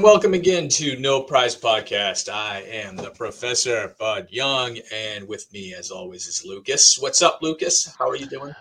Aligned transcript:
And 0.00 0.06
welcome 0.06 0.32
again 0.32 0.70
to 0.70 0.98
No 0.98 1.20
Prize 1.20 1.54
Podcast. 1.54 2.32
I 2.32 2.62
am 2.62 2.96
the 2.96 3.10
Professor 3.10 3.94
Bud 3.98 4.28
Young, 4.30 4.78
and 4.90 5.28
with 5.28 5.52
me, 5.52 5.74
as 5.74 5.90
always, 5.90 6.26
is 6.26 6.42
Lucas. 6.42 6.96
What's 6.98 7.20
up, 7.20 7.40
Lucas? 7.42 7.94
How 7.98 8.08
are 8.08 8.16
you 8.16 8.24
doing? 8.24 8.54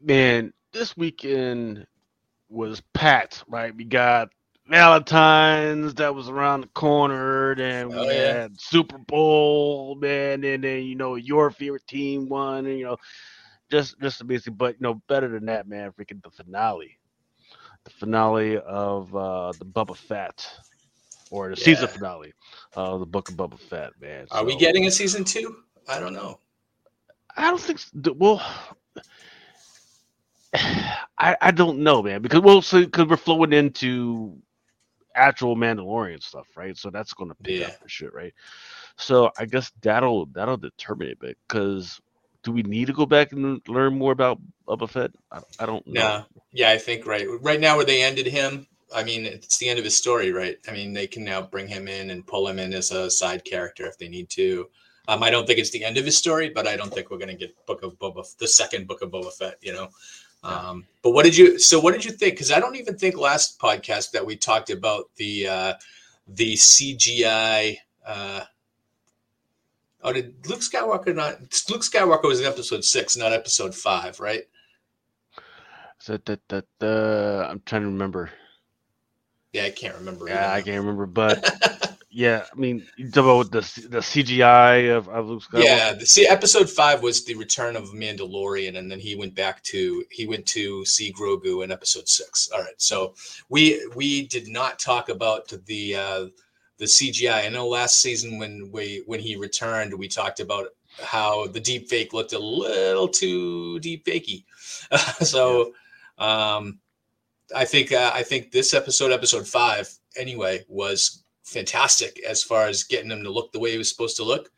Man, 0.00 0.50
this 0.72 0.96
weekend 0.96 1.86
was 2.48 2.80
packed, 2.94 3.44
right? 3.48 3.76
We 3.76 3.84
got 3.84 4.30
Valentine's 4.66 5.92
that 5.96 6.14
was 6.14 6.30
around 6.30 6.62
the 6.62 6.68
corner, 6.68 7.54
then 7.54 7.90
we 7.90 7.94
Oh, 7.94 8.04
yeah. 8.04 8.32
had 8.32 8.58
Super 8.58 8.96
Bowl, 8.96 9.94
man, 9.94 10.42
and 10.42 10.64
then 10.64 10.84
you 10.84 10.94
know 10.94 11.16
your 11.16 11.50
favorite 11.50 11.86
team 11.86 12.30
won, 12.30 12.64
and 12.64 12.78
you 12.78 12.86
know, 12.86 12.96
just 13.70 14.00
just 14.00 14.22
amazing. 14.22 14.54
But 14.54 14.76
you 14.76 14.80
know, 14.80 15.02
better 15.06 15.28
than 15.28 15.44
that, 15.44 15.68
man, 15.68 15.92
freaking 15.92 16.22
the 16.22 16.30
finale, 16.30 16.98
the 17.84 17.90
finale 17.90 18.56
of 18.56 19.14
uh 19.14 19.52
the 19.58 19.66
Boba 19.66 19.94
Fett, 19.94 20.50
or 21.30 21.50
the 21.50 21.56
season 21.56 21.88
finale 21.88 22.32
of 22.74 23.00
the 23.00 23.06
Book 23.06 23.28
of 23.28 23.36
Boba 23.36 23.58
Fett, 23.58 23.92
man. 24.00 24.26
Are 24.30 24.44
we 24.44 24.56
getting 24.56 24.86
a 24.86 24.90
season 24.90 25.24
two? 25.24 25.56
I 25.88 25.98
don't 26.00 26.14
know. 26.14 26.40
I 27.36 27.50
don't 27.50 27.60
think. 27.60 27.78
s- 27.78 27.90
th- 28.02 28.16
Well, 28.18 28.42
I 30.54 31.36
I 31.40 31.50
don't 31.50 31.80
know, 31.80 32.02
man, 32.02 32.22
because 32.22 32.40
well, 32.40 32.62
so 32.62 32.84
because 32.84 33.06
we're 33.08 33.16
flowing 33.16 33.52
into 33.52 34.36
actual 35.14 35.56
Mandalorian 35.56 36.22
stuff, 36.22 36.46
right? 36.56 36.76
So 36.76 36.90
that's 36.90 37.12
going 37.14 37.30
to 37.30 37.36
pick 37.36 37.60
Yeah. 37.60 37.66
up 37.66 37.74
for 37.80 37.88
sure, 37.88 38.10
right? 38.10 38.34
So 38.96 39.30
I 39.38 39.46
guess 39.46 39.70
that'll 39.82 40.26
that'll 40.26 40.56
determine 40.56 41.08
it, 41.08 41.18
because 41.48 42.00
do 42.42 42.52
we 42.52 42.62
need 42.62 42.86
to 42.86 42.92
go 42.92 43.06
back 43.06 43.32
and 43.32 43.60
learn 43.68 43.98
more 43.98 44.12
about 44.12 44.40
Boba 44.66 44.88
Fett? 44.88 45.12
I, 45.30 45.40
I 45.58 45.66
don't 45.66 45.86
know. 45.86 45.94
No. 45.94 46.26
Yeah, 46.52 46.70
I 46.70 46.78
think 46.78 47.06
right. 47.06 47.26
Right 47.40 47.60
now, 47.60 47.76
where 47.76 47.84
they 47.84 48.02
ended 48.02 48.26
him, 48.26 48.66
I 48.94 49.04
mean, 49.04 49.26
it's 49.26 49.58
the 49.58 49.68
end 49.68 49.78
of 49.78 49.84
his 49.84 49.96
story, 49.96 50.32
right? 50.32 50.58
I 50.68 50.72
mean, 50.72 50.92
they 50.92 51.06
can 51.06 51.24
now 51.24 51.42
bring 51.42 51.68
him 51.68 51.88
in 51.88 52.10
and 52.10 52.26
pull 52.26 52.48
him 52.48 52.58
in 52.58 52.72
as 52.72 52.90
a 52.90 53.10
side 53.10 53.44
character 53.44 53.86
if 53.86 53.98
they 53.98 54.08
need 54.08 54.30
to. 54.30 54.68
Um, 55.08 55.22
I 55.22 55.30
don't 55.30 55.46
think 55.46 55.58
it's 55.58 55.70
the 55.70 55.84
end 55.84 55.96
of 55.96 56.04
his 56.04 56.18
story, 56.18 56.50
but 56.50 56.66
I 56.66 56.76
don't 56.76 56.92
think 56.92 57.10
we're 57.10 57.18
going 57.18 57.30
to 57.30 57.34
get 57.34 57.54
Book 57.66 57.82
of 57.82 57.98
Boba, 57.98 58.24
the 58.36 58.48
second 58.48 58.86
Book 58.86 59.02
of 59.02 59.10
Boba 59.10 59.32
Fett. 59.32 59.56
You 59.62 59.72
know. 59.72 59.88
Um, 60.42 60.86
but 61.02 61.10
what 61.10 61.24
did 61.24 61.36
you? 61.36 61.58
So 61.58 61.80
what 61.80 61.92
did 61.92 62.04
you 62.04 62.12
think? 62.12 62.34
Because 62.34 62.52
I 62.52 62.60
don't 62.60 62.76
even 62.76 62.96
think 62.96 63.16
last 63.16 63.58
podcast 63.58 64.12
that 64.12 64.24
we 64.24 64.36
talked 64.36 64.70
about 64.70 65.10
the 65.16 65.48
uh, 65.48 65.74
the 66.28 66.54
CGI. 66.54 67.78
Uh, 68.06 68.44
oh, 70.02 70.12
did 70.12 70.34
Luke 70.46 70.60
Skywalker 70.60 71.14
not? 71.14 71.40
Luke 71.70 71.82
Skywalker 71.82 72.24
was 72.24 72.40
in 72.40 72.46
episode 72.46 72.84
six, 72.84 73.16
not 73.16 73.32
episode 73.32 73.74
five, 73.74 74.20
right? 74.20 74.44
So 75.98 76.18
that 76.26 76.40
that 76.48 76.66
uh, 76.80 77.48
I'm 77.48 77.62
trying 77.64 77.82
to 77.82 77.88
remember. 77.88 78.30
Yeah, 79.52 79.64
I 79.64 79.70
can't 79.70 79.94
remember. 79.96 80.28
Yeah, 80.28 80.52
I 80.52 80.60
can't 80.60 80.78
remember, 80.78 81.06
but 81.06 81.98
yeah, 82.10 82.44
I 82.52 82.58
mean, 82.58 82.86
you 82.96 83.10
talk 83.10 83.24
about 83.24 83.52
the 83.52 83.60
the 83.88 83.98
CGI 83.98 84.94
of, 84.94 85.08
of 85.08 85.28
Luke 85.28 85.42
Skywalker. 85.42 85.64
Yeah, 85.64 85.92
the, 85.94 86.06
see, 86.06 86.26
episode 86.26 86.68
five 86.68 87.02
was 87.02 87.24
the 87.24 87.34
return 87.34 87.76
of 87.76 87.90
Mandalorian, 87.90 88.76
and 88.76 88.90
then 88.90 88.98
he 88.98 89.14
went 89.14 89.34
back 89.34 89.62
to 89.64 90.04
he 90.10 90.26
went 90.26 90.44
to 90.46 90.84
see 90.84 91.12
Grogu 91.12 91.64
in 91.64 91.70
episode 91.70 92.08
six. 92.08 92.50
All 92.52 92.60
right, 92.60 92.80
so 92.80 93.14
we 93.48 93.88
we 93.94 94.26
did 94.26 94.48
not 94.48 94.78
talk 94.78 95.08
about 95.08 95.48
the 95.66 95.96
uh, 95.96 96.26
the 96.78 96.84
CGI. 96.84 97.46
I 97.46 97.48
know 97.48 97.68
last 97.68 98.00
season 98.00 98.38
when 98.38 98.70
we 98.72 99.02
when 99.06 99.20
he 99.20 99.36
returned, 99.36 99.94
we 99.94 100.08
talked 100.08 100.40
about 100.40 100.68
how 101.02 101.46
the 101.46 101.60
deep 101.60 101.88
fake 101.88 102.12
looked 102.12 102.32
a 102.32 102.38
little 102.38 103.08
too 103.08 103.78
deep 103.80 104.04
fakey. 104.04 104.44
so 105.24 105.72
um, 106.18 106.80
I 107.54 107.64
think 107.64 107.92
uh, 107.92 108.10
I 108.14 108.22
think 108.22 108.50
this 108.50 108.74
episode, 108.74 109.12
episode 109.12 109.46
five, 109.46 109.88
anyway, 110.16 110.64
was 110.68 111.24
fantastic 111.44 112.20
as 112.26 112.42
far 112.42 112.66
as 112.66 112.84
getting 112.84 113.10
him 113.10 113.22
to 113.22 113.30
look 113.30 113.52
the 113.52 113.58
way 113.58 113.72
he 113.72 113.78
was 113.78 113.88
supposed 113.88 114.16
to 114.16 114.24
look. 114.24 114.50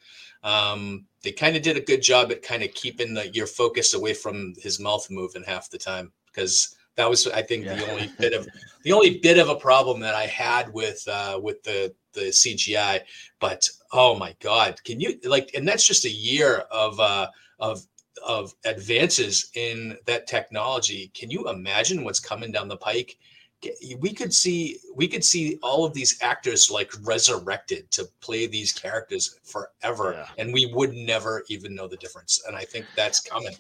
Um, 0.43 1.07
they 1.23 1.33
kind 1.33 1.57
of 1.57 1.63
did 1.63 1.77
a 1.77 1.83
good 1.83 2.03
job 2.03 2.31
at 2.33 2.43
kind 2.43 2.63
of 2.63 2.73
keeping 2.75 3.15
the, 3.15 3.29
your 3.29 3.47
focus 3.47 3.95
away 3.95 4.15
from 4.15 4.55
his 4.59 4.81
mouth 4.81 5.07
moving 5.11 5.45
half 5.45 5.71
the 5.71 5.79
time 5.79 6.13
because 6.27 6.75
that 6.97 7.09
was, 7.09 7.27
I 7.29 7.43
think, 7.43 7.65
the 7.65 7.91
only 7.91 8.11
bit 8.19 8.33
of 8.33 8.49
the 8.83 8.93
only 8.93 9.19
bit 9.19 9.39
of 9.39 9.49
a 9.49 9.55
problem 9.55 10.01
that 10.01 10.15
I 10.15 10.27
had 10.27 10.73
with 10.73 11.07
uh, 11.09 11.39
with 11.43 11.63
the 11.63 11.95
the 12.13 12.27
CGI. 12.27 13.01
But 13.39 13.69
oh 13.93 14.17
my 14.17 14.35
God, 14.41 14.83
can 14.85 15.01
you 15.01 15.19
like? 15.25 15.51
And 15.55 15.67
that's 15.67 15.87
just 15.87 16.05
a 16.05 16.11
year 16.11 16.65
of 16.71 16.99
uh, 16.99 17.29
of 17.59 17.87
of 18.27 18.55
advances 18.65 19.51
in 19.55 19.97
that 20.07 20.27
technology. 20.27 21.11
Can 21.15 21.31
you 21.31 21.49
imagine 21.49 22.05
what's 22.05 22.21
coming 22.21 22.53
down 22.53 22.69
the 22.69 22.77
pike? 22.77 23.19
We 23.99 24.15
could 24.15 24.33
see 24.33 24.79
we 24.95 25.07
could 25.07 25.25
see 25.25 25.59
all 25.63 25.85
of 25.85 25.93
these 25.93 26.19
actors 26.23 26.71
like 26.71 26.91
resurrected 27.03 27.91
to 27.93 28.09
play 28.21 28.47
these 28.47 28.73
characters 28.73 29.39
forever, 29.45 30.15
Yeah. 30.15 30.27
and 30.39 30.53
we 30.53 30.67
would 30.73 30.95
never 30.95 31.45
even 31.49 31.75
know 31.75 31.87
the 31.87 31.99
difference. 31.99 32.43
And 32.47 32.57
I 32.57 32.65
think 32.65 32.87
that's 32.97 33.21
coming. 33.21 33.55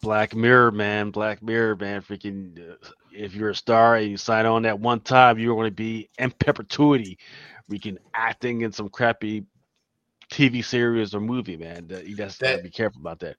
Black 0.00 0.34
Mirror, 0.34 0.72
man. 0.72 1.10
Black 1.10 1.42
Mirror, 1.42 1.76
man. 1.76 2.00
Freaking, 2.00 2.72
uh, 2.72 2.76
if 3.12 3.34
you're 3.34 3.50
a 3.50 3.54
star 3.54 3.96
and 3.96 4.10
you 4.10 4.16
sign 4.16 4.46
on 4.46 4.62
that 4.62 4.78
one 4.78 5.00
time, 5.00 5.38
you're 5.38 5.54
going 5.54 5.68
to 5.68 5.74
be 5.74 6.08
in 6.18 6.30
perpetuity, 6.30 7.18
freaking 7.70 7.98
acting 8.14 8.62
in 8.62 8.72
some 8.72 8.88
crappy 8.88 9.44
TV 10.30 10.64
series 10.64 11.14
or 11.14 11.20
movie, 11.20 11.56
man. 11.56 11.88
That, 11.88 12.06
you 12.06 12.16
just 12.16 12.40
gotta 12.40 12.56
That- 12.56 12.62
be 12.62 12.70
careful 12.70 13.00
about 13.00 13.18
that. 13.20 13.36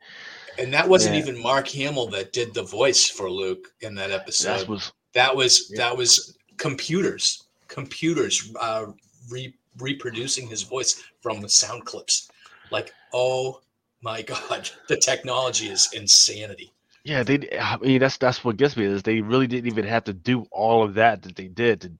And 0.57 0.73
that 0.73 0.87
wasn't 0.87 1.15
Yeah. 1.15 1.21
even 1.21 1.41
Mark 1.41 1.67
Hamill 1.69 2.07
that 2.07 2.33
did 2.33 2.53
the 2.53 2.63
voice 2.63 3.09
for 3.09 3.29
Luke 3.31 3.73
in 3.81 3.95
that 3.95 4.11
episode. 4.11 4.59
That 4.59 4.67
was 4.67 4.91
that 5.13 5.35
was 5.35 5.69
Yeah. 5.71 5.77
that 5.77 5.97
was 5.97 6.37
computers 6.57 7.43
computers 7.67 8.51
uh, 8.59 8.85
re- 9.29 9.53
reproducing 9.79 10.47
his 10.47 10.61
voice 10.61 11.01
from 11.21 11.41
the 11.41 11.47
sound 11.49 11.85
clips 11.85 12.29
like 12.69 12.93
oh 13.13 13.61
my 14.01 14.21
god 14.21 14.69
the 14.89 14.97
technology 14.97 15.69
is 15.69 15.89
insanity 15.93 16.71
yeah. 17.03 17.23
They, 17.23 17.49
I 17.59 17.77
mean, 17.77 17.99
that's 17.99 18.17
that's 18.17 18.43
what 18.45 18.57
gets 18.57 18.77
me 18.77 18.85
is 18.85 19.01
they 19.01 19.21
really 19.21 19.47
didn't 19.47 19.65
even 19.71 19.85
have 19.85 20.03
to 20.03 20.13
do 20.13 20.45
all 20.51 20.83
of 20.83 20.93
that 20.93 21.23
that 21.23 21.35
they 21.35 21.47
did 21.47 21.81
to 21.81 21.91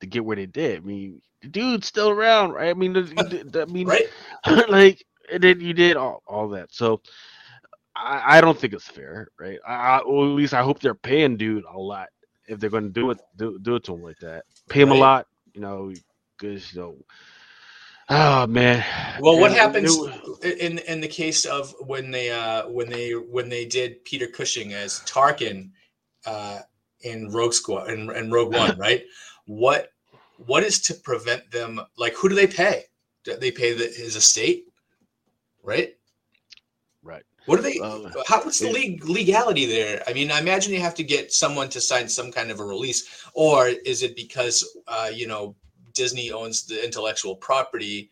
to 0.00 0.06
get 0.06 0.24
where 0.24 0.36
they 0.36 0.46
did. 0.46 0.78
I 0.78 0.80
mean, 0.80 1.20
dude's 1.48 1.86
still 1.86 2.10
around, 2.10 2.52
right? 2.52 2.70
I 2.70 2.74
mean, 2.74 2.96
I 2.96 3.64
mean, 3.66 3.86
right. 3.86 4.06
like 4.68 5.04
and 5.32 5.42
then 5.42 5.60
you 5.60 5.72
did 5.72 5.96
all, 5.96 6.22
all 6.26 6.48
that. 6.50 6.72
So 6.72 7.00
I, 7.96 8.38
I 8.38 8.40
don't 8.40 8.58
think 8.58 8.72
it's 8.72 8.88
fair 8.88 9.28
right? 9.38 9.58
I, 9.66 9.98
or 9.98 10.24
at 10.26 10.30
least 10.32 10.54
i 10.54 10.62
hope 10.62 10.80
they're 10.80 10.94
paying 10.94 11.36
dude 11.36 11.64
a 11.64 11.78
lot 11.78 12.08
if 12.48 12.58
they're 12.60 12.70
going 12.70 12.84
to 12.84 12.90
do 12.90 13.10
it 13.10 13.18
do, 13.36 13.58
do 13.60 13.76
it 13.76 13.84
to 13.84 13.94
him 13.94 14.02
like 14.02 14.18
that. 14.20 14.44
Pay 14.68 14.82
him 14.82 14.90
Right. 14.90 14.96
a 14.96 14.98
lot 15.00 15.26
you 15.54 15.60
know 15.60 15.92
because 16.38 16.72
you 16.72 16.80
know 16.80 16.96
oh 18.08 18.46
man. 18.46 18.84
Well 19.18 19.38
what 19.38 19.52
And 19.52 19.56
happens 19.60 19.96
was- 19.98 20.38
in 20.42 20.78
in 20.78 21.00
the 21.00 21.08
case 21.08 21.44
of 21.44 21.74
when 21.80 22.10
they 22.10 22.30
uh 22.30 22.68
when 22.68 22.88
they 22.88 23.12
when 23.12 23.48
they 23.48 23.64
did 23.66 24.04
peter 24.04 24.26
cushing 24.26 24.72
as 24.72 25.00
tarkin 25.00 25.70
uh 26.26 26.60
in 27.02 27.30
rogue 27.30 27.52
squad 27.54 27.90
in 27.90 28.30
rogue 28.30 28.52
one 28.52 28.76
right? 28.78 29.04
What 29.46 29.89
what 30.46 30.62
is 30.62 30.80
to 30.80 30.94
prevent 30.94 31.50
them 31.50 31.80
like 31.98 32.14
who 32.14 32.28
do 32.28 32.34
they 32.34 32.46
pay 32.46 32.84
do 33.24 33.36
they 33.36 33.50
pay 33.50 33.72
the, 33.74 33.84
his 33.84 34.16
estate 34.16 34.64
right 35.62 35.94
right 37.02 37.22
What 37.46 37.56
do 37.56 37.62
they? 37.62 37.78
Uh, 37.80 38.10
how, 38.26 38.42
what's 38.44 38.58
the 38.58 38.66
yeah. 38.66 38.72
leg, 38.72 39.04
legality 39.04 39.64
there? 39.66 40.02
I 40.06 40.12
mean, 40.12 40.30
I 40.30 40.38
imagine 40.40 40.74
you 40.74 40.80
have 40.80 40.94
to 40.96 41.02
get 41.02 41.32
someone 41.32 41.68
to 41.70 41.80
sign 41.80 42.06
some 42.06 42.30
kind 42.30 42.50
of 42.50 42.60
a 42.60 42.64
release, 42.64 43.00
or 43.34 43.68
is 43.92 44.02
it 44.02 44.14
because 44.14 44.56
uh, 44.86 45.10
you 45.12 45.26
know 45.26 45.56
Disney 45.94 46.30
owns 46.30 46.66
the 46.66 46.84
intellectual 46.84 47.34
property 47.34 48.10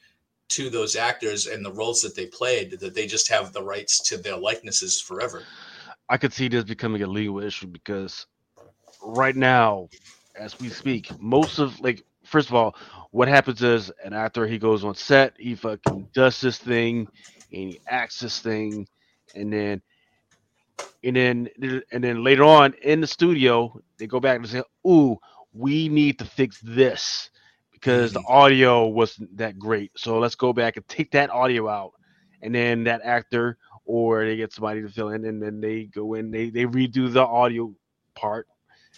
to 0.49 0.71
those 0.71 0.97
actors 0.97 1.47
and 1.47 1.65
the 1.65 1.73
roles 1.73 2.01
that 2.01 2.17
they 2.17 2.27
played 2.27 2.81
that 2.81 2.95
they 2.95 3.07
just 3.07 3.29
have 3.29 3.53
the 3.53 3.63
rights 3.63 4.01
to 4.09 4.17
their 4.17 4.37
likenesses 4.37 5.01
forever? 5.01 5.43
i 6.09 6.17
could 6.17 6.33
see 6.33 6.49
this 6.49 6.65
becoming 6.65 7.03
a 7.03 7.07
legal 7.07 7.41
issue 7.41 7.67
because 7.67 8.27
right 9.03 9.37
now 9.37 9.89
as 10.37 10.59
we 10.61 10.69
speak 10.69 11.11
most 11.21 11.59
of 11.59 11.79
like 11.81 12.05
first 12.29 12.49
of 12.49 12.55
all 12.55 12.77
what 13.11 13.29
happens 13.29 13.63
is 13.63 13.91
an 14.05 14.13
actor 14.13 14.47
he 14.47 14.59
goes 14.59 14.85
on 14.85 14.95
set 14.95 15.35
he 15.39 15.55
fucking 15.55 16.09
does 16.13 16.41
this 16.41 16.59
thing 16.59 17.09
and 17.53 17.71
he 17.71 17.81
acts 17.89 18.21
this 18.21 18.41
thing 18.41 18.87
and 19.35 19.53
then 19.53 19.81
and 21.03 21.17
then 21.17 21.49
and 21.93 22.05
then 22.05 22.23
later 22.23 22.45
on 22.45 22.75
in 22.83 23.01
the 23.01 23.07
studio 23.07 23.81
they 23.99 24.07
go 24.07 24.21
back 24.21 24.37
and 24.37 24.49
say 24.49 24.63
ooh 24.87 25.17
we 25.53 25.89
need 25.89 26.19
to 26.19 26.25
fix 26.25 26.61
this 26.61 27.31
because 27.73 28.13
the 28.13 28.21
mm-hmm. 28.21 28.33
audio 28.33 28.87
wasn't 28.87 29.37
that 29.37 29.59
great. 29.59 29.93
So 29.97 30.19
let's 30.19 30.35
go 30.35 30.53
back 30.53 30.77
and 30.77 30.87
take 30.89 31.13
that 31.13 31.31
audio 31.31 31.69
out 31.69 31.93
and 32.43 32.55
then 32.55 32.85
that 32.85 33.03
actor 33.05 33.57
or 33.85 34.25
they 34.25 34.37
get 34.37 34.53
somebody 34.53 34.83
to 34.83 34.89
fill 34.89 35.11
in 35.11 35.25
and 35.25 35.43
then 35.43 35.61
they 35.61 35.85
go 35.85 36.15
in 36.15 36.31
they, 36.31 36.51
they 36.51 36.65
redo 36.65 37.13
the 37.13 37.25
audio 37.25 37.75
part 38.15 38.47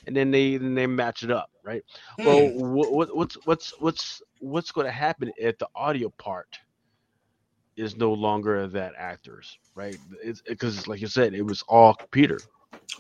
and 0.07 0.17
then 0.17 0.31
they 0.31 0.57
then 0.57 0.75
they 0.75 0.87
match 0.87 1.23
it 1.23 1.31
up 1.31 1.51
right 1.65 1.83
well 2.23 2.41
Hmm. 2.41 2.51
what, 2.51 2.93
what 2.93 3.17
what's 3.17 3.37
what's 3.45 3.73
what's 3.81 4.23
what's 4.41 4.73
going 4.73 4.87
to 4.87 4.93
happen 4.93 5.31
if 5.37 5.59
the 5.59 5.69
audio 5.75 6.11
part 6.19 6.59
is 7.77 7.97
no 7.97 8.13
longer 8.13 8.67
that 8.69 8.93
actors 8.97 9.59
right 9.75 9.99
it's 10.23 10.43
because 10.43 10.87
like 10.89 11.01
you 11.01 11.07
said 11.07 11.35
it 11.35 11.43
was 11.43 11.63
all 11.69 11.95
computer 11.95 12.45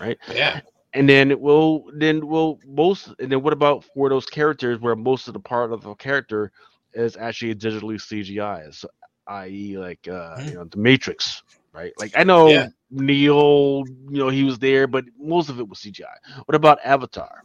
right 0.01 0.19
yeah, 0.29 0.61
and 0.95 1.09
then 1.09 1.31
it 1.31 1.41
will 1.41 1.85
then 1.95 2.27
will 2.27 2.61
most 2.67 3.09
and 3.19 3.31
then 3.31 3.43
what 3.43 3.53
about 3.53 3.85
for 3.95 4.09
those 4.09 4.27
characters 4.27 4.81
where 4.81 4.97
most 4.97 5.29
of 5.29 5.35
the 5.35 5.41
part 5.41 5.73
of 5.73 5.83
the 5.83 5.95
character 5.95 6.51
is 6.95 7.17
actually 7.17 7.55
digitally 7.55 8.01
CGI, 8.01 8.71
so, 8.71 8.89
i.e., 9.29 9.77
like 9.79 10.07
uh, 10.09 10.39
Hmm. 10.39 10.49
you 10.49 10.55
know 10.57 10.65
the 10.65 10.79
Matrix, 10.79 11.43
right? 11.73 11.93
Like 11.99 12.13
I 12.17 12.25
know 12.25 12.49
Yeah. 12.49 12.69
Neo, 12.91 13.85
you 13.85 14.19
know 14.19 14.29
he 14.29 14.45
was 14.45 14.59
there, 14.59 14.87
but 14.87 15.05
most 15.19 15.49
of 15.49 15.59
it 15.61 15.69
was 15.69 15.79
CGI. 15.79 16.15
What 16.47 16.55
about 16.55 16.79
Avatar? 16.85 17.43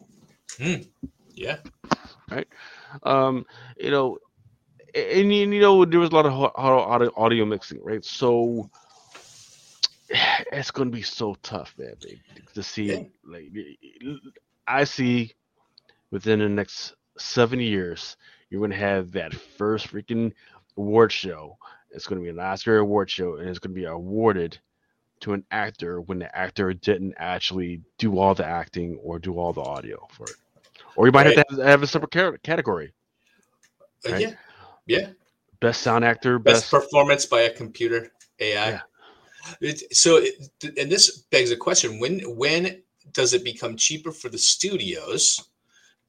Yeah. 1.33 1.57
Right. 2.29 2.47
Um, 3.03 3.45
you 3.77 3.91
know, 3.91 4.17
a- 4.93 5.19
and, 5.21 5.33
you 5.33 5.47
know 5.59 5.85
there 5.85 5.99
was 5.99 6.09
a 6.09 6.13
lot 6.15 6.25
of 6.25 6.33
audio, 6.55 7.11
audio 7.15 7.45
mixing, 7.45 7.81
right? 7.83 8.03
So 8.03 8.69
it's 10.51 10.71
going 10.71 10.89
to 10.89 10.95
be 10.95 11.01
so 11.01 11.35
tough, 11.43 11.73
man, 11.77 11.95
to 12.53 12.63
see. 12.63 12.85
Yeah. 12.91 12.99
Like 13.25 13.51
I 14.67 14.83
see 14.83 15.33
within 16.11 16.39
the 16.39 16.49
next 16.49 16.93
seven 17.17 17.59
years, 17.59 18.17
you're 18.49 18.59
going 18.61 18.71
to 18.71 18.77
have 18.77 19.11
that 19.13 19.33
first 19.33 19.87
freaking 19.91 20.33
award 20.77 21.11
show. 21.11 21.57
It's 21.95 22.07
going 22.07 22.19
to 22.19 22.23
be 22.23 22.29
an 22.29 22.39
Oscar 22.39 22.77
award 22.77 23.09
show, 23.09 23.37
and 23.37 23.49
it's 23.49 23.59
going 23.59 23.73
to 23.73 23.79
be 23.79 23.85
awarded 23.85 24.59
to 25.21 25.33
an 25.33 25.45
actor 25.49 26.01
when 26.01 26.19
the 26.19 26.37
actor 26.37 26.73
didn't 26.73 27.15
actually 27.17 27.81
do 27.97 28.19
all 28.19 28.35
the 28.35 28.45
acting 28.45 28.99
or 29.01 29.17
do 29.17 29.39
all 29.39 29.53
the 29.53 29.61
audio 29.61 30.05
for 30.11 30.27
it. 30.27 30.35
Or 30.97 31.05
you 31.05 31.13
might 31.13 31.25
have 31.25 31.35
to 31.35 31.45
have, 31.49 31.65
have 31.65 31.83
a 31.83 31.87
separate 31.87 32.11
ca- 32.11 32.37
category: 32.43 32.93
Uh, 34.05 34.11
Right. 34.11 34.21
Yeah. 34.21 34.33
Yeah. 34.85 35.09
best 35.61 35.81
sound 35.81 36.03
actor, 36.03 36.37
Best 36.37 36.63
best. 36.63 36.71
performance 36.71 37.25
by 37.25 37.41
a 37.41 37.49
computer 37.49 38.11
AI. 38.39 38.69
Yeah. 38.71 38.81
It, 39.61 39.95
so, 39.95 40.17
it, 40.17 40.49
and 40.77 40.91
this 40.91 41.19
begs 41.31 41.51
a 41.51 41.57
question: 41.57 41.99
When 41.99 42.19
when 42.35 42.81
does 43.13 43.33
it 43.33 43.43
become 43.43 43.77
cheaper 43.77 44.11
for 44.11 44.29
the 44.29 44.37
studios 44.37 45.49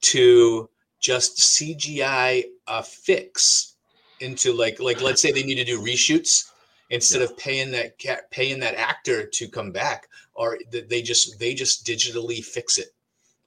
to 0.00 0.68
just 1.00 1.38
CGI 1.38 2.44
a 2.66 2.82
fix 2.82 3.75
into 4.20 4.52
like 4.52 4.80
like 4.80 5.00
let's 5.00 5.22
say 5.22 5.32
they 5.32 5.42
need 5.42 5.56
to 5.56 5.64
do 5.64 5.80
reshoots 5.80 6.50
instead 6.90 7.22
of 7.22 7.36
paying 7.36 7.72
that 7.72 7.98
cat 7.98 8.30
paying 8.30 8.60
that 8.60 8.74
actor 8.74 9.26
to 9.26 9.48
come 9.48 9.72
back, 9.72 10.08
or 10.34 10.58
they 10.70 11.02
just 11.02 11.38
they 11.38 11.54
just 11.54 11.86
digitally 11.86 12.44
fix 12.44 12.78
it, 12.78 12.94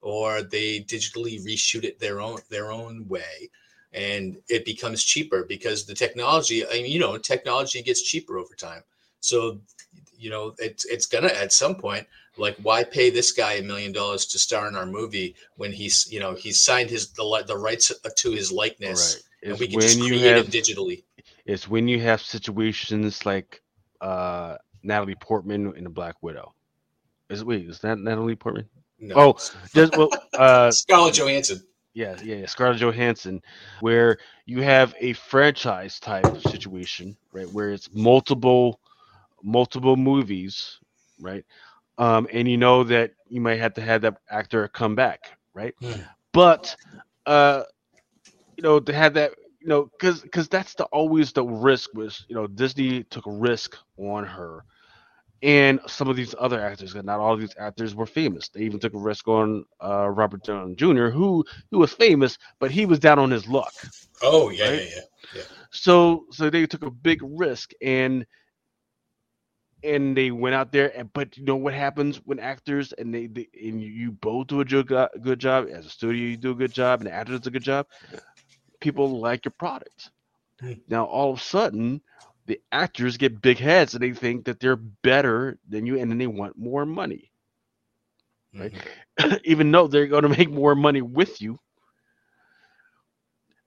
or 0.01 0.41
they 0.41 0.81
digitally 0.81 1.43
reshoot 1.43 1.83
it 1.83 1.99
their 1.99 2.19
own 2.21 2.39
their 2.49 2.71
own 2.71 3.07
way 3.07 3.49
and 3.93 4.37
it 4.47 4.65
becomes 4.65 5.03
cheaper 5.03 5.43
because 5.43 5.85
the 5.85 5.95
technology 5.95 6.65
I 6.65 6.73
mean, 6.73 6.91
you 6.91 6.99
know 6.99 7.17
technology 7.17 7.81
gets 7.81 8.01
cheaper 8.01 8.37
over 8.37 8.53
time. 8.55 8.83
So 9.19 9.59
you 10.17 10.29
know 10.29 10.53
it's 10.59 10.85
it's 10.85 11.05
gonna 11.05 11.29
at 11.29 11.51
some 11.51 11.75
point 11.75 12.07
like 12.37 12.55
why 12.61 12.83
pay 12.83 13.09
this 13.09 13.31
guy 13.31 13.53
a 13.53 13.63
million 13.63 13.91
dollars 13.91 14.25
to 14.27 14.39
star 14.39 14.67
in 14.67 14.75
our 14.75 14.85
movie 14.85 15.35
when 15.55 15.71
he's 15.71 16.11
you 16.11 16.19
know 16.19 16.33
he's 16.35 16.61
signed 16.61 16.89
his 16.89 17.11
the, 17.11 17.43
the 17.47 17.57
rights 17.57 17.91
to 18.17 18.31
his 18.31 18.51
likeness 18.51 19.23
Right. 19.43 19.51
and 19.51 19.59
It's 19.59 19.59
we 19.59 19.67
can 19.67 19.79
just 19.79 19.97
when 19.97 20.03
you 20.03 20.19
have 20.19 20.47
it 20.47 20.51
digitally 20.51 21.03
it's 21.45 21.67
when 21.67 21.87
you 21.87 21.99
have 22.01 22.21
situations 22.21 23.25
like 23.25 23.61
uh 24.01 24.57
Natalie 24.83 25.15
Portman 25.15 25.73
in 25.75 25.83
the 25.83 25.89
Black 25.89 26.15
Widow. 26.21 26.53
Is 27.29 27.41
it 27.41 27.47
wait, 27.47 27.67
is 27.67 27.79
that 27.81 27.99
Natalie 27.99 28.35
Portman? 28.35 28.69
no 28.99 29.15
Oh, 29.15 29.35
Just 29.73 29.93
well, 29.95 30.09
uh, 30.37 30.73
Scarlett 30.81 31.15
Johansson 31.15 31.61
yeah, 31.93 32.15
yeah, 32.21 32.35
yeah, 32.37 32.45
Scarlett 32.45 32.79
Johansson, 32.79 33.41
where 33.79 34.17
you 34.45 34.61
have 34.61 34.93
a 34.99 35.13
franchise 35.13 35.99
type 35.99 36.37
situation, 36.37 37.17
right, 37.31 37.49
where 37.49 37.71
it's 37.71 37.89
multiple, 37.93 38.79
multiple 39.43 39.95
movies, 39.95 40.79
right, 41.19 41.45
um, 41.97 42.27
and 42.31 42.47
you 42.47 42.57
know 42.57 42.83
that 42.83 43.11
you 43.27 43.41
might 43.41 43.59
have 43.59 43.73
to 43.75 43.81
have 43.81 44.01
that 44.01 44.17
actor 44.29 44.67
come 44.67 44.95
back, 44.95 45.37
right, 45.53 45.75
Hmm. 45.79 46.01
but, 46.33 46.75
uh, 47.25 47.63
you 48.59 48.67
know, 48.69 48.81
to 48.81 48.93
have 48.93 49.15
that, 49.15 49.33
you 49.61 49.69
know, 49.69 49.91
because 49.99 50.21
because 50.21 50.49
that's 50.49 50.75
the 50.75 50.85
always 50.85 51.33
the 51.33 51.43
risk 51.43 51.93
was, 51.93 52.25
you 52.29 52.35
know, 52.35 52.47
Disney 52.47 53.03
took 53.03 53.27
a 53.27 53.31
risk 53.31 53.77
on 53.97 54.25
her. 54.25 54.65
And 55.43 55.79
some 55.87 56.09
of 56.09 56.17
these 56.17 56.35
other 56.39 56.59
actors, 56.61 56.93
actors, 56.93 56.93
'cause 56.93 57.05
not 57.05 57.19
all 57.19 57.33
of 57.33 57.39
these 57.39 57.55
actors 57.59 57.95
were 57.95 58.07
famous. 58.07 58.49
They 58.49 58.61
even 58.61 58.79
took 58.79 58.93
a 58.95 58.99
risk 58.99 59.27
on 59.27 59.65
uh, 59.83 60.09
Robert 60.09 60.43
Downey 60.43 60.75
Jr., 60.75 61.11
who 61.11 61.45
who 61.71 61.79
was 61.79 61.93
famous, 61.93 62.37
but 62.59 62.71
he 62.71 62.85
was 62.85 62.99
down 62.99 63.19
on 63.19 63.31
his 63.31 63.47
luck. 63.47 63.85
oh 64.23 64.49
yeah 64.49 64.69
Right? 64.69 64.83
yeah 64.83 65.01
yeah 65.33 65.43
So 65.71 66.25
so 66.31 66.49
they 66.49 66.65
took 66.67 66.83
a 66.83 66.91
big 66.91 67.19
risk 67.23 67.71
and 67.81 68.25
and 69.83 70.17
they 70.17 70.31
went 70.31 70.55
out 70.55 70.71
there 70.71 70.95
and 70.97 71.13
but 71.13 71.37
you 71.37 71.45
know 71.45 71.55
what 71.57 71.73
happens 71.73 72.17
when 72.25 72.39
actors 72.39 72.93
and 72.93 73.13
they, 73.13 73.27
they 73.27 73.47
and 73.61 73.81
you 73.81 74.11
both 74.11 74.47
do 74.47 74.61
a 74.61 74.65
good, 74.65 75.09
good 75.21 75.39
job 75.39 75.67
as 75.71 75.85
a 75.85 75.89
studio 75.89 76.27
you 76.29 76.37
do 76.37 76.51
a 76.51 76.55
good 76.55 76.71
job 76.73 76.99
and 77.01 77.07
the 77.07 77.13
actor 77.13 77.37
does 77.37 77.47
a 77.47 77.51
good 77.51 77.63
job 77.63 77.85
people 78.79 79.19
like 79.21 79.45
your 79.45 79.53
product 79.57 80.11
Hmm. 80.61 80.73
now 80.87 81.05
all 81.05 81.31
of 81.31 81.37
a 81.39 81.41
sudden 81.41 82.01
the 82.45 82.59
actors 82.71 83.17
get 83.17 83.41
big 83.41 83.57
heads 83.57 83.93
and 83.93 84.03
they 84.03 84.11
think 84.13 84.45
that 84.45 84.59
they're 84.59 84.75
better 84.75 85.57
than 85.67 85.85
you 85.85 85.97
and 85.99 86.09
then 86.11 86.17
they 86.17 86.27
want 86.27 86.57
more 86.57 86.85
money 86.85 87.31
Right. 88.57 88.73
Mhm. 88.73 88.81
even 89.43 89.71
though 89.71 89.87
they're 89.87 90.07
going 90.07 90.23
to 90.29 90.29
make 90.37 90.49
more 90.49 90.75
money 90.75 91.01
with 91.01 91.41
you 91.41 91.59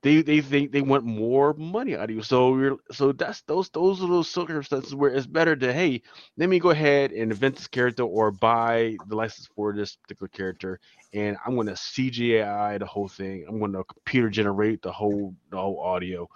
they 0.02 0.20
they 0.20 0.40
think 0.40 0.72
they 0.72 0.82
want 0.82 1.04
more 1.04 1.54
money 1.54 1.96
out 1.96 2.10
of 2.10 2.10
you. 2.10 2.22
So 2.22 2.56
you're 2.58 2.76
so 2.90 3.12
that's 3.12 3.42
those 3.42 3.70
those 3.70 4.02
are 4.02 4.08
those 4.08 4.28
circumstances 4.28 4.94
where 4.94 5.10
it's 5.10 5.26
better 5.26 5.54
to 5.56 5.72
hey 5.72 6.02
let 6.36 6.48
me 6.48 6.58
go 6.58 6.70
ahead 6.70 7.12
and 7.12 7.32
invent 7.32 7.56
this 7.56 7.68
character 7.68 8.02
or 8.02 8.32
buy 8.32 8.98
the 9.06 9.14
license 9.14 9.48
for 9.54 9.72
this 9.72 9.96
particular 9.96 10.28
character. 10.28 10.80
And 11.14 11.36
i'm 11.46 11.54
going 11.54 11.68
to 11.68 11.74
cgi 11.74 12.78
the 12.78 12.86
whole 12.86 13.08
thing. 13.08 13.44
I'm 13.48 13.58
going 13.58 13.72
to 13.72 13.84
computer 13.84 14.28
generate 14.28 14.82
the 14.82 14.92
whole 14.92 15.34
the 15.50 15.58
whole 15.58 15.80
audio. 15.80 16.28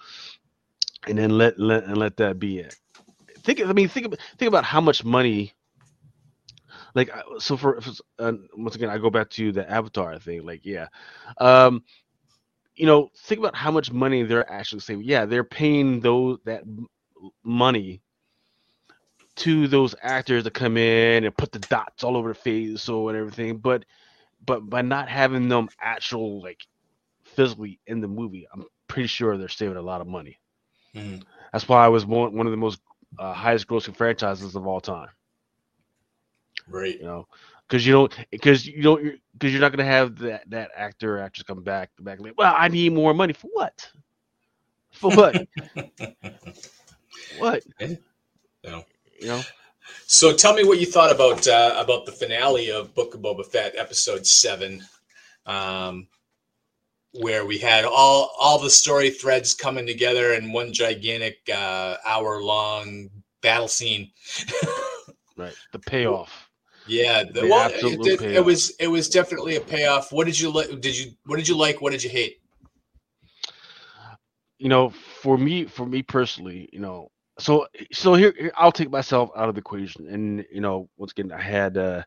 And 1.08 1.18
then 1.18 1.36
let 1.36 1.58
let 1.58 1.84
and 1.84 1.98
let 1.98 2.16
that 2.18 2.38
be 2.38 2.60
it. 2.60 2.76
Think 3.42 3.60
i 3.62 3.72
mean 3.72 3.88
think 3.88 4.06
about 4.06 4.20
think 4.38 4.48
about 4.48 4.64
how 4.64 4.80
much 4.80 5.04
money 5.04 5.52
like 6.94 7.10
so 7.38 7.56
for 7.56 7.80
uh, 8.18 8.32
once 8.56 8.74
again 8.76 8.90
i 8.90 8.98
go 8.98 9.10
back 9.10 9.28
to 9.30 9.52
the 9.52 9.68
avatar 9.70 10.18
thing 10.20 10.44
like 10.46 10.64
yeah. 10.64 10.86
Um 11.38 11.82
you 12.76 12.86
know 12.86 13.10
think 13.16 13.38
about 13.40 13.56
how 13.56 13.70
much 13.72 13.92
money 13.92 14.22
they're 14.22 14.50
actually 14.50 14.80
saving. 14.80 15.04
Yeah 15.04 15.26
they're 15.26 15.44
paying 15.44 16.00
those 16.00 16.38
that 16.44 16.64
money 17.44 18.02
to 19.36 19.68
those 19.68 19.94
actors 20.02 20.44
to 20.44 20.50
come 20.50 20.76
in 20.76 21.24
and 21.24 21.36
put 21.36 21.52
the 21.52 21.58
dots 21.60 22.04
all 22.04 22.16
over 22.16 22.28
the 22.28 22.34
face 22.34 22.88
or 22.88 23.10
and 23.10 23.18
everything 23.18 23.58
but 23.58 23.84
but 24.44 24.68
by 24.68 24.82
not 24.82 25.08
having 25.08 25.48
them 25.48 25.68
actual 25.80 26.42
like 26.42 26.66
physically 27.24 27.80
in 27.86 28.00
the 28.00 28.08
movie 28.08 28.46
i'm 28.52 28.64
pretty 28.88 29.08
sure 29.08 29.36
they're 29.36 29.48
saving 29.48 29.76
a 29.76 29.82
lot 29.82 30.00
of 30.00 30.06
money. 30.06 30.38
Mhm. 30.94 31.24
that's 31.52 31.68
why 31.68 31.84
i 31.84 31.88
was 31.88 32.06
one, 32.06 32.34
one 32.36 32.46
of 32.46 32.50
the 32.52 32.56
most 32.56 32.80
uh, 33.18 33.32
highest 33.32 33.66
grossing 33.68 33.96
franchises 33.96 34.54
of 34.56 34.66
all 34.66 34.80
time. 34.80 35.08
Right. 36.68 37.00
You 37.00 37.06
know 37.06 37.26
because 37.68 37.86
you 37.86 37.92
don't 37.92 38.16
because 38.30 38.66
you 38.66 38.82
don't 38.82 39.18
because 39.32 39.52
you're 39.52 39.60
not 39.60 39.72
going 39.72 39.84
to 39.84 39.92
have 39.92 40.18
that 40.18 40.48
that 40.50 40.70
actor 40.76 41.16
or 41.16 41.20
actress 41.20 41.42
come 41.42 41.62
back 41.62 41.90
back 42.00 42.20
like 42.20 42.34
well 42.36 42.54
i 42.56 42.68
need 42.68 42.92
more 42.92 43.14
money. 43.14 43.32
For 43.32 43.48
what? 43.52 43.88
For 44.92 45.10
what? 45.10 45.46
What? 47.38 47.62
No. 48.64 48.84
you 49.20 49.26
know? 49.26 49.42
So 50.06 50.34
tell 50.34 50.54
me 50.54 50.64
what 50.64 50.78
you 50.78 50.86
thought 50.86 51.14
about 51.14 51.46
uh, 51.46 51.74
about 51.76 52.06
the 52.06 52.12
finale 52.12 52.70
of 52.70 52.94
Book 52.94 53.14
of 53.14 53.20
Boba 53.20 53.44
Fett, 53.44 53.74
episode 53.76 54.26
seven, 54.26 54.84
um, 55.44 56.08
where 57.12 57.44
we 57.44 57.58
had 57.58 57.84
all 57.84 58.30
all 58.38 58.58
the 58.58 58.70
story 58.70 59.10
threads 59.10 59.54
coming 59.54 59.86
together 59.86 60.34
in 60.34 60.52
one 60.52 60.72
gigantic 60.72 61.38
uh, 61.54 61.96
hour 62.06 62.42
long 62.42 63.10
battle 63.42 63.68
scene. 63.68 64.10
right. 65.36 65.54
The 65.72 65.78
payoff 65.78 66.45
yeah, 66.86 67.24
the, 67.24 67.40
The 67.40 67.48
well, 67.48 67.68
it, 67.68 67.74
absolute 67.74 68.22
it- 68.22 68.44
was 68.44 68.70
it 68.78 68.88
was 68.88 69.08
definitely 69.08 69.56
a 69.56 69.60
payoff. 69.60 70.12
What 70.12 70.26
did 70.26 70.38
you 70.38 70.50
like? 70.50 70.68
Did 70.80 70.96
you 70.98 71.12
what 71.26 71.36
did 71.36 71.48
you 71.48 71.56
like? 71.56 71.80
What 71.80 71.92
did 71.92 72.02
you 72.02 72.10
hate? 72.10 72.38
you 74.58 74.68
know 74.68 74.90
for 74.90 75.36
me 75.36 75.64
for 75.66 75.86
me 75.86 76.02
personally 76.02 76.68
you 76.72 76.80
know 76.80 77.10
so 77.38 77.66
so 77.92 78.14
here, 78.14 78.32
here 78.38 78.52
i'll 78.56 78.72
take 78.72 78.90
myself 78.90 79.30
out 79.36 79.48
of 79.48 79.54
the 79.54 79.58
equation 79.60 80.08
and 80.08 80.44
you 80.50 80.60
know 80.60 80.88
once 80.96 81.12
again 81.12 81.30
i 81.32 81.40
had 81.40 81.76
uh 81.76 82.02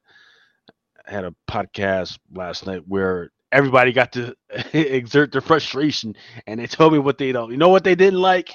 I 1.07 1.11
had 1.11 1.23
a 1.25 1.33
podcast 1.49 2.19
last 2.33 2.67
night 2.67 2.81
where 2.87 3.31
everybody 3.51 3.91
got 3.91 4.11
to 4.13 4.35
exert 4.73 5.31
their 5.31 5.41
frustration 5.41 6.15
and 6.45 6.59
they 6.59 6.67
told 6.67 6.93
me 6.93 6.99
what 6.99 7.17
they 7.17 7.31
don't 7.31 7.51
you 7.51 7.57
know 7.57 7.69
what 7.69 7.83
they 7.83 7.95
didn't 7.95 8.19
like 8.21 8.51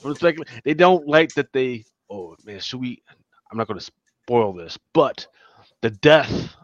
from 0.00 0.10
the 0.10 0.16
specula- 0.16 0.46
they 0.64 0.74
don't 0.74 1.06
like 1.06 1.32
that 1.34 1.52
they 1.52 1.84
oh 2.10 2.34
man 2.44 2.58
should 2.60 2.80
we 2.80 3.00
i'm 3.50 3.58
not 3.58 3.66
going 3.68 3.78
to 3.78 3.90
spoil 4.28 4.52
this 4.52 4.78
but 4.94 5.26
the 5.82 5.90
death 5.90 6.56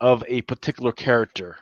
of 0.00 0.24
a 0.28 0.42
particular 0.42 0.92
character 0.92 1.56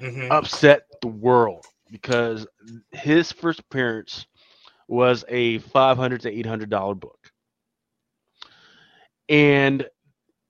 Mhm. 0.00 0.30
upset 0.30 0.82
the 1.02 1.08
world 1.08 1.64
because 1.90 2.46
his 2.92 3.32
first 3.32 3.60
appearance 3.60 4.26
was 4.88 5.24
a 5.28 5.58
500 5.58 6.20
to 6.22 6.30
800 6.30 6.70
dollar 6.70 6.94
book 6.94 7.32
and 9.28 9.82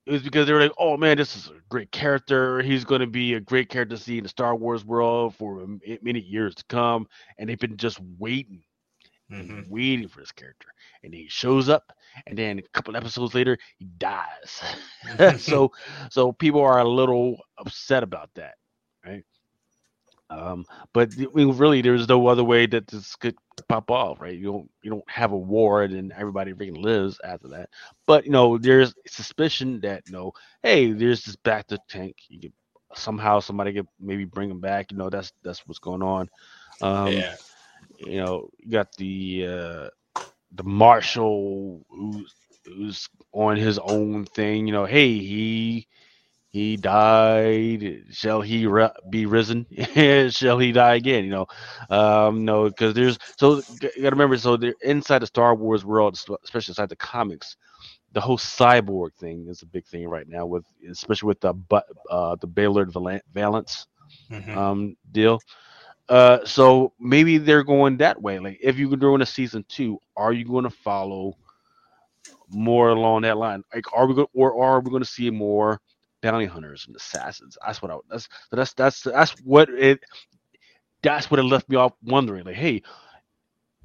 it 0.05 0.11
was 0.11 0.23
because 0.23 0.47
they 0.47 0.53
were 0.53 0.61
like, 0.61 0.73
"Oh 0.77 0.97
man, 0.97 1.17
this 1.17 1.35
is 1.35 1.49
a 1.49 1.61
great 1.69 1.91
character. 1.91 2.61
He's 2.61 2.85
going 2.85 3.01
to 3.01 3.07
be 3.07 3.33
a 3.35 3.39
great 3.41 3.69
character 3.69 3.95
to 3.95 4.01
see 4.01 4.17
in 4.17 4.23
the 4.23 4.29
Star 4.29 4.55
Wars 4.55 4.85
world 4.85 5.35
for 5.35 5.65
many 6.01 6.19
years 6.21 6.55
to 6.55 6.63
come." 6.69 7.07
And 7.37 7.49
they've 7.49 7.59
been 7.59 7.77
just 7.77 7.99
waiting, 8.19 8.63
mm-hmm. 9.31 9.61
waiting 9.67 10.07
for 10.07 10.19
this 10.21 10.31
character, 10.31 10.67
and 11.03 11.13
he 11.13 11.27
shows 11.27 11.69
up, 11.69 11.93
and 12.27 12.37
then 12.37 12.59
a 12.59 12.61
couple 12.73 12.95
episodes 12.95 13.33
later, 13.33 13.57
he 13.77 13.85
dies. 13.97 14.61
so, 15.39 15.71
so 16.09 16.31
people 16.31 16.61
are 16.61 16.79
a 16.79 16.87
little 16.87 17.37
upset 17.57 18.03
about 18.03 18.29
that, 18.35 18.55
right? 19.05 19.23
Um, 20.29 20.65
but 20.93 21.13
really, 21.33 21.81
there's 21.81 22.07
no 22.07 22.27
other 22.27 22.43
way 22.43 22.65
that 22.65 22.87
this 22.87 23.15
could 23.15 23.35
pop 23.67 23.91
off, 23.91 24.19
right? 24.19 24.37
You 24.37 24.45
don't 24.45 24.71
you 24.81 24.89
don't 24.89 25.09
have 25.09 25.31
a 25.31 25.37
war 25.37 25.83
and 25.83 26.11
everybody 26.13 26.53
freaking 26.53 26.81
lives 26.81 27.19
after 27.23 27.49
that. 27.49 27.69
But 28.07 28.25
you 28.25 28.31
know, 28.31 28.57
there's 28.57 28.95
suspicion 29.07 29.79
that 29.81 30.03
you 30.07 30.13
know, 30.13 30.31
hey, 30.63 30.91
there's 30.91 31.23
this 31.23 31.35
bacta 31.35 31.77
tank. 31.87 32.15
You 32.29 32.39
can 32.39 32.53
somehow 32.95 33.39
somebody 33.39 33.73
could 33.73 33.87
maybe 33.99 34.25
bring 34.25 34.49
him 34.49 34.59
back. 34.59 34.91
You 34.91 34.97
know, 34.97 35.09
that's 35.09 35.31
that's 35.43 35.67
what's 35.67 35.79
going 35.79 36.01
on. 36.01 36.29
Um, 36.81 37.13
yeah. 37.13 37.35
You 37.99 38.17
know, 38.17 38.49
you 38.59 38.71
got 38.71 38.91
the 38.97 39.47
uh, 39.47 39.87
the 40.55 40.63
marshal 40.63 41.85
who's 41.89 42.33
who's 42.65 43.09
on 43.31 43.57
his 43.57 43.79
own 43.79 44.25
thing. 44.25 44.67
You 44.67 44.73
know, 44.73 44.85
hey, 44.85 45.17
he 45.17 45.87
he 46.49 46.77
died. 46.77 48.03
Shall 48.11 48.41
he 48.41 48.67
be 49.09 49.25
risen? 49.25 49.65
Shall 50.29 50.59
he 50.59 50.71
die 50.71 50.95
again? 50.95 51.25
You 51.25 51.31
know, 51.31 51.47
um, 51.89 52.45
no, 52.45 52.65
because 52.65 52.93
there's 52.93 53.17
so 53.37 53.55
you 53.57 53.79
got 53.79 53.93
to 53.93 54.09
remember. 54.11 54.37
So 54.37 54.55
they're 54.55 54.75
inside 54.81 55.19
the 55.19 55.27
Star 55.27 55.55
Wars 55.55 55.83
world, 55.83 56.19
especially 56.43 56.71
inside 56.71 56.89
the 56.89 56.95
comics. 56.95 57.57
The 58.11 58.21
whole 58.21 58.37
cyborg 58.37 59.15
thing 59.15 59.47
is 59.49 59.63
a 59.63 59.65
big 59.65 59.85
thing 59.87 60.07
right 60.07 60.27
now, 60.27 60.45
with 60.45 60.65
especially 60.87 61.27
with 61.27 61.41
the 61.41 61.53
but 61.53 61.85
uh, 62.11 62.35
the 62.39 62.47
Beilert 62.47 62.93
Valance 63.33 63.87
mm-hmm. 64.31 64.57
um, 64.57 64.95
deal. 65.11 65.39
Uh, 66.09 66.43
so 66.45 66.93
maybe 66.99 67.37
they're 67.37 67.63
going 67.63 67.97
that 67.97 68.21
way. 68.21 68.39
Like 68.39 68.59
if 68.61 68.77
you're 68.77 68.95
doing 68.97 69.21
a 69.21 69.25
season 69.25 69.65
two, 69.69 69.99
are 70.17 70.33
you 70.33 70.45
going 70.45 70.65
to 70.65 70.69
follow 70.69 71.37
more 72.49 72.89
along 72.89 73.21
that 73.23 73.37
line? 73.37 73.63
Like, 73.73 73.85
are 73.93 74.05
we 74.05 74.13
going 74.15 74.27
or 74.33 74.63
are 74.63 74.79
we 74.81 74.89
going 74.89 75.03
to 75.03 75.09
see 75.09 75.29
more? 75.29 75.81
bounty 76.23 76.45
hunters 76.45 76.85
and 76.87 76.95
assassins. 76.95 77.57
That's 77.63 77.81
what 77.81 77.91
I 77.91 77.97
that's 78.09 78.27
that's 78.49 78.73
that's 78.73 79.01
that's 79.03 79.31
what 79.43 79.69
it 79.69 79.99
that's 81.03 81.29
what 81.29 81.39
it 81.39 81.43
left 81.43 81.69
me 81.69 81.75
off 81.75 81.93
wondering. 82.01 82.45
Like, 82.45 82.55
hey, 82.55 82.81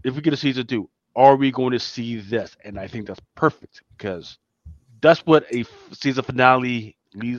if 0.04 0.14
we 0.14 0.22
get 0.22 0.32
a 0.32 0.36
season 0.38 0.66
two, 0.66 0.88
are 1.16 1.36
we 1.36 1.50
going 1.50 1.72
to 1.72 1.80
see 1.80 2.16
this? 2.16 2.56
And 2.64 2.78
I 2.78 2.86
think 2.86 3.06
that's 3.06 3.20
perfect 3.34 3.82
because 3.96 4.38
that's 5.02 5.26
what 5.26 5.44
a 5.52 5.64
season 5.92 6.22
finale 6.24 6.96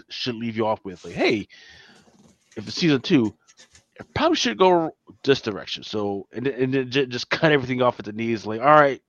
should 0.09 0.35
leave 0.35 0.57
you 0.57 0.67
off 0.67 0.83
with. 0.83 1.03
Like, 1.05 1.13
hey, 1.13 1.47
if 2.57 2.67
it's 2.67 2.75
season 2.75 3.01
two, 3.01 3.33
probably 4.13 4.35
should 4.35 4.57
go 4.57 4.95
this 5.23 5.41
direction. 5.41 5.83
So 5.83 6.27
and 6.33 6.47
and 6.47 6.73
then 6.73 6.89
just 6.89 7.29
cut 7.29 7.51
everything 7.51 7.81
off 7.81 7.99
at 7.99 8.05
the 8.05 8.13
knees. 8.13 8.45
Like, 8.45 8.61
all 8.61 8.67
right, 8.67 9.01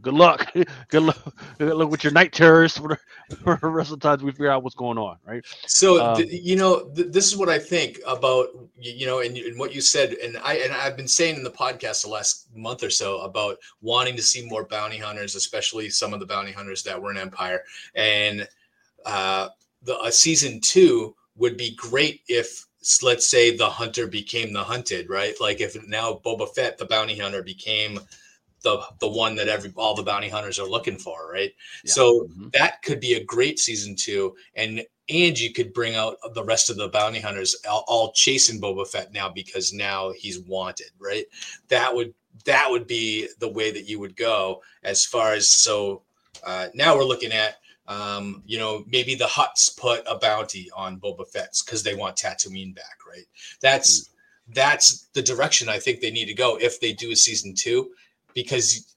good 0.00 0.14
luck. 0.14 0.52
good 0.88 1.02
luck. 1.02 1.34
Good 1.58 1.74
luck 1.74 1.90
with 1.90 2.04
your 2.04 2.12
night 2.12 2.32
terrors 2.32 2.76
for 2.78 2.98
the, 3.28 3.58
rest 3.62 3.92
of 3.92 4.00
the 4.00 4.08
times 4.08 4.22
we 4.22 4.30
figure 4.30 4.50
out 4.50 4.62
what's 4.62 4.76
going 4.76 4.98
on, 4.98 5.16
right? 5.26 5.44
So 5.66 6.04
um, 6.04 6.16
th- 6.16 6.42
you 6.42 6.56
know, 6.56 6.88
th- 6.94 7.12
this 7.12 7.26
is 7.26 7.36
what 7.36 7.48
I 7.48 7.58
think 7.58 7.98
about 8.06 8.48
you 8.76 9.06
know, 9.06 9.20
and, 9.20 9.36
and 9.36 9.58
what 9.58 9.74
you 9.74 9.80
said, 9.80 10.12
and 10.14 10.36
I 10.38 10.54
and 10.56 10.72
I've 10.72 10.96
been 10.96 11.08
saying 11.08 11.36
in 11.36 11.42
the 11.42 11.50
podcast 11.50 12.02
the 12.02 12.10
last 12.10 12.48
month 12.54 12.82
or 12.82 12.90
so 12.90 13.20
about 13.20 13.58
wanting 13.80 14.16
to 14.16 14.22
see 14.22 14.46
more 14.46 14.64
bounty 14.64 14.98
hunters, 14.98 15.34
especially 15.34 15.90
some 15.90 16.14
of 16.14 16.20
the 16.20 16.26
bounty 16.26 16.52
hunters 16.52 16.82
that 16.84 17.00
were 17.00 17.10
in 17.10 17.18
Empire, 17.18 17.62
and 17.94 18.48
uh, 19.04 19.48
the 19.82 19.98
a 20.00 20.12
season 20.12 20.60
two 20.60 21.14
would 21.36 21.56
be 21.56 21.74
great 21.76 22.22
if 22.28 22.67
let's 23.02 23.26
say 23.26 23.56
the 23.56 23.68
hunter 23.68 24.06
became 24.06 24.52
the 24.52 24.64
hunted, 24.64 25.08
right? 25.08 25.34
Like 25.40 25.60
if 25.60 25.76
now 25.86 26.20
Boba 26.24 26.52
Fett, 26.54 26.78
the 26.78 26.86
bounty 26.86 27.18
hunter, 27.18 27.42
became 27.42 28.00
the 28.62 28.80
the 29.00 29.08
one 29.08 29.36
that 29.36 29.48
every 29.48 29.72
all 29.76 29.94
the 29.94 30.02
bounty 30.02 30.28
hunters 30.28 30.58
are 30.58 30.66
looking 30.66 30.98
for, 30.98 31.30
right? 31.32 31.52
Yeah. 31.84 31.92
So 31.92 32.22
mm-hmm. 32.22 32.48
that 32.52 32.82
could 32.82 33.00
be 33.00 33.14
a 33.14 33.24
great 33.24 33.58
season 33.58 33.94
two, 33.96 34.34
and 34.54 34.84
and 35.08 35.38
you 35.38 35.52
could 35.52 35.72
bring 35.72 35.94
out 35.94 36.16
the 36.34 36.44
rest 36.44 36.70
of 36.70 36.76
the 36.76 36.88
bounty 36.88 37.20
hunters 37.20 37.56
all, 37.68 37.84
all 37.88 38.12
chasing 38.12 38.60
Boba 38.60 38.86
Fett 38.86 39.12
now 39.12 39.28
because 39.28 39.72
now 39.72 40.12
he's 40.12 40.40
wanted, 40.40 40.90
right? 40.98 41.26
That 41.68 41.94
would 41.94 42.14
that 42.44 42.70
would 42.70 42.86
be 42.86 43.28
the 43.38 43.48
way 43.48 43.70
that 43.70 43.88
you 43.88 43.98
would 44.00 44.16
go 44.16 44.62
as 44.82 45.04
far 45.04 45.32
as 45.32 45.50
so. 45.50 46.02
Uh, 46.46 46.68
now 46.74 46.96
we're 46.96 47.04
looking 47.04 47.32
at 47.32 47.56
um, 47.88 48.42
you 48.46 48.58
know, 48.58 48.84
maybe 48.86 49.14
the 49.14 49.24
Hutts 49.24 49.76
put 49.76 50.02
a 50.06 50.18
bounty 50.18 50.70
on 50.76 51.00
Boba 51.00 51.26
Fett's 51.26 51.62
because 51.62 51.82
they 51.82 51.94
want 51.94 52.16
Tatooine 52.16 52.74
back, 52.74 52.98
right? 53.08 53.24
That's 53.60 54.00
mm. 54.00 54.08
that's 54.54 55.08
the 55.14 55.22
direction 55.22 55.68
I 55.68 55.78
think 55.78 56.00
they 56.00 56.10
need 56.10 56.26
to 56.26 56.34
go 56.34 56.56
if 56.58 56.80
they 56.80 56.92
do 56.92 57.10
a 57.10 57.16
season 57.16 57.54
two 57.54 57.90
because 58.34 58.94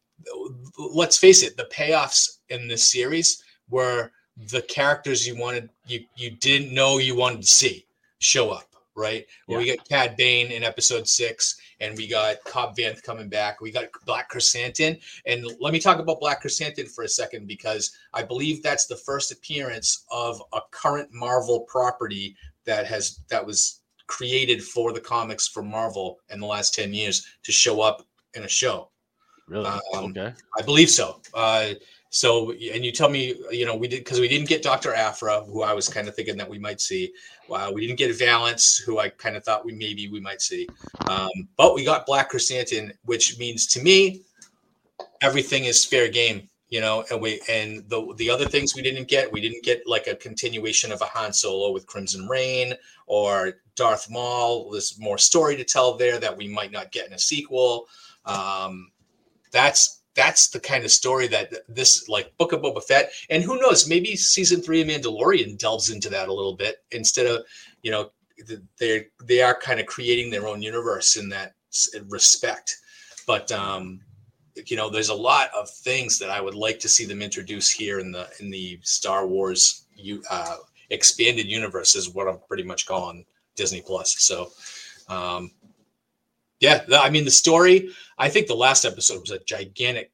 let's 0.78 1.18
face 1.18 1.42
it, 1.42 1.58
the 1.58 1.70
payoffs 1.72 2.38
in 2.50 2.68
this 2.68 2.84
series 2.92 3.42
were 3.70 4.12
the 4.38 4.62
characters 4.64 5.28
you 5.28 5.38
wanted 5.38 5.70
you 5.88 6.04
you 6.16 6.32
didn't 6.32 6.74
know 6.74 6.98
you 6.98 7.16
wanted 7.16 7.42
to 7.42 7.48
see 7.48 7.86
show 8.20 8.50
up 8.50 8.71
right 8.96 9.26
yeah. 9.48 9.58
we 9.58 9.66
got 9.76 9.88
cad 9.88 10.16
bane 10.18 10.52
in 10.52 10.64
episode 10.64 11.08
six 11.08 11.60
and 11.80 11.96
we 11.98 12.08
got 12.08 12.44
cobb 12.46 12.76
vanth 12.76 13.02
coming 13.04 13.30
back 13.30 13.62
we 13.62 13.72
got 13.72 13.86
black 14.06 14.32
krrsantan 14.32 15.00
and 15.26 15.46
let 15.60 15.72
me 15.72 15.80
talk 15.80 16.00
about 16.00 16.20
black 16.20 16.44
krrsantan 16.44 16.90
for 16.90 17.04
a 17.04 17.08
second 17.08 17.48
because 17.48 17.96
i 18.14 18.22
believe 18.22 18.62
that's 18.62 18.86
the 18.86 18.98
first 18.98 19.32
appearance 19.32 20.06
of 20.12 20.42
a 20.54 20.60
current 20.72 21.10
marvel 21.14 21.62
property 21.62 22.36
that 22.66 22.86
has 22.86 23.22
that 23.30 23.46
was 23.46 23.82
created 24.08 24.62
for 24.62 24.92
the 24.92 25.00
comics 25.00 25.48
for 25.48 25.64
marvel 25.64 26.20
in 26.30 26.40
the 26.40 26.46
last 26.46 26.74
10 26.74 26.94
years 26.94 27.26
to 27.44 27.52
show 27.52 27.82
up 27.82 28.06
in 28.34 28.44
a 28.44 28.50
show 28.50 28.92
Really? 29.52 29.66
Um, 29.66 30.06
okay. 30.18 30.34
I 30.58 30.62
believe 30.62 30.90
so. 30.90 31.20
Uh, 31.34 31.74
so, 32.10 32.52
and 32.52 32.86
you 32.86 32.92
tell 32.92 33.10
me, 33.10 33.36
you 33.52 33.66
know, 33.66 33.76
we 33.76 33.88
did 33.88 34.04
because 34.04 34.20
we 34.20 34.28
didn't 34.30 34.48
get 34.48 34.62
Dr. 34.64 34.94
Aphra, 34.94 35.44
who 35.44 35.62
I 35.62 35.74
was 35.74 35.90
kind 35.90 36.08
of 36.08 36.16
thinking 36.16 36.38
that 36.38 36.50
we 36.50 36.58
might 36.58 36.80
see. 36.80 37.12
Uh, 37.53 37.72
we 37.74 37.81
didn't 37.86 37.98
get 37.98 38.15
Valance, 38.17 38.77
who 38.77 39.00
I 39.00 39.10
kind 39.10 39.36
of 39.36 39.43
thought 39.43 39.65
we 39.65 39.74
maybe 39.74 40.08
we 40.10 40.20
might 40.20 40.41
see. 40.41 40.67
Um, 41.08 41.29
but 41.58 41.74
we 41.74 41.84
got 41.84 42.05
Black 42.05 42.29
Chrysanthemum, 42.29 42.93
which 43.05 43.38
means 43.39 43.67
to 43.67 43.81
me, 43.81 44.22
everything 45.22 45.65
is 45.65 45.86
fair 45.86 46.08
game, 46.08 46.50
you 46.70 46.81
know. 46.81 47.03
And 47.12 47.22
we 47.22 47.41
and 47.50 47.88
the 47.89 48.13
the 48.17 48.29
other 48.29 48.46
things 48.46 48.75
we 48.75 48.81
didn't 48.81 49.08
get, 49.08 49.31
we 49.31 49.41
didn't 49.41 49.63
get 49.63 49.81
like 49.86 50.08
a 50.08 50.15
continuation 50.15 50.91
of 50.91 51.01
a 51.01 51.05
Han 51.05 51.34
Solo 51.34 51.72
with 51.72 51.88
Crimson 51.88 52.27
Reign 52.27 52.74
or 53.08 53.53
Darth 53.75 54.10
Maul. 54.10 54.72
There's 54.72 55.00
more 55.00 55.17
story 55.17 55.55
to 55.58 55.63
tell 55.63 55.96
there 55.96 56.20
that 56.20 56.36
we 56.36 56.48
might 56.48 56.72
not 56.72 56.91
get 56.91 57.08
in 57.08 57.13
a 57.13 57.20
sequel. 57.20 57.88
Um, 58.25 58.91
that's 59.51 60.00
that's 60.15 60.50
the 60.50 60.60
kind 60.60 60.84
of 60.84 60.91
story 60.91 61.27
that 61.27 61.51
this 61.70 62.10
like 62.10 62.36
Book 62.38 62.53
of 62.53 62.62
Boba 62.62 62.84
Fett, 62.84 63.12
and 63.30 63.44
who 63.44 63.60
knows, 63.60 63.88
maybe 63.88 64.15
season 64.15 64.62
three 64.62 64.82
of 64.82 64.88
Mandalorian 64.88 65.58
delves 65.58 65.89
into 65.89 66.10
that 66.10 66.27
a 66.27 66.34
little 66.34 66.56
bit 66.56 66.84
instead 66.91 67.25
of 67.25 67.46
you 67.82 67.91
know 67.91 68.12
they 68.77 69.08
they 69.24 69.41
are 69.41 69.56
kind 69.56 69.80
of 69.80 69.86
creating 69.86 70.30
their 70.30 70.48
own 70.48 70.62
universe 70.62 71.15
in 71.15 71.30
that 71.30 71.53
respect. 72.10 72.77
But 73.25 73.51
um, 73.51 74.01
you 74.65 74.75
know, 74.75 74.89
there's 74.89 75.10
a 75.10 75.15
lot 75.15 75.50
of 75.58 75.70
things 75.70 76.20
that 76.20 76.30
I 76.30 76.41
would 76.41 76.56
like 76.56 76.80
to 76.80 76.89
see 76.89 77.06
them 77.06 77.22
introduce 77.22 77.70
here 77.70 78.00
in 78.00 78.12
the 78.12 78.27
in 78.39 78.50
the 78.50 78.80
Star 78.84 79.25
Wars 79.27 79.86
you 79.96 80.22
uh, 80.30 80.58
expanded 80.89 81.46
universe, 81.46 81.96
is 81.96 82.10
what 82.10 82.27
I'm 82.27 82.39
pretty 82.48 82.63
much 82.63 82.86
calling 82.86 83.25
Disney 83.56 83.82
Plus. 83.82 84.15
So. 84.20 84.51
Um, 85.08 85.51
yeah, 86.62 86.86
I 86.94 87.10
mean 87.10 87.25
the 87.25 87.32
story. 87.32 87.89
I 88.18 88.30
think 88.30 88.48
the 88.48 88.56
last 88.56 88.86
episode 88.86 89.20
was 89.22 89.32
a 89.32 89.39
gigantic 89.39 90.12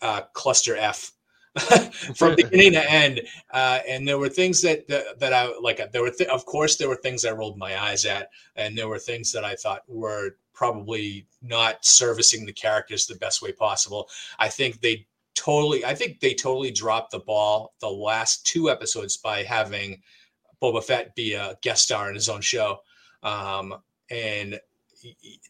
uh, 0.00 0.22
cluster 0.32 0.76
F 0.76 1.12
from 2.16 2.36
beginning 2.36 2.72
to 2.72 2.90
end, 2.90 3.20
uh, 3.52 3.80
and 3.86 4.06
there 4.06 4.18
were 4.18 4.28
things 4.28 4.62
that, 4.62 4.86
that, 4.88 5.18
that 5.18 5.32
I 5.32 5.52
like. 5.60 5.80
There 5.92 6.02
were, 6.02 6.10
th- 6.10 6.30
of 6.30 6.46
course, 6.46 6.76
there 6.76 6.88
were 6.88 6.96
things 6.96 7.24
I 7.24 7.32
rolled 7.32 7.58
my 7.58 7.80
eyes 7.82 8.04
at, 8.04 8.30
and 8.54 8.78
there 8.78 8.88
were 8.88 9.00
things 9.00 9.32
that 9.32 9.44
I 9.44 9.56
thought 9.56 9.82
were 9.88 10.36
probably 10.54 11.26
not 11.42 11.84
servicing 11.84 12.46
the 12.46 12.52
characters 12.52 13.06
the 13.06 13.16
best 13.16 13.42
way 13.42 13.50
possible. 13.50 14.08
I 14.38 14.48
think 14.48 14.80
they 14.80 15.06
totally, 15.34 15.84
I 15.84 15.94
think 15.94 16.20
they 16.20 16.34
totally 16.34 16.70
dropped 16.70 17.10
the 17.10 17.18
ball 17.18 17.74
the 17.80 17.90
last 17.90 18.46
two 18.46 18.70
episodes 18.70 19.16
by 19.16 19.42
having 19.42 20.02
Boba 20.62 20.84
Fett 20.84 21.16
be 21.16 21.34
a 21.34 21.56
guest 21.62 21.82
star 21.82 22.08
in 22.10 22.14
his 22.14 22.28
own 22.28 22.42
show. 22.42 22.80
Um, 23.22 23.76
and 24.10 24.60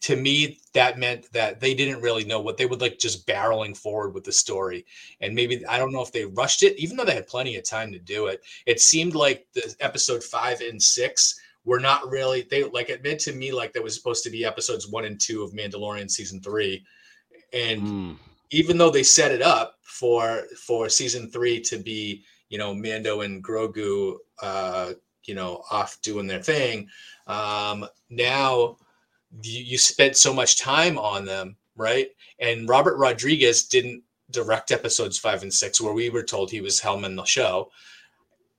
to 0.01 0.15
me 0.15 0.59
that 0.73 0.97
meant 0.97 1.31
that 1.33 1.59
they 1.59 1.73
didn't 1.73 2.01
really 2.01 2.23
know 2.23 2.39
what 2.39 2.57
they 2.57 2.65
would 2.65 2.81
like 2.81 2.97
just 2.97 3.27
barreling 3.27 3.75
forward 3.75 4.13
with 4.13 4.23
the 4.23 4.31
story 4.31 4.85
and 5.19 5.35
maybe 5.35 5.65
i 5.67 5.77
don't 5.77 5.91
know 5.91 6.01
if 6.01 6.11
they 6.11 6.25
rushed 6.25 6.63
it 6.63 6.77
even 6.79 6.95
though 6.95 7.05
they 7.05 7.13
had 7.13 7.27
plenty 7.27 7.55
of 7.55 7.63
time 7.63 7.91
to 7.91 7.99
do 7.99 8.27
it 8.27 8.41
it 8.65 8.79
seemed 8.79 9.15
like 9.15 9.47
the 9.53 9.75
episode 9.79 10.23
five 10.23 10.61
and 10.61 10.81
six 10.81 11.39
were 11.65 11.79
not 11.79 12.09
really 12.09 12.47
they 12.49 12.63
like 12.63 12.89
it 12.89 13.03
meant 13.03 13.19
to 13.19 13.33
me 13.33 13.51
like 13.51 13.73
that 13.73 13.83
was 13.83 13.95
supposed 13.95 14.23
to 14.23 14.29
be 14.29 14.45
episodes 14.45 14.87
one 14.87 15.05
and 15.05 15.19
two 15.19 15.43
of 15.43 15.51
mandalorian 15.51 16.09
season 16.09 16.41
three 16.41 16.83
and 17.53 17.81
mm. 17.81 18.17
even 18.49 18.77
though 18.77 18.89
they 18.89 19.03
set 19.03 19.31
it 19.31 19.41
up 19.41 19.75
for 19.83 20.43
for 20.65 20.89
season 20.89 21.29
three 21.29 21.59
to 21.59 21.77
be 21.77 22.23
you 22.51 22.57
know 22.57 22.75
Mando 22.75 23.21
and 23.21 23.43
Grogu, 23.43 24.17
uh, 24.43 24.93
you 25.23 25.33
know, 25.33 25.63
off 25.71 25.99
doing 26.03 26.27
their 26.27 26.41
thing. 26.41 26.87
Um, 27.25 27.87
now 28.09 28.77
you, 29.41 29.63
you 29.63 29.77
spent 29.77 30.17
so 30.17 30.33
much 30.33 30.59
time 30.59 30.97
on 30.97 31.25
them, 31.25 31.55
right? 31.75 32.09
And 32.39 32.67
Robert 32.67 32.97
Rodriguez 32.97 33.65
didn't 33.65 34.03
direct 34.31 34.71
episodes 34.71 35.17
five 35.17 35.43
and 35.43 35.53
six, 35.53 35.79
where 35.79 35.93
we 35.93 36.09
were 36.09 36.23
told 36.23 36.49
he 36.49 36.61
was 36.61 36.79
helming 36.79 37.15
the 37.15 37.25
show, 37.25 37.71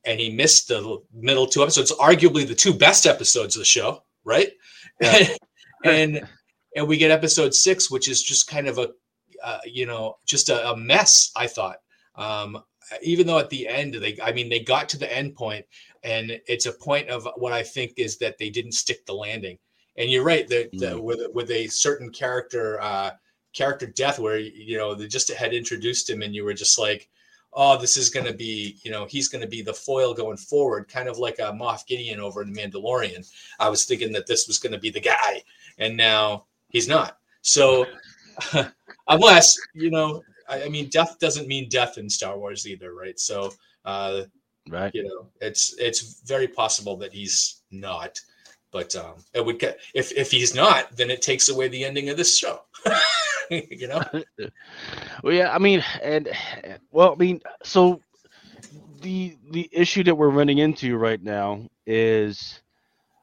and 0.04 0.20
he 0.20 0.30
missed 0.30 0.68
the 0.68 1.02
middle 1.12 1.46
two 1.46 1.62
episodes, 1.62 1.92
arguably 1.92 2.46
the 2.46 2.54
two 2.54 2.74
best 2.74 3.06
episodes 3.06 3.56
of 3.56 3.60
the 3.60 3.66
show, 3.66 4.02
right? 4.24 4.52
Yeah. 5.00 5.28
and 5.84 6.28
and 6.76 6.88
we 6.88 6.96
get 6.96 7.10
episode 7.10 7.54
six, 7.54 7.90
which 7.90 8.08
is 8.08 8.22
just 8.22 8.48
kind 8.48 8.66
of 8.66 8.78
a, 8.78 8.88
uh, 9.44 9.58
you 9.66 9.86
know, 9.86 10.16
just 10.26 10.48
a, 10.48 10.70
a 10.70 10.76
mess. 10.76 11.30
I 11.36 11.46
thought, 11.46 11.76
um, 12.16 12.62
even 13.02 13.26
though 13.26 13.38
at 13.38 13.50
the 13.50 13.68
end 13.68 13.94
they, 13.94 14.18
I 14.22 14.32
mean, 14.32 14.48
they 14.48 14.60
got 14.60 14.88
to 14.90 14.98
the 14.98 15.14
end 15.14 15.34
point, 15.34 15.66
and 16.02 16.40
it's 16.46 16.66
a 16.66 16.72
point 16.72 17.08
of 17.08 17.28
what 17.36 17.52
I 17.52 17.62
think 17.62 17.94
is 17.96 18.18
that 18.18 18.38
they 18.38 18.50
didn't 18.50 18.72
stick 18.72 19.04
the 19.06 19.14
landing. 19.14 19.58
And 19.96 20.11
you're 20.11 20.25
right 20.25 20.49
that 20.49 20.72
mm. 20.72 21.00
with 21.00 21.20
with 21.34 21.50
a 21.50 21.66
certain 21.68 22.11
character 22.11 22.80
uh, 22.80 23.11
character 23.52 23.87
death, 23.87 24.18
where 24.18 24.38
you 24.38 24.78
know 24.78 24.94
they 24.94 25.06
just 25.06 25.30
had 25.32 25.52
introduced 25.52 26.08
him, 26.08 26.22
and 26.22 26.34
you 26.34 26.44
were 26.44 26.54
just 26.54 26.78
like, 26.78 27.08
oh, 27.54 27.78
this 27.78 27.96
is 27.96 28.11
going 28.11 28.26
to 28.26 28.32
be, 28.32 28.78
you 28.82 28.90
know, 28.90 29.04
he's 29.04 29.28
going 29.28 29.42
to 29.42 29.49
be 29.49 29.62
the 29.62 29.72
foil 29.72 30.14
going 30.14 30.37
forward, 30.37 30.88
kind 30.88 31.08
of 31.08 31.18
like 31.18 31.38
a 31.38 31.52
Moff 31.52 31.87
Gideon 31.87 32.20
over 32.20 32.42
in 32.42 32.52
*The 32.52 32.61
Mandalorian. 32.61 33.30
I 33.58 33.68
was 33.68 33.84
thinking 33.84 34.12
that 34.12 34.26
this 34.26 34.46
was 34.46 34.58
going 34.58 34.72
to 34.72 34.78
be 34.78 34.90
the 34.90 35.00
guy, 35.00 35.42
and 35.78 35.96
now 35.96 36.46
he's 36.68 36.88
not. 36.88 37.18
So, 37.42 37.87
unless 39.08 39.56
you 39.75 39.90
know, 39.90 40.22
I, 40.49 40.64
I, 40.64 40.68
mean, 40.68 40.88
death 40.88 41.18
doesn't 41.18 41.49
mean 41.49 41.68
death 41.68 41.99
in 41.99 42.08
Star 42.08 42.38
Wars 42.38 42.66
either, 42.66 42.94
right? 42.94 43.18
So, 43.18 43.52
uh, 43.84 44.22
right, 44.68 44.94
you 44.94 45.04
know, 45.04 45.26
it's 45.40 45.75
it's 45.78 46.22
very 46.22 46.49
possible 46.49 46.96
that 46.99 47.12
he's 47.12 47.62
not. 47.70 48.18
But 48.72 48.96
um, 48.96 49.14
it 49.34 49.44
would 49.44 49.58
get 49.58 49.78
if 49.94 50.12
if 50.12 50.30
he's 50.30 50.54
not, 50.54 50.96
then 50.96 51.10
it 51.10 51.22
takes 51.22 51.48
away 51.48 51.68
the 51.68 51.84
ending 51.84 52.08
of 52.08 52.16
this 52.16 52.36
show. 52.36 52.62
you 53.50 53.88
know. 53.88 54.02
well, 55.22 55.34
yeah, 55.34 55.54
I 55.54 55.58
mean, 55.58 55.84
and 56.02 56.30
well, 56.90 57.12
I 57.12 57.16
mean, 57.16 57.40
so 57.62 58.00
the 59.02 59.36
the 59.50 59.68
issue 59.72 60.02
that 60.04 60.14
we're 60.14 60.30
running 60.30 60.58
into 60.58 60.96
right 60.96 61.22
now 61.22 61.68
is 61.86 62.62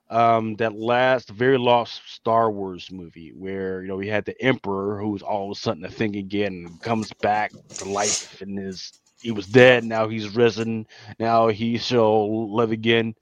um, 0.09 0.55
that 0.55 0.75
last 0.75 1.29
very 1.29 1.57
lost 1.57 2.01
Star 2.07 2.51
Wars 2.51 2.91
movie 2.91 3.31
where 3.35 3.81
you 3.81 3.87
know 3.87 3.95
we 3.95 4.07
had 4.07 4.25
the 4.25 4.39
Emperor 4.41 4.99
who 4.99 5.09
was 5.09 5.21
all 5.21 5.51
of 5.51 5.57
a 5.57 5.59
sudden 5.59 5.85
a 5.85 5.89
thing 5.89 6.15
again 6.15 6.65
and 6.67 6.81
comes 6.81 7.13
back 7.21 7.51
to 7.75 7.85
life 7.85 8.41
and 8.41 8.59
is 8.59 8.93
he 9.21 9.31
was 9.31 9.45
dead 9.45 9.83
now 9.83 10.07
he's 10.07 10.35
risen 10.35 10.87
now 11.19 11.47
he 11.47 11.77
shall 11.77 12.55
live 12.55 12.71
again 12.71 13.13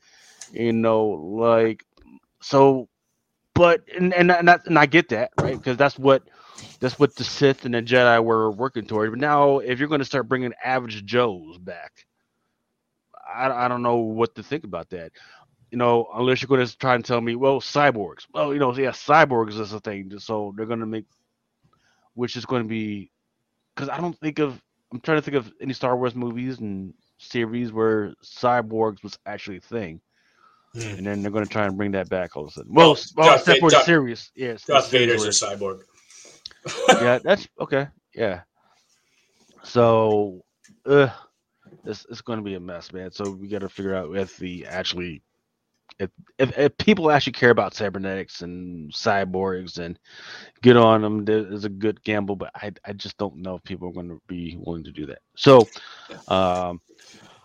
you 0.53 0.71
know 0.71 1.07
like 1.07 1.83
so 2.47 2.87
but 3.53 3.81
and 3.95 4.13
and, 4.13 4.31
and, 4.31 4.47
that, 4.47 4.65
and 4.65 4.77
I 4.77 4.85
get 4.85 5.09
that 5.09 5.31
right 5.39 5.51
mm-hmm. 5.51 5.57
because 5.57 5.77
that's 5.77 5.97
what 5.97 6.23
that's 6.79 6.97
what 6.97 7.15
the 7.15 7.23
Sith 7.23 7.65
and 7.65 7.73
the 7.73 7.81
Jedi 7.81 8.23
were 8.23 8.51
working 8.51 8.85
toward 8.85 9.11
but 9.11 9.19
now 9.19 9.59
if 9.59 9.79
you're 9.79 9.87
going 9.87 9.99
to 9.99 10.05
start 10.05 10.27
bringing 10.27 10.53
average 10.63 11.05
Joes 11.05 11.57
back 11.57 12.05
I, 13.33 13.49
I 13.49 13.67
don't 13.67 13.83
know 13.83 13.97
what 13.97 14.35
to 14.35 14.43
think 14.43 14.63
about 14.63 14.89
that 14.91 15.11
you 15.71 15.77
know, 15.77 16.07
unless 16.13 16.41
you're 16.41 16.47
going 16.47 16.65
to 16.65 16.77
try 16.77 16.95
and 16.95 17.03
tell 17.03 17.19
me, 17.19 17.35
well, 17.35 17.59
cyborgs. 17.59 18.25
Well, 18.33 18.53
you 18.53 18.59
know, 18.59 18.75
yeah, 18.75 18.91
cyborgs 18.91 19.59
is 19.59 19.73
a 19.73 19.79
thing. 19.79 20.11
So 20.19 20.53
they're 20.55 20.65
going 20.65 20.79
to 20.79 20.85
make, 20.85 21.05
which 22.13 22.35
is 22.35 22.45
going 22.45 22.63
to 22.63 22.67
be, 22.67 23.11
because 23.75 23.89
I 23.89 23.99
don't 23.99 24.17
think 24.19 24.39
of, 24.39 24.61
I'm 24.91 25.01
trying 25.01 25.17
to 25.17 25.21
think 25.21 25.35
of 25.35 25.51
any 25.59 25.73
Star 25.73 25.97
Wars 25.97 26.15
movies 26.15 26.59
and 26.59 26.93
series 27.17 27.71
where 27.73 28.13
cyborgs 28.23 29.03
was 29.03 29.19
actually 29.25 29.57
a 29.57 29.61
thing. 29.61 29.99
Hmm. 30.73 30.81
And 30.81 31.05
then 31.05 31.21
they're 31.21 31.31
going 31.31 31.45
to 31.45 31.49
try 31.49 31.65
and 31.65 31.77
bring 31.77 31.91
that 31.91 32.09
back 32.09 32.35
all 32.35 32.43
of 32.43 32.49
a 32.49 32.51
sudden. 32.51 32.73
Well, 32.73 32.97
well, 33.15 33.35
except 33.35 33.59
for 33.59 33.69
the 33.69 33.83
series. 33.83 34.31
Yes. 34.35 34.65
Darth 34.65 34.91
Vader's 34.91 35.23
a 35.23 35.29
cyborg. 35.29 35.81
yeah, 36.89 37.19
that's 37.23 37.47
okay. 37.59 37.87
Yeah. 38.13 38.41
So, 39.63 40.43
uh, 40.85 41.09
it's, 41.85 42.05
it's 42.09 42.21
going 42.21 42.39
to 42.39 42.43
be 42.43 42.55
a 42.55 42.59
mess, 42.59 42.91
man. 42.91 43.11
So 43.11 43.31
we 43.31 43.47
got 43.47 43.59
to 43.59 43.69
figure 43.69 43.95
out 43.95 44.15
if 44.15 44.37
the 44.37 44.65
actually 44.65 45.21
if, 45.99 46.09
if, 46.37 46.57
if 46.57 46.77
people 46.77 47.11
actually 47.11 47.33
care 47.33 47.49
about 47.49 47.73
cybernetics 47.73 48.41
and 48.41 48.91
cyborgs 48.91 49.79
and 49.79 49.97
get 50.61 50.77
on 50.77 51.01
them, 51.01 51.25
there's 51.25 51.65
a 51.65 51.69
good 51.69 52.03
gamble. 52.03 52.35
But 52.35 52.51
I, 52.55 52.71
I 52.85 52.93
just 52.93 53.17
don't 53.17 53.37
know 53.37 53.55
if 53.55 53.63
people 53.63 53.89
are 53.89 53.93
going 53.93 54.09
to 54.09 54.21
be 54.27 54.57
willing 54.59 54.83
to 54.83 54.91
do 54.91 55.05
that. 55.07 55.19
So, 55.35 55.67
um, 56.27 56.81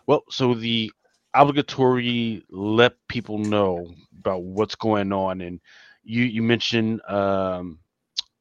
well, 0.06 0.24
so 0.28 0.54
the 0.54 0.92
obligatory 1.34 2.44
let 2.50 2.94
people 3.08 3.38
know 3.38 3.92
about 4.18 4.42
what's 4.42 4.74
going 4.74 5.12
on, 5.12 5.40
and 5.40 5.60
you 6.04 6.24
you 6.24 6.42
mentioned 6.42 7.00
um, 7.08 7.78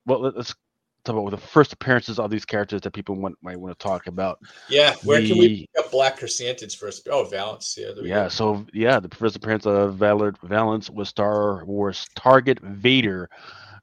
well, 0.06 0.20
let's 0.22 0.56
talk 1.04 1.16
about 1.16 1.32
the 1.32 1.38
first 1.38 1.74
appearances 1.74 2.20
of 2.20 2.30
these 2.30 2.46
characters 2.46 2.82
that 2.82 2.92
people 2.92 3.16
want, 3.16 3.36
might 3.42 3.60
want 3.60 3.78
to 3.78 3.84
talk 3.84 4.08
about. 4.08 4.40
Yeah, 4.70 4.96
where 5.04 5.22
the, 5.22 5.28
can 5.28 5.38
we 5.38 5.60
pick 5.62 5.86
up 5.86 5.92
Black 5.92 6.20
Krrsantan's 6.20 6.76
first? 6.76 7.08
Oh, 7.10 7.24
Valance. 7.24 7.78
Yeah. 7.78 7.92
Yeah. 8.02 8.28
So 8.28 8.66
yeah, 8.74 9.00
the 9.00 9.14
first 9.16 9.36
appearance 9.36 9.66
of 9.66 9.96
Valor 9.96 10.34
Valance 10.44 10.90
was 10.90 11.10
Star 11.10 11.66
Wars 11.66 12.08
Target 12.16 12.60
Vader, 12.62 13.30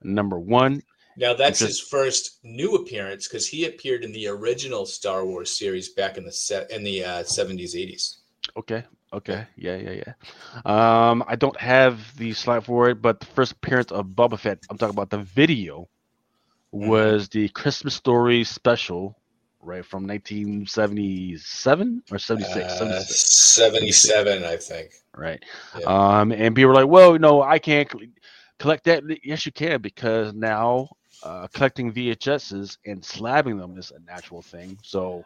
number 0.03 0.39
one. 0.39 0.83
Now 1.17 1.35
that's 1.35 1.59
just, 1.59 1.69
his 1.69 1.81
first 1.81 2.39
new 2.45 2.77
appearance 2.77 3.27
because 3.27 3.49
he 3.49 3.65
appeared 3.67 4.05
in 4.05 4.13
the 4.13 4.29
original 4.29 4.87
Star 4.87 5.27
Wars 5.27 5.57
series 5.57 5.89
back 5.89 6.17
in 6.17 6.25
the 6.25 6.33
set 6.33 6.71
in 6.71 6.85
the 6.85 7.05
uh, 7.05 7.23
70s, 7.25 7.75
80s. 7.75 8.19
Okay. 8.57 8.85
Okay. 9.13 9.47
Yeah, 9.57 9.77
yeah, 9.77 10.03
yeah. 10.05 10.13
Um, 10.65 11.25
I 11.27 11.37
don't 11.37 11.59
have 11.61 12.17
the 12.17 12.33
slide 12.33 12.65
for 12.65 12.89
it, 12.91 13.01
but 13.03 13.21
the 13.21 13.27
first 13.27 13.53
appearance 13.53 13.91
of 13.93 14.07
Boba 14.07 14.39
Fett, 14.39 14.59
I'm 14.71 14.79
talking 14.79 14.95
about 14.95 15.11
the 15.11 15.19
video 15.19 15.89
Mm-hmm. 16.81 17.01
was 17.01 17.29
the 17.29 17.49
Christmas 17.49 17.95
Story 17.95 18.45
special, 18.45 19.17
right 19.61 19.85
from 19.85 20.07
1977 20.07 22.03
or 22.11 22.19
76? 22.19 22.81
Uh, 22.81 23.01
77, 23.01 24.45
I 24.45 24.57
think. 24.57 24.91
Right. 25.17 25.43
Yeah. 25.75 25.87
Um, 25.87 26.33
and 26.33 26.55
people 26.55 26.69
were 26.69 26.75
like, 26.75 26.89
well, 26.89 27.19
no, 27.19 27.43
I 27.43 27.59
can't 27.59 27.91
collect 28.59 28.85
that. 28.85 29.03
Yes, 29.25 29.47
you 29.47 29.53
can 29.53 29.81
because 29.81 30.33
now 30.35 30.89
uh, 31.23 31.47
collecting 31.53 31.93
VHSs 31.93 32.79
and 32.87 33.03
slabbing 33.03 33.59
them 33.59 33.77
is 33.79 33.91
a 33.91 34.01
natural 34.01 34.43
thing. 34.43 34.79
So 34.83 35.25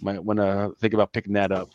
might 0.00 0.22
want 0.22 0.38
to 0.38 0.74
think 0.80 0.94
about 0.94 1.12
picking 1.12 1.34
that 1.34 1.52
up. 1.52 1.70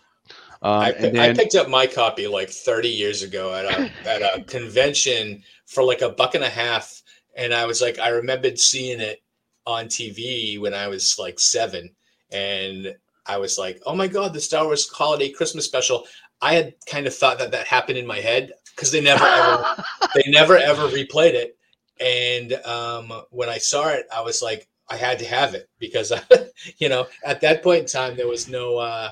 Um, 0.61 0.79
I, 0.81 0.91
then, 0.93 1.19
I, 1.19 1.33
picked 1.33 1.55
up 1.55 1.69
my 1.69 1.85
copy 1.85 2.27
like 2.27 2.49
30 2.49 2.87
years 2.87 3.21
ago 3.23 3.53
at 3.53 3.65
a 3.65 3.91
at 4.09 4.21
a 4.21 4.43
convention 4.43 5.43
for 5.65 5.83
like 5.83 6.01
a 6.01 6.09
buck 6.09 6.35
and 6.35 6.43
a 6.43 6.49
half 6.49 7.03
and 7.35 7.53
I 7.53 7.65
was 7.65 7.81
like, 7.81 7.99
I 7.99 8.09
remembered 8.09 8.57
seeing 8.57 8.99
it 8.99 9.21
on 9.65 9.85
TV 9.85 10.59
when 10.59 10.73
I 10.73 10.87
was 10.87 11.17
like 11.19 11.39
seven, 11.39 11.91
and 12.31 12.95
I 13.25 13.37
was 13.37 13.57
like, 13.57 13.81
oh 13.85 13.95
my 13.95 14.07
god, 14.07 14.33
the 14.33 14.39
Star 14.39 14.65
Wars 14.65 14.89
Holiday 14.89 15.29
Christmas 15.29 15.65
Special. 15.65 16.05
I 16.41 16.53
had 16.53 16.75
kind 16.85 17.07
of 17.07 17.15
thought 17.15 17.39
that 17.39 17.51
that 17.51 17.67
happened 17.67 17.97
in 17.97 18.05
my 18.05 18.19
head 18.19 18.51
because 18.75 18.91
they 18.91 19.01
never 19.01 19.25
ever 19.25 19.83
they 20.15 20.23
never 20.27 20.57
ever 20.57 20.87
replayed 20.87 21.33
it, 21.33 21.57
and 21.99 22.53
um, 22.65 23.11
when 23.31 23.49
I 23.49 23.57
saw 23.57 23.89
it, 23.89 24.05
I 24.13 24.21
was 24.21 24.41
like, 24.41 24.67
I 24.89 24.95
had 24.95 25.19
to 25.19 25.25
have 25.25 25.55
it 25.55 25.69
because 25.79 26.13
you 26.77 26.89
know 26.89 27.07
at 27.25 27.41
that 27.41 27.63
point 27.63 27.81
in 27.81 27.87
time 27.87 28.15
there 28.15 28.27
was 28.27 28.47
no. 28.47 28.77
Uh, 28.77 29.11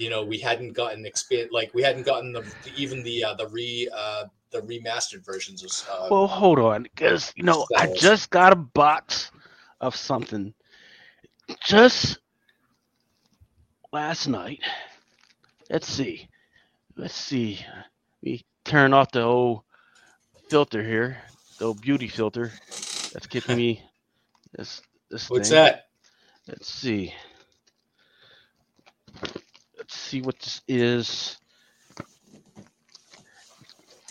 you 0.00 0.08
know, 0.08 0.24
we 0.24 0.38
hadn't 0.38 0.72
gotten 0.72 1.04
expand 1.04 1.50
like 1.52 1.72
we 1.74 1.82
hadn't 1.82 2.04
gotten 2.04 2.32
the 2.32 2.42
even 2.74 3.02
the 3.02 3.22
uh, 3.22 3.34
the 3.34 3.46
re 3.48 3.88
uh, 3.94 4.24
the 4.50 4.62
remastered 4.62 5.24
versions 5.24 5.62
of. 5.62 5.70
Uh, 5.92 6.08
well, 6.10 6.26
hold 6.26 6.58
on, 6.58 6.84
because 6.84 7.32
you 7.36 7.42
know 7.42 7.66
I 7.76 7.92
just 7.92 8.30
got 8.30 8.52
a 8.54 8.56
box 8.56 9.30
of 9.80 9.94
something 9.94 10.54
just 11.62 12.18
last 13.92 14.26
night. 14.26 14.60
Let's 15.68 15.86
see, 15.86 16.28
let's 16.96 17.14
see. 17.14 17.60
We 18.22 18.44
turn 18.64 18.94
off 18.94 19.12
the 19.12 19.22
old 19.22 19.64
filter 20.48 20.82
here, 20.82 21.18
the 21.58 21.66
old 21.66 21.82
beauty 21.82 22.08
filter. 22.08 22.52
That's 23.12 23.26
keeping 23.26 23.56
me. 23.58 23.82
This 24.56 24.80
this. 25.10 25.28
What's 25.28 25.50
thing. 25.50 25.56
that? 25.56 25.88
Let's 26.48 26.72
see. 26.72 27.12
Let's 29.90 29.98
see 30.02 30.22
what 30.22 30.38
this 30.38 30.62
is. 30.68 31.36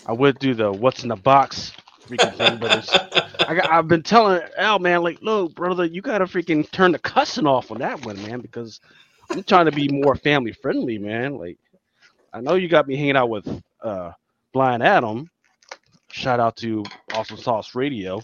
I 0.05 0.11
would 0.11 0.37
do 0.37 0.53
the 0.53 0.73
what's 0.73 1.03
in 1.03 1.09
the 1.09 1.15
box 1.15 1.71
freaking 2.05 2.35
thing, 2.35 2.57
but 2.57 2.79
it's, 2.79 2.93
I 3.47 3.53
got, 3.55 3.71
I've 3.71 3.87
been 3.87 4.03
telling 4.03 4.41
Al, 4.57 4.79
man, 4.79 5.03
like, 5.03 5.19
look, 5.21 5.55
brother, 5.55 5.85
you 5.85 6.01
gotta 6.01 6.25
freaking 6.25 6.69
turn 6.69 6.91
the 6.91 6.99
cussing 6.99 7.47
off 7.47 7.71
on 7.71 7.77
that 7.77 8.05
one, 8.05 8.21
man, 8.23 8.41
because 8.41 8.81
I'm 9.29 9.41
trying 9.43 9.67
to 9.67 9.71
be 9.71 9.87
more 9.87 10.17
family 10.17 10.51
friendly, 10.51 10.97
man. 10.97 11.37
Like, 11.37 11.57
I 12.33 12.41
know 12.41 12.55
you 12.55 12.67
got 12.67 12.85
me 12.85 12.97
hanging 12.97 13.15
out 13.15 13.29
with 13.29 13.47
uh 13.81 14.11
Blind 14.51 14.83
Adam. 14.83 15.29
Shout 16.11 16.41
out 16.41 16.57
to 16.57 16.83
Awesome 17.13 17.37
Sauce 17.37 17.73
Radio, 17.73 18.21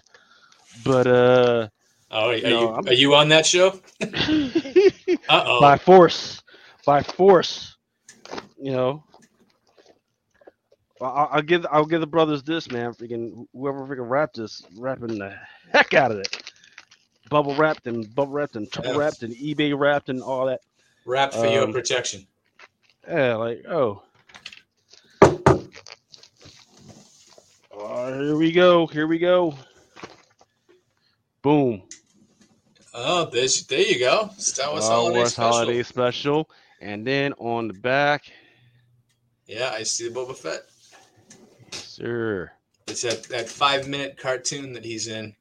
but 0.84 1.08
uh. 1.08 1.70
Oh, 2.12 2.30
are 2.30 2.36
you, 2.36 2.44
know, 2.44 2.82
you 2.84 2.90
are 2.90 2.94
you 2.94 3.16
on 3.16 3.30
that 3.30 3.46
show? 3.46 3.80
uh 4.02 4.06
oh. 5.30 5.62
By 5.62 5.78
force, 5.78 6.42
by 6.86 7.02
force. 7.02 7.76
you 8.62 8.72
know, 8.72 9.04
I'll, 11.02 11.30
I'll, 11.32 11.42
give 11.42 11.66
I'll 11.72 11.86
give 11.86 12.02
the 12.02 12.08
brothers 12.08 12.44
this, 12.44 12.72
man. 12.72 12.94
Freaking 12.94 13.48
whoever 13.54 13.86
freaking 13.86 14.10
wrapped 14.10 14.38
this, 14.38 14.64
wrapping 14.78 15.20
the 15.20 15.36
heck 15.72 15.94
out 15.94 16.12
of 16.12 16.20
it. 16.20 16.52
Bubble 17.30 17.56
wrapped 17.56 17.88
and 17.88 18.14
bubble 18.14 18.34
wrapped 18.34 18.56
and 18.56 18.72
triple 18.72 18.98
wrapped 18.98 19.24
and 19.24 19.36
eBay 19.36 19.78
wrapped 19.78 20.10
and 20.10 20.22
all 20.22 20.46
that. 20.46 20.62
Wrap 21.06 21.34
for 21.34 21.48
um, 21.48 21.54
your 21.54 21.72
protection. 21.72 22.26
Yeah, 23.08 23.36
like 23.36 23.66
oh. 23.68 24.04
Oh, 27.78 28.24
here 28.24 28.36
we 28.36 28.52
go. 28.52 28.88
Here 28.88 29.08
we 29.08 29.20
go. 29.20 29.56
Boom. 31.42 31.84
Oh, 32.94 33.26
this 33.26 33.64
there 33.64 33.82
you 33.82 34.00
go. 34.00 34.30
Star 34.38 34.72
Wars, 34.72 34.86
Star 34.86 34.98
Holiday, 34.98 35.18
Wars 35.18 35.34
special. 35.34 35.52
Holiday 35.52 35.84
Special. 35.84 36.50
And 36.82 37.06
then 37.06 37.34
on 37.34 37.68
the 37.68 37.74
back. 37.74 38.26
Yeah, 39.48 39.72
I 39.74 39.84
see 39.84 40.10
the 40.10 40.20
Boba 40.20 40.36
Fett. 40.36 40.62
Sir. 41.72 42.52
It's 42.88 43.02
that, 43.02 43.24
that 43.24 43.50
five 43.50 43.88
minute 43.88 44.18
cartoon 44.18 44.74
that 44.74 44.86
he's 44.86 45.08
in. 45.08 45.36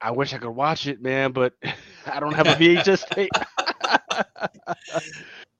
I 0.00 0.10
wish 0.12 0.32
I 0.32 0.38
could 0.38 0.50
watch 0.50 0.86
it, 0.86 1.02
man, 1.02 1.32
but 1.32 1.54
I 2.06 2.20
don't 2.20 2.34
have 2.34 2.46
a 2.46 2.54
VHS 2.54 3.06
tape. 3.10 3.30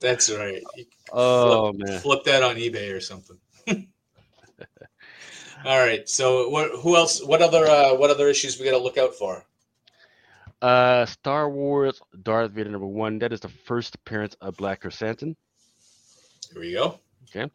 That's 0.01 0.31
right. 0.31 0.63
oh 1.13 1.73
flip, 1.73 1.89
man, 1.89 2.01
flip 2.01 2.25
that 2.25 2.43
on 2.45 2.55
eBay 2.57 2.95
or 2.95 3.01
something. 3.01 3.39
All 5.65 5.79
right. 5.79 6.09
So, 6.09 6.49
what? 6.51 6.71
Who 6.83 6.97
else? 6.97 7.25
What 7.25 7.43
other? 7.43 7.67
Uh, 7.67 7.95
what 7.95 8.11
other 8.11 8.29
issues 8.29 8.59
we 8.59 8.65
got 8.65 8.73
to 8.73 8.79
look 8.79 8.97
out 8.99 9.15
for? 9.15 9.45
Uh, 10.61 11.07
Star 11.07 11.49
Wars 11.49 12.01
Darth 12.23 12.51
Vader 12.53 12.71
number 12.71 12.87
one. 12.87 13.19
That 13.19 13.33
is 13.33 13.41
the 13.41 13.49
first 13.49 13.95
appearance 13.95 14.37
of 14.41 14.57
Black 14.57 14.83
Krrsantan. 14.83 15.37
Here 16.53 16.61
we 16.61 16.73
go. 16.73 16.99
Okay. 17.31 17.43
Um, 17.43 17.51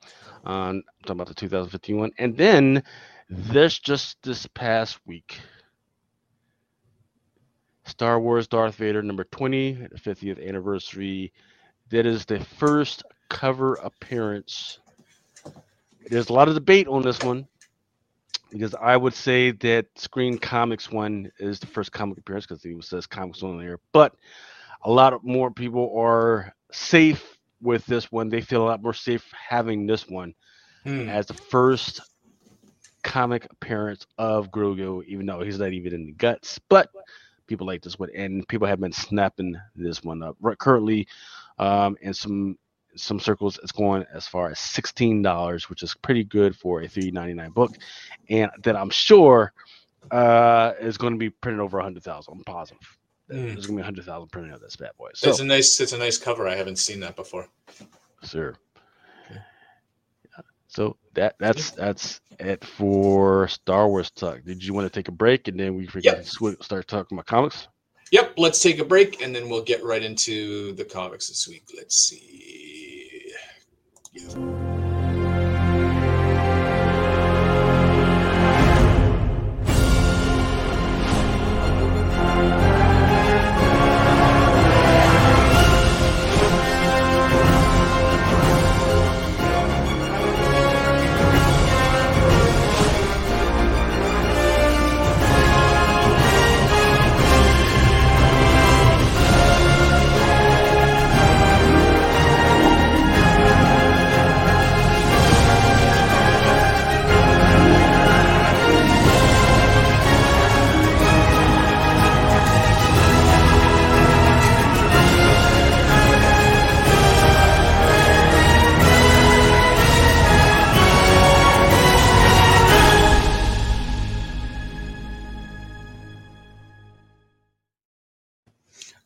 I'm 0.46 0.84
talking 1.06 1.22
about 1.22 1.28
the 1.28 1.34
2015 1.34 1.98
one, 1.98 2.12
and 2.18 2.38
then 2.38 2.84
this 3.30 3.80
just 3.80 4.22
this 4.24 4.48
past 4.48 5.00
week. 5.06 5.40
Star 7.86 8.20
Wars 8.20 8.48
Darth 8.48 8.76
Vader 8.76 9.02
number 9.02 9.26
20, 9.26 9.74
the 9.92 10.00
50th 10.00 10.48
anniversary. 10.48 11.34
That 11.90 12.06
is 12.06 12.26
the 12.26 12.40
first 12.40 13.04
cover 13.30 13.76
appearance. 13.76 14.80
There's 16.10 16.30
a 16.30 16.34
lot 16.34 16.48
of 16.48 16.54
debate 16.54 16.88
on 16.88 17.02
this 17.02 17.22
one 17.22 17.48
because 18.54 18.76
I 18.76 18.96
would 18.96 19.16
say 19.16 19.52
that 19.52 19.88
Screen 19.96 20.38
Comics 20.38 20.92
one 20.92 21.32
is 21.40 21.60
the 21.60 21.66
first 21.66 21.92
comic 21.92 22.20
appearance 22.20 22.46
because 22.46 22.64
it 22.64 22.70
even 22.70 22.84
says 22.84 23.08
comics 23.08 23.42
one 23.42 23.58
there. 23.58 23.80
But 23.92 24.16
a 24.84 24.92
lot 24.92 25.14
of 25.14 25.24
more 25.24 25.50
people 25.50 25.92
are 25.98 26.54
safe 26.72 27.38
with 27.62 27.84
this 27.88 28.12
one. 28.12 28.30
They 28.30 28.42
feel 28.42 28.62
a 28.62 28.70
lot 28.70 28.84
more 28.84 28.94
safe 28.94 29.26
having 29.34 29.88
this 29.88 30.08
one 30.08 30.36
hmm. 30.84 31.10
as 31.10 31.26
the 31.26 31.34
first 31.34 32.00
comic 33.02 33.48
appearance 33.52 34.06
of 34.20 34.52
Grogu, 34.52 35.04
even 35.06 35.26
though 35.26 35.42
he's 35.42 35.58
not 35.58 35.74
even 35.74 35.94
in 35.94 36.06
the 36.06 36.12
guts. 36.12 36.60
But 36.70 36.92
people 37.48 37.66
like 37.66 37.82
this 37.82 37.98
one, 37.98 38.10
and 38.16 38.48
people 38.48 38.68
have 38.68 38.80
been 38.80 38.94
snapping 38.94 39.56
this 39.76 40.04
one 40.04 40.22
up. 40.22 40.38
Currently, 40.60 41.08
um, 41.58 41.98
in 42.02 42.14
some 42.14 42.60
some 42.96 43.20
circles, 43.20 43.60
it's 43.64 43.72
going 43.72 44.06
as 44.14 44.28
far 44.28 44.50
as 44.50 44.60
sixteen 44.60 45.22
dollars, 45.22 45.70
which 45.70 45.84
is 45.84 45.96
pretty 45.96 46.24
good 46.24 46.56
for 46.56 46.82
a 46.82 46.88
three 46.88 47.12
ninety 47.12 47.34
nine 47.34 47.52
book, 47.52 47.72
and 48.30 48.52
that 48.64 48.76
I'm 48.76 48.90
sure 48.90 49.54
uh, 50.12 50.74
is 50.80 50.98
going 50.98 51.14
to 51.14 51.20
be 51.20 51.30
printed 51.30 51.62
over 51.62 51.80
a 51.80 51.84
hundred 51.84 52.04
thousand. 52.04 52.34
I'm 52.34 52.44
positive. 52.44 52.98
Mm. 53.32 53.54
There's 53.54 53.68
gonna 53.68 53.78
be 53.78 53.82
a 53.82 53.86
hundred 53.86 54.06
thousand 54.06 54.30
printed 54.30 54.54
of 54.54 54.62
this 54.62 54.76
bad 54.76 54.92
boy. 54.98 55.10
So 55.16 55.30
it's 55.30 55.40
a 55.40 55.46
nice, 55.46 55.80
it's 55.80 55.94
a 55.94 55.98
nice 55.98 56.18
cover. 56.18 56.48
I 56.48 56.56
haven't 56.56 56.78
seen 56.78 57.00
that 57.02 57.16
before. 57.16 57.48
Sure. 58.24 58.56
So 60.68 60.98
that 61.14 61.36
that's 61.40 61.72
that's 61.72 62.20
it 62.40 62.66
for 62.66 63.48
Star 63.48 63.88
Wars 63.88 64.10
talk. 64.10 64.44
Did 64.44 64.64
you 64.64 64.74
want 64.74 64.92
to 64.92 65.00
take 65.00 65.08
a 65.08 65.12
break 65.12 65.48
and 65.48 65.60
then 65.60 65.76
we 65.76 65.88
yep. 66.02 66.26
start 66.26 66.88
talking 66.88 67.16
about 67.16 67.28
comics? 67.28 67.68
Yep, 68.12 68.34
let's 68.38 68.60
take 68.60 68.80
a 68.80 68.86
break 68.86 69.22
and 69.22 69.36
then 69.36 69.50
we'll 69.50 69.64
get 69.64 69.84
right 69.84 70.04
into 70.04 70.74
the 70.74 70.84
comics 70.84 71.28
this 71.28 71.48
week. 71.48 71.64
Let's 71.76 71.96
see. 71.96 72.73
Yeah. 74.16 74.73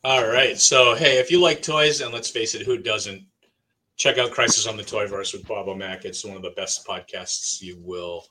All 0.08 0.26
right. 0.26 0.58
So, 0.58 0.94
hey, 0.94 1.18
if 1.18 1.30
you 1.30 1.38
like 1.38 1.60
toys, 1.60 2.00
and 2.00 2.14
let's 2.14 2.30
face 2.30 2.54
it, 2.54 2.62
who 2.62 2.78
doesn't? 2.78 3.22
Check 3.98 4.16
out 4.16 4.30
Crisis 4.30 4.66
on 4.66 4.78
the 4.78 4.82
Toyverse 4.82 5.34
with 5.34 5.46
Bob 5.46 5.68
O'Mac. 5.68 6.06
It's 6.06 6.24
one 6.24 6.34
of 6.34 6.40
the 6.40 6.52
best 6.52 6.86
podcasts. 6.86 7.60
You 7.60 7.76
will 7.82 8.24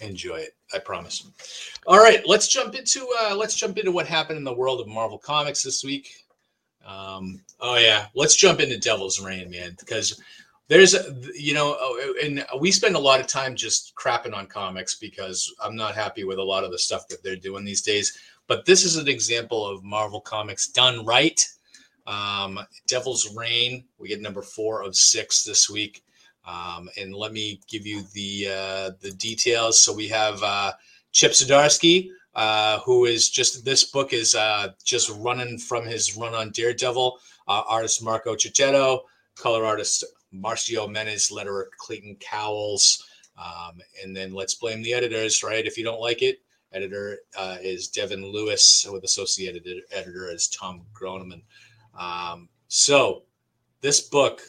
enjoy 0.00 0.38
it. 0.38 0.56
I 0.74 0.80
promise. 0.80 1.30
All 1.86 2.00
right, 2.00 2.26
let's 2.26 2.48
jump 2.48 2.74
into 2.74 3.06
uh, 3.20 3.36
let's 3.36 3.54
jump 3.54 3.78
into 3.78 3.92
what 3.92 4.08
happened 4.08 4.38
in 4.38 4.42
the 4.42 4.52
world 4.52 4.80
of 4.80 4.88
Marvel 4.88 5.16
Comics 5.16 5.62
this 5.62 5.84
week. 5.84 6.12
Um, 6.84 7.40
oh 7.60 7.76
yeah, 7.76 8.06
let's 8.16 8.34
jump 8.34 8.58
into 8.58 8.76
Devil's 8.76 9.22
Reign, 9.22 9.48
man, 9.48 9.76
because 9.78 10.20
there's 10.70 10.94
you 11.34 11.52
know, 11.52 11.76
oh, 11.80 12.14
and 12.22 12.46
we 12.60 12.70
spend 12.70 12.94
a 12.94 13.00
lot 13.00 13.18
of 13.18 13.26
time 13.26 13.56
just 13.56 13.92
crapping 13.96 14.32
on 14.32 14.46
comics 14.46 14.94
because 14.94 15.52
I'm 15.60 15.74
not 15.74 15.96
happy 15.96 16.22
with 16.22 16.38
a 16.38 16.44
lot 16.44 16.62
of 16.62 16.70
the 16.70 16.78
stuff 16.78 17.08
that 17.08 17.24
they're 17.24 17.34
doing 17.34 17.64
these 17.64 17.82
days. 17.82 18.16
But 18.46 18.64
this 18.66 18.84
is 18.84 18.96
an 18.96 19.08
example 19.08 19.66
of 19.66 19.82
Marvel 19.82 20.20
Comics 20.20 20.68
done 20.68 21.04
right. 21.04 21.44
Um, 22.06 22.60
Devil's 22.86 23.36
Reign, 23.36 23.84
we 23.98 24.06
get 24.06 24.20
number 24.20 24.42
four 24.42 24.82
of 24.82 24.94
six 24.94 25.42
this 25.42 25.68
week. 25.68 26.04
Um, 26.46 26.88
and 26.96 27.16
let 27.16 27.32
me 27.32 27.60
give 27.68 27.84
you 27.84 28.02
the 28.14 28.46
uh, 28.48 28.90
the 29.00 29.10
details. 29.18 29.82
So 29.82 29.92
we 29.92 30.06
have 30.08 30.40
uh, 30.40 30.72
Chip 31.10 31.32
Zdarsky, 31.32 32.10
uh, 32.36 32.78
who 32.80 33.06
is 33.06 33.28
just 33.28 33.64
this 33.64 33.90
book 33.90 34.12
is 34.12 34.36
uh, 34.36 34.68
just 34.84 35.10
running 35.18 35.58
from 35.58 35.84
his 35.84 36.16
run 36.16 36.34
on 36.34 36.52
Daredevil. 36.52 37.18
Uh, 37.48 37.62
artist 37.68 38.04
Marco 38.04 38.36
Checchetto, 38.36 39.00
color 39.34 39.66
artist 39.66 40.04
Marcio 40.34 40.88
Menyz, 40.88 41.32
letterer 41.32 41.64
Clayton 41.78 42.16
Cowles, 42.20 43.06
um, 43.36 43.80
and 44.02 44.16
then 44.16 44.32
let's 44.32 44.54
blame 44.54 44.82
the 44.82 44.92
editors, 44.92 45.42
right? 45.42 45.66
If 45.66 45.76
you 45.78 45.84
don't 45.84 46.00
like 46.00 46.22
it, 46.22 46.40
Editor 46.72 47.18
uh, 47.36 47.56
is 47.60 47.88
Devin 47.88 48.24
Lewis, 48.24 48.86
with 48.90 49.02
associate 49.02 49.66
editor 49.92 50.30
is 50.30 50.48
Tom 50.48 50.82
Groneman. 50.94 51.42
Um, 51.98 52.48
so 52.68 53.24
this 53.80 54.00
book 54.00 54.42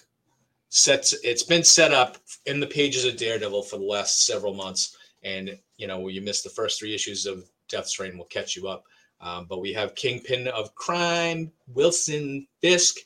sets 0.70 1.14
it's 1.24 1.44
been 1.44 1.64
set 1.64 1.92
up 1.92 2.18
in 2.46 2.60
the 2.60 2.68
pages 2.68 3.06
of 3.06 3.18
Daredevil 3.18 3.64
for 3.64 3.78
the 3.78 3.86
last 3.86 4.26
several 4.26 4.54
months, 4.54 4.96
and 5.24 5.58
you 5.78 5.88
know 5.88 6.08
you 6.10 6.22
missed 6.22 6.44
the 6.44 6.52
first 6.52 6.80
three 6.80 6.94
issues 6.94 7.26
of 7.26 7.50
Death's 7.68 8.00
Reign, 8.00 8.18
we'll 8.18 8.28
catch 8.28 8.56
you 8.56 8.68
up. 8.68 8.84
Um, 9.20 9.46
but 9.50 9.62
we 9.62 9.74
have 9.74 9.96
Kingpin 9.96 10.48
of 10.48 10.76
Crime, 10.76 11.52
Wilson 11.68 12.48
Fisk, 12.60 12.98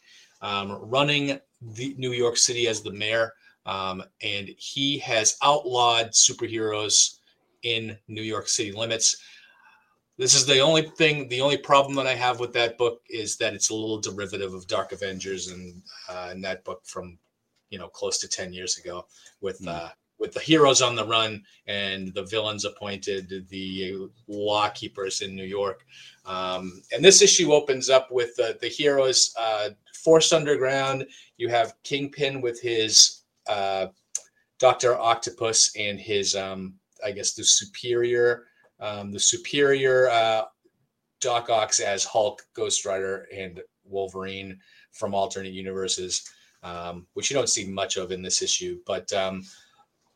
um, 0.41 0.73
running 0.73 1.39
the 1.73 1.95
New 1.97 2.11
York 2.11 2.37
City 2.37 2.67
as 2.67 2.81
the 2.81 2.91
mayor, 2.91 3.33
um, 3.65 4.03
and 4.21 4.49
he 4.57 4.97
has 4.99 5.37
outlawed 5.41 6.11
superheroes 6.11 7.17
in 7.63 7.97
New 8.07 8.21
York 8.21 8.47
City 8.47 8.71
limits. 8.71 9.17
This 10.17 10.33
is 10.33 10.45
the 10.45 10.59
only 10.59 10.83
thing, 10.83 11.27
the 11.27 11.41
only 11.41 11.57
problem 11.57 11.95
that 11.95 12.07
I 12.07 12.13
have 12.13 12.39
with 12.39 12.53
that 12.53 12.77
book 12.77 13.01
is 13.09 13.35
that 13.37 13.53
it's 13.53 13.69
a 13.69 13.75
little 13.75 13.99
derivative 13.99 14.53
of 14.53 14.67
Dark 14.67 14.91
Avengers 14.91 15.49
and 15.49 15.81
uh, 16.09 16.29
in 16.31 16.41
that 16.41 16.63
book 16.63 16.81
from, 16.85 17.17
you 17.69 17.79
know, 17.79 17.89
close 17.89 18.19
to 18.19 18.27
10 18.27 18.53
years 18.53 18.77
ago 18.77 19.05
with 19.41 19.59
hmm. 19.59 19.69
uh, 19.69 19.89
with 20.17 20.33
the 20.33 20.39
heroes 20.39 20.81
on 20.81 20.95
the 20.95 21.05
run 21.05 21.43
and 21.67 22.13
the 22.13 22.23
villains 22.23 22.65
appointed, 22.65 23.49
the 23.49 24.07
law 24.27 24.69
keepers 24.69 25.21
in 25.21 25.35
New 25.35 25.43
York. 25.43 25.85
Um, 26.25 26.81
and 26.93 27.03
this 27.03 27.21
issue 27.21 27.51
opens 27.51 27.89
up 27.89 28.11
with 28.11 28.35
the, 28.35 28.57
the 28.61 28.67
heroes 28.67 29.33
forced 30.05 30.31
underground. 30.33 31.05
You 31.37 31.49
have 31.49 31.73
Kingpin 31.83 32.39
with 32.39 32.61
his 32.61 33.23
uh, 33.49 33.87
Doctor 34.59 34.95
Octopus 34.97 35.75
and 35.75 35.99
his, 35.99 36.35
um, 36.35 36.75
I 37.03 37.11
guess, 37.11 37.33
the 37.33 37.43
superior, 37.43 38.43
um, 38.79 39.11
the 39.11 39.19
superior 39.19 40.07
uh, 40.09 40.43
Doc 41.19 41.49
Ock 41.49 41.73
as 41.79 42.05
Hulk, 42.05 42.43
Ghost 42.53 42.85
Rider, 42.85 43.27
and 43.35 43.61
Wolverine 43.83 44.59
from 44.91 45.15
alternate 45.15 45.53
universes, 45.53 46.29
um, 46.61 47.07
which 47.15 47.29
you 47.29 47.35
don't 47.35 47.49
see 47.49 47.67
much 47.67 47.97
of 47.97 48.11
in 48.11 48.21
this 48.21 48.43
issue. 48.43 48.77
But 48.85 49.11
um, 49.11 49.43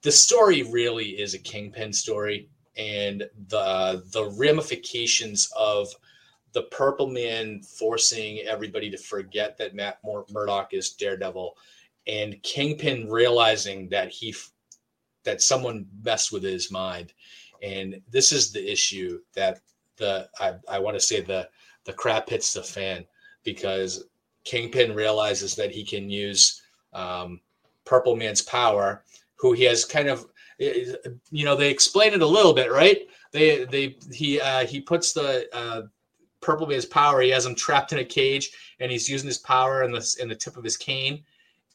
the 0.04 0.12
story 0.12 0.62
really 0.64 1.20
is 1.20 1.34
a 1.34 1.40
Kingpin 1.40 1.94
story, 1.94 2.48
and 2.78 3.24
the 3.48 4.04
the 4.14 4.30
ramifications 4.38 5.50
of 5.58 5.90
the 6.54 6.64
Purple 6.64 7.08
Man 7.08 7.62
forcing 7.62 8.40
everybody 8.40 8.90
to 8.90 8.98
forget 8.98 9.58
that 9.58 9.76
Matt 9.76 10.00
Murdock 10.32 10.74
is 10.74 10.92
Daredevil, 10.92 11.56
and 12.08 12.42
Kingpin 12.44 13.10
realizing 13.10 13.90
that 13.90 14.10
he 14.10 14.36
that 15.24 15.42
someone 15.42 15.86
messed 16.04 16.32
with 16.32 16.44
his 16.44 16.72
mind, 16.72 17.14
and 17.62 18.02
this 18.10 18.32
is 18.32 18.52
the 18.52 18.72
issue 18.72 19.20
that 19.36 19.60
the 19.98 20.30
I, 20.40 20.56
I 20.70 20.80
want 20.80 20.96
to 20.96 21.02
say 21.02 21.22
the 21.22 21.50
the 21.86 21.94
crap 21.94 22.30
hits 22.30 22.54
the 22.54 22.64
fan 22.64 23.06
because 23.44 24.06
Kingpin 24.44 24.94
realizes 24.96 25.56
that 25.56 25.72
he 25.72 25.84
can 25.84 26.10
use 26.10 26.62
um, 26.94 27.42
Purple 27.86 28.16
Man's 28.16 28.42
power 28.42 29.04
who 29.36 29.54
he 29.54 29.64
has 29.64 29.86
kind 29.86 30.10
of 30.10 30.26
you 30.58 31.46
know 31.46 31.56
they 31.56 31.70
explain 31.70 32.14
it 32.14 32.22
a 32.22 32.28
little 32.28 32.54
bit 32.54 32.72
right? 32.72 33.08
They 33.32 33.66
they 33.66 33.98
he 34.12 34.42
uh 34.42 34.66
he 34.66 34.82
puts 34.82 35.14
the 35.14 35.48
uh 35.56 35.84
purple 36.42 36.68
man's 36.68 36.86
power 36.86 37.22
he 37.22 37.30
has 37.30 37.46
him 37.46 37.56
trapped 37.56 37.92
in 37.92 38.00
a 38.00 38.06
cage 38.06 38.52
and 38.80 38.92
he's 38.92 39.10
using 39.10 39.28
his 39.28 39.38
power 39.38 39.84
in 39.84 39.92
the 39.92 40.18
in 40.22 40.30
the 40.30 40.36
tip 40.36 40.58
of 40.58 40.64
his 40.64 40.78
cane. 40.78 41.24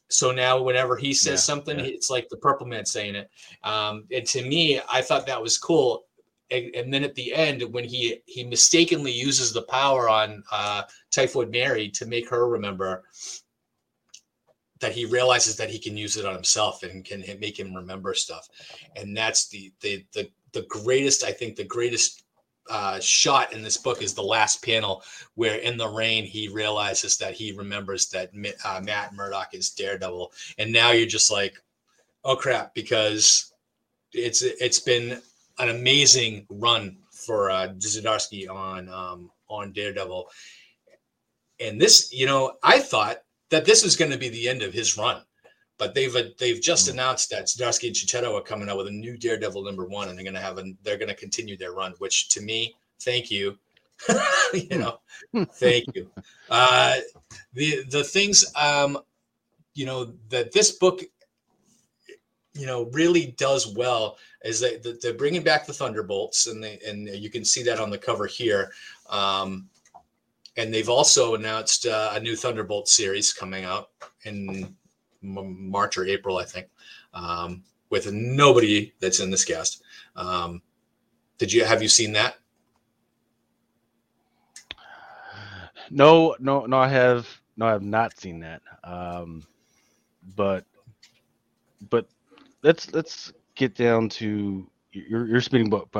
So 0.09 0.31
now 0.31 0.61
whenever 0.61 0.95
he 0.95 1.13
says 1.13 1.39
yeah, 1.39 1.53
something 1.53 1.79
yeah. 1.79 1.85
it's 1.85 2.09
like 2.09 2.29
the 2.29 2.37
purple 2.37 2.67
man 2.67 2.85
saying 2.85 3.15
it. 3.15 3.29
Um 3.63 4.05
and 4.11 4.25
to 4.27 4.43
me 4.47 4.79
i 4.89 5.01
thought 5.01 5.27
that 5.27 5.41
was 5.41 5.57
cool. 5.57 6.05
And, 6.51 6.75
and, 6.75 6.93
then 6.93 7.03
at 7.03 7.15
the 7.15 7.33
end 7.33 7.63
when 7.73 7.83
he 7.83 8.21
he 8.27 8.43
mistakenly 8.43 9.11
uses 9.11 9.51
the 9.51 9.63
power 9.63 10.07
on 10.07 10.43
uh 10.51 10.83
typhoid 11.09 11.49
mary 11.49 11.89
to 11.89 12.05
make 12.05 12.29
her 12.29 12.47
remember 12.47 13.03
that 14.79 14.91
he 14.91 15.05
realizes 15.05 15.55
that 15.55 15.69
he 15.69 15.79
can 15.79 15.97
use 15.97 16.17
it 16.17 16.25
on 16.25 16.35
himself 16.35 16.83
and 16.83 17.05
can 17.05 17.23
make 17.39 17.57
him 17.57 17.73
remember 17.73 18.13
stuff. 18.13 18.47
And 18.95 19.15
that's 19.15 19.47
the 19.47 19.71
the 19.81 20.05
the, 20.13 20.29
the 20.53 20.63
greatest 20.63 21.23
i 21.23 21.31
think 21.31 21.55
the 21.55 21.63
greatest 21.63 22.24
uh, 22.69 22.99
shot 22.99 23.53
in 23.53 23.61
this 23.61 23.77
book 23.77 24.01
is 24.01 24.13
the 24.13 24.23
last 24.23 24.63
panel 24.63 25.03
where 25.35 25.57
in 25.57 25.77
the 25.77 25.87
rain 25.87 26.23
he 26.23 26.47
realizes 26.47 27.17
that 27.17 27.35
he 27.35 27.51
remembers 27.51 28.09
that 28.09 28.31
uh, 28.63 28.81
matt 28.83 29.13
murdock 29.13 29.53
is 29.53 29.69
daredevil 29.69 30.31
and 30.57 30.71
now 30.71 30.91
you're 30.91 31.05
just 31.05 31.31
like 31.31 31.61
oh 32.23 32.35
crap 32.35 32.73
because 32.73 33.53
it's 34.13 34.41
it's 34.41 34.79
been 34.79 35.21
an 35.59 35.69
amazing 35.69 36.45
run 36.49 36.97
for 37.11 37.49
uh, 37.49 37.69
Zdarsky 37.77 38.49
on 38.49 38.89
um, 38.89 39.31
on 39.47 39.71
Daredevil, 39.71 40.29
and 41.59 41.79
this, 41.79 42.11
you 42.11 42.25
know, 42.25 42.53
I 42.63 42.79
thought 42.79 43.17
that 43.49 43.65
this 43.65 43.83
was 43.83 43.95
going 43.95 44.11
to 44.11 44.17
be 44.17 44.29
the 44.29 44.49
end 44.49 44.61
of 44.63 44.73
his 44.73 44.97
run. 44.97 45.21
But 45.77 45.93
they've 45.93 46.15
uh, 46.15 46.23
they've 46.39 46.61
just 46.61 46.87
mm-hmm. 46.87 46.99
announced 46.99 47.29
that 47.31 47.47
Zdarsky 47.47 47.87
and 47.87 47.95
Checchetto 47.95 48.33
are 48.33 48.41
coming 48.41 48.69
out 48.69 48.77
with 48.77 48.87
a 48.87 48.91
new 48.91 49.17
Daredevil 49.17 49.63
number 49.63 49.85
one, 49.85 50.09
and 50.09 50.17
they're 50.17 50.23
going 50.23 50.35
to 50.35 50.41
have 50.41 50.57
a 50.57 50.63
they're 50.83 50.97
going 50.97 51.09
to 51.09 51.15
continue 51.15 51.57
their 51.57 51.73
run. 51.73 51.93
Which 51.97 52.29
to 52.29 52.41
me, 52.41 52.75
thank 53.01 53.29
you, 53.29 53.57
you 54.53 54.77
know, 54.77 54.99
thank 55.53 55.85
you. 55.95 56.09
Uh, 56.49 56.95
the 57.53 57.83
the 57.89 58.03
things 58.03 58.45
um, 58.55 58.97
you 59.73 59.85
know 59.85 60.13
that 60.29 60.53
this 60.53 60.71
book, 60.71 61.01
you 62.53 62.65
know, 62.65 62.85
really 62.93 63.35
does 63.37 63.67
well 63.75 64.17
is 64.43 64.59
that 64.61 64.99
they're 65.01 65.13
bringing 65.13 65.43
back 65.43 65.65
the 65.65 65.73
Thunderbolts, 65.73 66.47
and 66.47 66.63
they 66.63 66.79
and 66.87 67.07
you 67.09 67.29
can 67.29 67.43
see 67.43 67.63
that 67.63 67.79
on 67.79 67.89
the 67.89 67.97
cover 67.97 68.27
here. 68.27 68.71
Um, 69.09 69.69
and 70.57 70.73
they've 70.73 70.89
also 70.89 71.35
announced 71.35 71.85
uh, 71.85 72.11
a 72.13 72.19
new 72.19 72.35
Thunderbolt 72.35 72.87
series 72.87 73.33
coming 73.33 73.65
out 73.65 73.89
in 74.23 74.75
M- 75.25 75.69
March 75.69 75.97
or 75.97 76.05
April, 76.05 76.37
I 76.37 76.45
think, 76.45 76.67
um, 77.13 77.63
with 77.89 78.11
nobody 78.11 78.93
that's 78.99 79.19
in 79.19 79.31
this 79.31 79.45
cast. 79.45 79.83
Um, 80.15 80.61
did 81.37 81.51
you 81.51 81.65
have 81.65 81.81
you 81.81 81.89
seen 81.89 82.13
that? 82.13 82.37
No, 85.91 86.35
no, 86.39 86.65
no. 86.65 86.77
I 86.77 86.87
have 86.87 87.27
no, 87.57 87.67
I 87.67 87.71
have 87.71 87.83
not 87.83 88.17
seen 88.17 88.39
that. 88.39 88.61
Um, 88.83 89.45
but, 90.35 90.65
but 91.89 92.07
let's 92.63 92.91
let's 92.93 93.33
get 93.55 93.75
down 93.75 94.09
to 94.09 94.69
you're 94.91 95.27
you're 95.27 95.41
about 95.67 95.91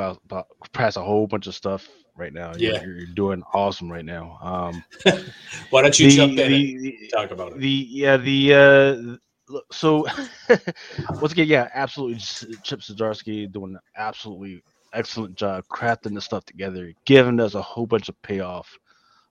past 0.72 0.96
a 0.96 1.02
whole 1.02 1.26
bunch 1.26 1.46
of 1.46 1.54
stuff 1.54 1.88
right 2.16 2.32
now. 2.32 2.52
Yeah, 2.56 2.82
you're, 2.82 2.96
you're 2.98 3.06
doing 3.06 3.42
awesome 3.52 3.90
right 3.90 4.04
now. 4.04 4.38
Um, 4.40 4.84
Why 5.70 5.82
don't 5.82 5.98
you 5.98 6.10
the, 6.10 6.16
jump 6.16 6.38
in 6.38 6.52
the, 6.52 6.98
and 7.00 7.10
talk 7.10 7.30
about 7.30 7.52
it? 7.52 7.58
The 7.58 7.86
yeah 7.90 8.16
the 8.16 9.18
uh, 9.50 9.58
so 9.70 10.06
once 11.20 11.32
again 11.32 11.46
yeah 11.46 11.68
absolutely 11.74 12.18
Chip 12.62 12.80
Zdarsky 12.80 13.50
doing 13.50 13.74
an 13.74 13.80
absolutely 13.96 14.62
excellent 14.92 15.36
job 15.36 15.64
crafting 15.70 16.14
the 16.14 16.20
stuff 16.20 16.44
together, 16.44 16.92
giving 17.04 17.40
us 17.40 17.54
a 17.54 17.62
whole 17.62 17.86
bunch 17.86 18.08
of 18.08 18.20
payoff 18.22 18.78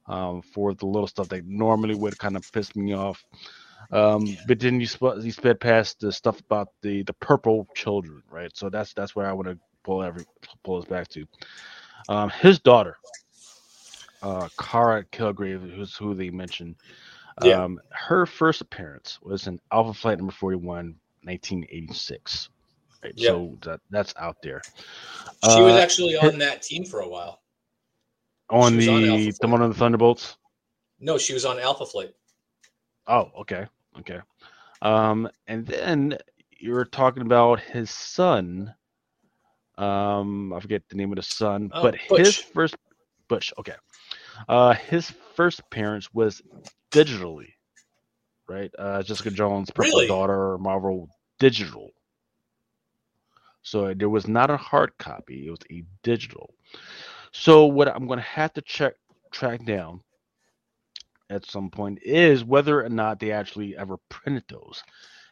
um, 0.08 0.42
for 0.42 0.74
the 0.74 0.86
little 0.86 1.08
stuff 1.08 1.30
that 1.30 1.46
normally 1.46 1.96
would 1.96 2.18
kind 2.18 2.36
of 2.36 2.50
piss 2.52 2.76
me 2.76 2.94
off. 2.94 3.24
Um, 3.92 4.26
yeah. 4.26 4.36
But 4.48 4.60
then 4.60 4.80
you 4.80 4.88
sp- 4.90 5.22
you 5.22 5.32
sped 5.32 5.60
past 5.60 6.00
the 6.00 6.12
stuff 6.12 6.40
about 6.40 6.70
the 6.82 7.04
the 7.04 7.14
purple 7.14 7.68
children, 7.76 8.24
right? 8.30 8.56
So 8.56 8.70
that's 8.70 8.94
that's 8.94 9.16
where 9.16 9.28
I 9.28 9.34
want 9.34 9.48
to 9.48 9.60
pull 9.84 10.04
every 10.04 10.26
pull 10.64 10.78
us 10.78 10.86
back 10.86 11.08
to. 11.10 11.26
Um, 12.08 12.30
his 12.30 12.60
daughter, 12.60 12.98
uh, 14.22 14.50
Kara 14.60 15.04
Kilgrave, 15.06 15.76
who's 15.76 15.96
who 15.96 16.14
they 16.14 16.30
mentioned. 16.30 16.76
Yeah. 17.44 17.64
Um, 17.64 17.82
her 17.92 18.26
first 18.26 18.62
appearance 18.62 19.20
was 19.22 19.48
in 19.48 19.60
Alpha 19.72 19.94
Flight 19.94 20.18
number 20.18 20.34
41, 20.34 20.96
1986. 21.24 22.50
Right. 23.04 23.14
Yep. 23.16 23.28
So 23.28 23.58
that, 23.64 23.80
that's 23.90 24.14
out 24.18 24.38
there. 24.42 24.62
She 25.44 25.50
uh, 25.50 25.64
was 25.64 25.76
actually 25.76 26.16
on 26.16 26.38
that 26.40 26.62
team 26.62 26.86
for 26.86 27.02
a 27.02 27.08
while. 27.08 27.42
On 28.50 28.78
the 28.78 28.90
on 28.90 29.02
the 29.02 29.48
one 29.48 29.62
on 29.62 29.70
the 29.70 29.76
Thunderbolts? 29.76 30.38
No, 31.00 31.18
she 31.18 31.34
was 31.34 31.46
on 31.46 31.60
Alpha 31.60 31.86
Flight. 31.86 32.14
Oh, 33.08 33.32
okay. 33.40 33.66
Okay. 34.00 34.20
Um, 34.82 35.30
and 35.48 35.66
then 35.66 36.18
you 36.58 36.72
were 36.72 36.86
talking 36.86 37.24
about 37.24 37.60
his 37.60 37.90
son 37.90 38.74
um, 39.78 40.54
I 40.54 40.60
forget 40.60 40.84
the 40.90 40.96
name 40.96 41.12
of 41.12 41.18
the 41.18 41.24
son, 41.24 41.70
oh, 41.74 41.82
but 41.82 41.96
his 41.96 42.38
first 42.38 42.76
Butch. 43.28 43.54
Okay, 43.60 43.76
uh, 44.48 44.74
his 44.74 45.12
first 45.36 45.60
appearance 45.60 46.14
was 46.14 46.42
digitally, 46.92 47.54
right? 48.48 48.72
Uh, 48.78 49.04
Jessica 49.04 49.32
Jones' 49.32 49.72
Purple 49.72 49.92
really? 49.92 50.08
Daughter, 50.08 50.58
Marvel 50.58 51.10
digital. 51.40 51.92
So 53.64 53.94
there 53.94 54.10
was 54.10 54.28
not 54.28 54.50
a 54.50 54.58
hard 54.58 54.98
copy; 54.98 55.48
it 55.48 55.50
was 55.50 55.60
a 55.72 55.84
digital. 56.04 56.54
So 57.32 57.66
what 57.66 57.88
I'm 57.88 58.08
going 58.08 58.20
to 58.20 58.26
have 58.26 58.54
to 58.54 58.62
check 58.62 58.94
track 59.32 59.66
down 59.66 60.02
at 61.30 61.46
some 61.46 61.70
point 61.70 62.00
is 62.02 62.46
whether 62.46 62.84
or 62.84 62.90
not 62.90 63.20
they 63.20 63.32
actually 63.32 63.76
ever 63.76 63.98
printed 64.10 64.44
those. 64.48 64.84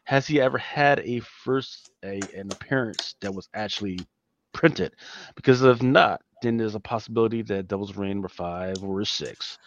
Has 0.06 0.28
he 0.28 0.42
ever 0.42 0.58
had 0.58 1.00
a 1.00 1.20
first 1.22 1.92
a 2.04 2.20
an 2.36 2.52
appearance 2.52 3.16
that 3.22 3.34
was 3.34 3.48
actually 3.54 4.00
printed. 4.54 4.96
Because 5.36 5.62
if 5.62 5.82
not, 5.84 6.22
then 6.44 6.58
there's 6.58 6.76
a 6.76 6.80
possibility 6.80 7.42
that 7.44 7.68
Devil's 7.68 7.96
Reign 7.96 8.12
number 8.12 8.28
five 8.28 8.84
or 8.84 9.04
six 9.06 9.58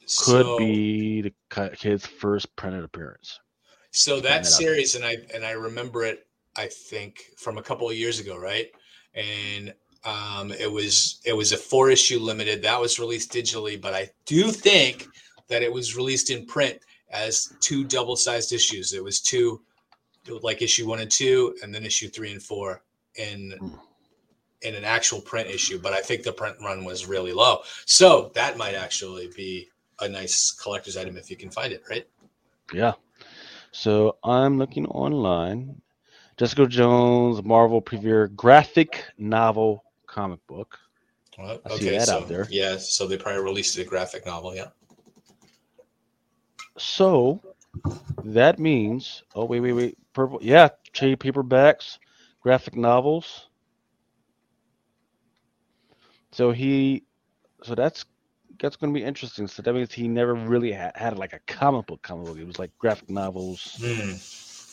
could 0.00 0.46
so, 0.46 0.58
be 0.58 1.22
the 1.22 1.70
kid's 1.76 2.06
first 2.06 2.54
printed 2.56 2.84
appearance. 2.84 3.40
So 3.90 4.20
that, 4.20 4.44
series, 4.44 4.94
and 4.94 5.04
I 5.04 5.16
and 5.34 5.44
I 5.44 5.52
remember 5.52 6.04
it, 6.04 6.26
I 6.56 6.66
think 6.66 7.24
from 7.38 7.56
a 7.58 7.62
couple 7.62 7.88
of 7.88 7.96
years 7.96 8.20
ago, 8.20 8.36
right? 8.38 8.66
And 9.14 9.72
um, 10.04 10.52
it 10.52 10.70
was 10.70 11.20
it 11.24 11.32
was 11.32 11.52
a 11.52 11.56
four 11.56 11.90
issue 11.90 12.18
limited 12.18 12.62
that 12.62 12.80
was 12.80 12.98
released 12.98 13.32
digitally, 13.32 13.80
but 13.80 13.94
I 13.94 14.10
do 14.26 14.50
think 14.50 15.08
that 15.48 15.62
it 15.62 15.72
was 15.72 15.96
released 15.96 16.30
in 16.30 16.44
print 16.44 16.78
as 17.10 17.52
two 17.60 17.84
double 17.84 18.16
sized 18.16 18.52
issues. 18.52 18.92
It 18.92 19.02
was 19.02 19.20
two, 19.20 19.62
like 20.42 20.60
issue 20.60 20.86
one 20.86 21.00
and 21.00 21.10
two, 21.10 21.56
and 21.62 21.74
then 21.74 21.84
issue 21.84 22.08
three 22.08 22.32
and 22.32 22.42
four. 22.42 22.82
And 23.18 23.52
mm 23.52 23.78
in 24.66 24.74
an 24.74 24.84
actual 24.84 25.20
print 25.20 25.48
issue, 25.48 25.78
but 25.78 25.92
I 25.92 26.00
think 26.00 26.24
the 26.24 26.32
print 26.32 26.56
run 26.60 26.84
was 26.84 27.06
really 27.06 27.32
low. 27.32 27.60
So 27.84 28.32
that 28.34 28.56
might 28.56 28.74
actually 28.74 29.30
be 29.36 29.68
a 30.00 30.08
nice 30.08 30.50
collector's 30.50 30.96
item 30.96 31.16
if 31.16 31.30
you 31.30 31.36
can 31.36 31.50
find 31.50 31.72
it, 31.72 31.82
right? 31.88 32.06
Yeah. 32.72 32.94
So 33.70 34.16
I'm 34.24 34.58
looking 34.58 34.86
online 34.86 35.80
Jessica 36.36 36.66
Jones 36.66 37.42
Marvel 37.44 37.80
Premiere 37.80 38.28
graphic 38.28 39.04
novel 39.18 39.84
comic 40.06 40.44
book. 40.46 40.78
Well, 41.38 41.60
I 41.64 41.68
see 41.68 41.74
okay, 41.88 41.98
that 41.98 42.08
so 42.08 42.18
out 42.18 42.28
there. 42.28 42.46
yeah, 42.50 42.76
so 42.78 43.06
they 43.06 43.16
probably 43.16 43.42
released 43.42 43.78
a 43.78 43.84
graphic 43.84 44.26
novel. 44.26 44.54
Yeah. 44.54 44.68
So 46.78 47.40
that 48.24 48.58
means, 48.58 49.22
oh 49.34 49.44
wait, 49.44 49.60
wait, 49.60 49.72
wait, 49.74 49.98
purple, 50.12 50.38
yeah, 50.42 50.70
trade 50.92 51.20
paperbacks, 51.20 51.98
graphic 52.40 52.74
novels. 52.74 53.48
So 56.36 56.50
he, 56.52 57.02
so 57.62 57.74
that's 57.74 58.04
that's 58.60 58.76
going 58.76 58.92
to 58.92 59.00
be 59.00 59.02
interesting. 59.02 59.46
So 59.46 59.62
that 59.62 59.72
means 59.72 59.90
he 59.90 60.06
never 60.06 60.34
really 60.34 60.70
had, 60.70 60.92
had 60.94 61.16
like 61.16 61.32
a 61.32 61.38
comic 61.46 61.86
book 61.86 62.02
comic 62.02 62.26
book. 62.26 62.36
It 62.36 62.46
was 62.46 62.58
like 62.58 62.76
graphic 62.78 63.08
novels, 63.08 63.76
Hmm. 63.80 64.16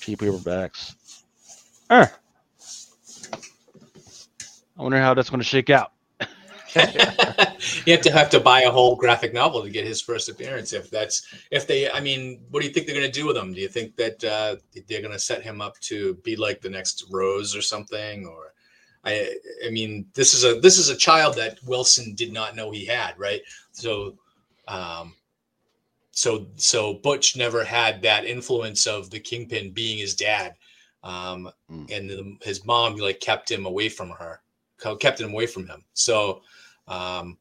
trade 0.01 0.17
paperbacks. 0.19 0.95
Uh. 1.89 2.07
I 4.77 4.81
wonder 4.81 4.99
how 4.99 5.13
that's 5.13 5.29
going 5.29 5.39
to 5.39 5.45
shake 5.45 5.69
out. 5.69 5.93
you 6.75 7.93
have 7.93 8.01
to 8.01 8.11
have 8.11 8.29
to 8.31 8.41
buy 8.41 8.63
a 8.63 8.71
whole 8.71 8.97
graphic 8.97 9.33
novel 9.33 9.63
to 9.63 9.69
get 9.69 9.85
his 9.85 10.01
first 10.01 10.27
appearance. 10.27 10.73
If 10.73 10.91
that's 10.91 11.25
if 11.49 11.65
they, 11.65 11.89
I 11.89 12.01
mean, 12.01 12.41
what 12.49 12.59
do 12.59 12.67
you 12.67 12.73
think 12.73 12.87
they're 12.87 12.95
going 12.95 13.09
to 13.09 13.19
do 13.19 13.25
with 13.25 13.37
him? 13.37 13.53
Do 13.53 13.61
you 13.61 13.69
think 13.69 13.95
that 13.95 14.21
uh, 14.21 14.57
they're 14.89 15.01
going 15.01 15.13
to 15.13 15.19
set 15.19 15.43
him 15.43 15.61
up 15.61 15.79
to 15.91 16.15
be 16.25 16.35
like 16.35 16.59
the 16.59 16.69
next 16.69 17.05
Rose 17.09 17.55
or 17.55 17.61
something? 17.61 18.25
Or 18.25 18.53
I, 19.05 19.35
I 19.65 19.69
mean, 19.69 20.05
this 20.13 20.33
is 20.33 20.43
a 20.45 20.59
this 20.59 20.77
is 20.77 20.89
a 20.89 20.95
child 20.95 21.35
that 21.35 21.59
Wilson 21.65 22.15
did 22.15 22.31
not 22.31 22.55
know 22.55 22.71
he 22.71 22.85
had, 22.85 23.17
right? 23.19 23.41
So, 23.71 24.17
um, 24.67 25.13
so 26.11 26.47
so 26.55 26.93
Butch 26.95 27.35
never 27.35 27.63
had 27.63 28.01
that 28.03 28.25
influence 28.25 28.87
of 28.87 29.09
the 29.09 29.19
Kingpin 29.19 29.71
being 29.71 29.97
his 29.97 30.15
dad, 30.15 30.55
um, 31.03 31.49
Mm. 31.69 31.91
and 31.97 32.09
the, 32.09 32.37
his 32.43 32.65
mom 32.65 32.95
like 32.95 33.19
kept 33.19 33.51
him 33.51 33.65
away 33.65 33.89
from 33.89 34.09
her, 34.11 34.41
kept 34.99 35.19
him 35.21 35.31
away 35.31 35.47
from 35.47 35.67
him. 35.67 35.83
So. 35.93 36.41
Um, 36.87 37.37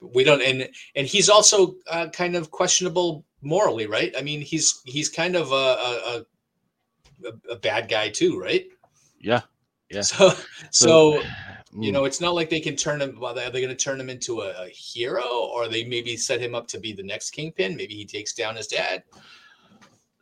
we 0.00 0.22
don't 0.22 0.42
and 0.42 0.68
and 0.96 1.06
he's 1.06 1.30
also 1.30 1.76
uh, 1.90 2.08
kind 2.10 2.36
of 2.36 2.50
questionable 2.50 3.24
morally 3.40 3.86
right 3.86 4.12
i 4.18 4.20
mean 4.22 4.40
he's 4.42 4.82
he's 4.84 5.08
kind 5.08 5.34
of 5.34 5.50
a 5.52 5.54
a, 5.54 6.24
a, 7.26 7.52
a 7.52 7.56
bad 7.56 7.88
guy 7.88 8.10
too 8.10 8.38
right 8.38 8.66
Yeah. 9.20 9.40
Yeah. 9.94 10.00
so 10.02 10.32
so 10.70 11.22
you 11.80 11.90
Mm. 11.90 11.94
know 11.94 12.04
it's 12.04 12.20
not 12.20 12.34
like 12.34 12.50
they 12.50 12.60
can 12.60 12.76
turn 12.76 13.00
him 13.02 13.18
are 13.22 13.34
they 13.34 13.50
going 13.50 13.68
to 13.68 13.74
turn 13.74 14.00
him 14.00 14.08
into 14.08 14.42
a, 14.42 14.64
a 14.64 14.68
hero 14.68 15.24
or 15.24 15.68
they 15.68 15.84
maybe 15.84 16.16
set 16.16 16.40
him 16.40 16.54
up 16.54 16.68
to 16.68 16.78
be 16.78 16.92
the 16.92 17.02
next 17.02 17.30
kingpin 17.30 17.76
maybe 17.76 17.94
he 17.94 18.04
takes 18.04 18.32
down 18.34 18.56
his 18.56 18.68
dad 18.68 19.02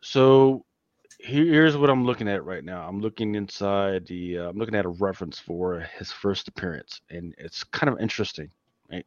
So 0.01 0.65
here's 1.19 1.77
what 1.77 1.89
I'm 1.89 2.05
looking 2.05 2.27
at 2.27 2.43
right 2.43 2.63
now. 2.63 2.87
I'm 2.87 2.99
looking 2.99 3.35
inside 3.35 4.05
the. 4.07 4.39
Uh, 4.39 4.49
I'm 4.49 4.57
looking 4.57 4.75
at 4.75 4.85
a 4.85 4.89
reference 4.89 5.39
for 5.39 5.79
his 5.97 6.11
first 6.11 6.47
appearance, 6.47 7.01
and 7.09 7.33
it's 7.37 7.63
kind 7.63 7.91
of 7.93 7.99
interesting, 7.99 8.49
right? 8.91 9.05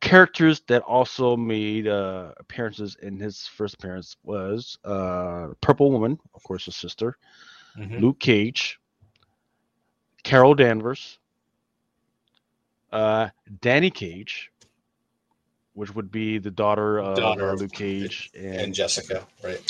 Characters 0.00 0.62
that 0.66 0.82
also 0.82 1.36
made 1.36 1.86
uh, 1.86 2.32
appearances 2.38 2.96
in 3.02 3.18
his 3.20 3.46
first 3.46 3.74
appearance 3.74 4.16
was 4.24 4.76
uh, 4.84 5.48
Purple 5.60 5.92
Woman, 5.92 6.18
of 6.34 6.42
course, 6.42 6.64
his 6.64 6.74
sister, 6.76 7.16
Luke 7.96 8.18
Cage, 8.18 8.80
Carol 10.22 10.54
Danvers, 10.54 11.18
uh, 12.92 13.28
Dani 13.60 13.92
Cage, 13.92 14.50
which 15.74 15.94
would 15.94 16.10
be 16.10 16.38
the 16.38 16.50
daughter 16.50 16.98
of 16.98 17.16
Daughter 17.16 17.56
Luke 17.56 17.72
Cage 17.72 18.30
and 18.34 18.74
jessica 18.74 19.26
right 19.42 19.60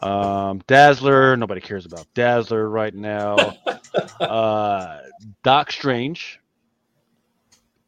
um, 0.00 0.62
Dazzler, 0.66 1.36
nobody 1.36 1.60
cares 1.60 1.86
about 1.86 2.06
Dazzler 2.14 2.68
right 2.68 2.94
now. 2.94 3.56
uh, 4.20 5.00
Doc 5.42 5.72
Strange, 5.72 6.40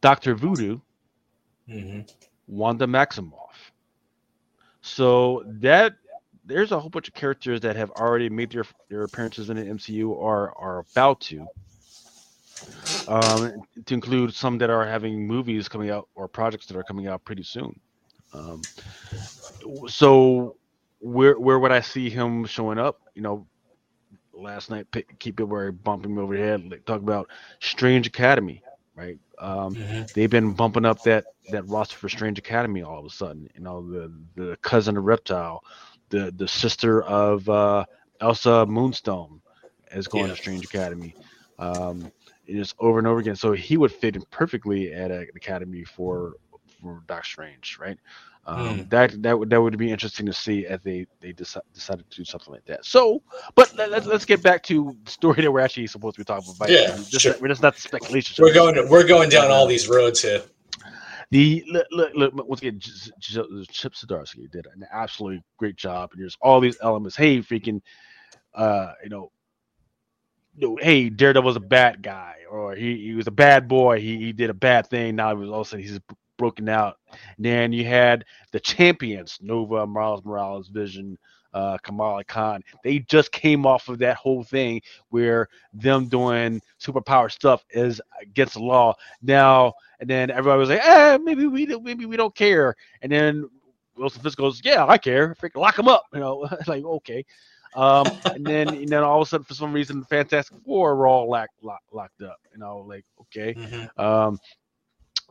Doctor 0.00 0.34
Voodoo, 0.34 0.80
hmm 1.68 2.00
Wanda 2.48 2.86
Maximoff. 2.86 3.70
So 4.82 5.44
that 5.46 5.94
there's 6.44 6.72
a 6.72 6.80
whole 6.80 6.90
bunch 6.90 7.06
of 7.08 7.14
characters 7.14 7.60
that 7.60 7.76
have 7.76 7.90
already 7.92 8.28
made 8.28 8.50
their 8.50 8.64
their 8.88 9.04
appearances 9.04 9.50
in 9.50 9.56
the 9.56 9.62
MCU 9.64 10.08
or 10.08 10.52
are 10.58 10.84
about 10.92 11.20
to. 11.22 11.48
Um, 13.06 13.62
to 13.86 13.94
include 13.94 14.34
some 14.34 14.58
that 14.58 14.70
are 14.70 14.86
having 14.86 15.26
movies 15.26 15.68
coming 15.68 15.90
out 15.90 16.08
or 16.14 16.28
projects 16.28 16.66
that 16.66 16.76
are 16.76 16.84
coming 16.84 17.06
out 17.08 17.24
pretty 17.24 17.42
soon. 17.42 17.78
Um, 18.32 18.68
so 19.88 20.56
where 21.00 21.38
where 21.38 21.58
would 21.58 21.72
I 21.72 21.80
see 21.80 22.10
him 22.10 22.44
showing 22.44 22.78
up? 22.78 23.00
You 23.14 23.22
know, 23.22 23.46
last 24.32 24.70
night 24.70 24.86
keep 25.18 25.40
it 25.40 25.44
where 25.44 25.72
bumping 25.72 26.14
me 26.14 26.22
over 26.22 26.36
the 26.36 26.42
head. 26.42 26.70
Like, 26.70 26.84
talk 26.84 27.00
about 27.00 27.28
Strange 27.60 28.06
Academy, 28.06 28.62
right? 28.94 29.18
Um, 29.38 29.78
they've 30.12 30.30
been 30.30 30.52
bumping 30.54 30.84
up 30.84 31.02
that 31.02 31.26
that 31.48 31.66
roster 31.66 31.96
for 31.96 32.08
Strange 32.08 32.38
Academy 32.38 32.82
all 32.82 33.00
of 33.00 33.06
a 33.06 33.10
sudden. 33.10 33.48
You 33.54 33.62
know, 33.62 33.88
the 33.90 34.12
the 34.36 34.56
cousin 34.62 34.96
of 34.96 35.04
Reptile, 35.04 35.62
the 36.10 36.32
the 36.36 36.48
sister 36.48 37.02
of 37.02 37.48
uh, 37.48 37.84
Elsa 38.20 38.66
Moonstone 38.66 39.40
is 39.92 40.08
going 40.08 40.28
Yeah. 40.28 40.34
to 40.34 40.36
Strange 40.36 40.64
Academy. 40.64 41.16
Um, 41.58 42.12
is 42.50 42.74
over 42.78 42.98
and 42.98 43.06
over 43.06 43.20
again. 43.20 43.36
So 43.36 43.52
he 43.52 43.76
would 43.76 43.92
fit 43.92 44.16
in 44.16 44.22
perfectly 44.30 44.92
at 44.92 45.10
an 45.10 45.28
academy 45.36 45.84
for 45.84 46.34
for 46.80 47.02
Doc 47.06 47.24
Strange, 47.24 47.78
right? 47.80 47.98
Um, 48.46 48.78
Hmm. 48.78 48.88
That 48.88 49.22
that 49.22 49.38
would 49.38 49.50
that 49.50 49.60
would 49.60 49.76
be 49.76 49.92
interesting 49.92 50.26
to 50.26 50.32
see 50.32 50.66
if 50.66 50.82
they 50.82 51.06
they 51.20 51.32
deci- 51.32 51.60
decided 51.74 52.10
to 52.10 52.16
do 52.16 52.24
something 52.24 52.52
like 52.52 52.64
that. 52.64 52.84
So, 52.84 53.22
but 53.54 53.74
let, 53.76 53.90
let's 53.90 54.06
let's 54.06 54.24
get 54.24 54.42
back 54.42 54.62
to 54.64 54.96
the 55.04 55.10
story 55.10 55.42
that 55.42 55.52
we're 55.52 55.60
actually 55.60 55.86
supposed 55.86 56.16
to 56.16 56.20
be 56.20 56.24
talking 56.24 56.52
about. 56.56 56.70
Yeah, 56.70 56.96
just, 56.96 57.20
sure. 57.20 57.34
we're 57.40 57.48
just 57.48 57.62
not 57.62 57.74
the 57.74 57.80
speculation. 57.80 58.42
we're 58.42 58.54
going 58.54 58.88
we're 58.88 59.06
going 59.06 59.28
down 59.28 59.50
all 59.50 59.66
these 59.66 59.88
roads 59.88 60.22
here 60.22 60.42
The 61.30 61.62
look, 61.68 61.86
look, 61.92 62.12
look 62.14 62.48
once 62.48 62.60
again, 62.60 62.80
Chip 62.80 63.92
Zdarsky 63.92 64.50
did 64.50 64.66
an 64.74 64.86
absolutely 64.90 65.44
great 65.58 65.76
job, 65.76 66.10
and 66.12 66.20
there's 66.20 66.36
all 66.40 66.60
these 66.60 66.78
elements. 66.82 67.16
Hey, 67.16 67.38
freaking, 67.38 67.80
uh, 68.54 68.92
you 69.04 69.10
know, 69.10 69.30
hey, 70.80 71.08
Daredevil 71.08 71.46
was 71.46 71.56
a 71.56 71.60
bad 71.60 72.02
guy, 72.02 72.36
or 72.50 72.74
he, 72.74 72.96
he 72.98 73.14
was 73.14 73.26
a 73.26 73.30
bad 73.32 73.68
boy. 73.68 74.00
He, 74.00 74.16
he 74.18 74.32
did 74.32 74.50
a 74.50 74.54
bad 74.54 74.86
thing. 74.86 75.16
Now 75.16 75.30
he 75.30 75.40
was 75.40 75.48
all 75.50 75.60
of 75.60 75.66
a 75.66 75.70
sudden 75.70 75.84
he's 75.84 76.00
broken 76.36 76.68
out. 76.68 76.98
And 77.36 77.44
then 77.44 77.72
you 77.72 77.84
had 77.84 78.24
the 78.52 78.60
champions, 78.60 79.38
Nova, 79.42 79.86
Miles 79.86 80.24
Morales, 80.24 80.68
Vision, 80.68 81.18
uh, 81.52 81.78
Kamala 81.82 82.24
Khan. 82.24 82.62
They 82.84 83.00
just 83.00 83.32
came 83.32 83.66
off 83.66 83.88
of 83.88 83.98
that 83.98 84.16
whole 84.16 84.42
thing 84.44 84.80
where 85.10 85.48
them 85.72 86.08
doing 86.08 86.60
superpower 86.80 87.30
stuff 87.30 87.64
is 87.70 88.00
against 88.22 88.54
the 88.54 88.60
law. 88.60 88.94
Now 89.22 89.74
and 90.00 90.08
then 90.08 90.30
everybody 90.30 90.58
was 90.58 90.68
like, 90.70 90.80
"Eh, 90.84 91.18
maybe 91.22 91.46
we 91.46 91.66
maybe 91.66 92.06
we 92.06 92.16
don't 92.16 92.34
care." 92.34 92.74
And 93.02 93.10
then 93.12 93.48
Wilson 93.96 94.22
Fisk 94.22 94.38
goes, 94.38 94.60
"Yeah, 94.64 94.86
I 94.86 94.96
care. 94.98 95.34
Freaking 95.34 95.60
lock 95.60 95.78
him 95.78 95.88
up." 95.88 96.04
You 96.14 96.20
know, 96.20 96.48
like 96.66 96.84
okay. 96.84 97.24
Um, 97.74 98.06
and 98.34 98.46
then 98.46 98.68
and 98.68 98.88
then 98.88 99.02
all 99.02 99.20
of 99.22 99.26
a 99.26 99.30
sudden, 99.30 99.44
for 99.44 99.54
some 99.54 99.72
reason, 99.72 100.00
the 100.00 100.06
Fantastic 100.06 100.56
Four 100.64 100.96
were 100.96 101.06
all 101.06 101.30
locked 101.30 101.62
lock, 101.62 101.82
locked 101.92 102.22
up. 102.22 102.38
You 102.52 102.58
know, 102.58 102.78
like 102.78 103.04
okay. 103.22 103.56
Um, 103.96 104.38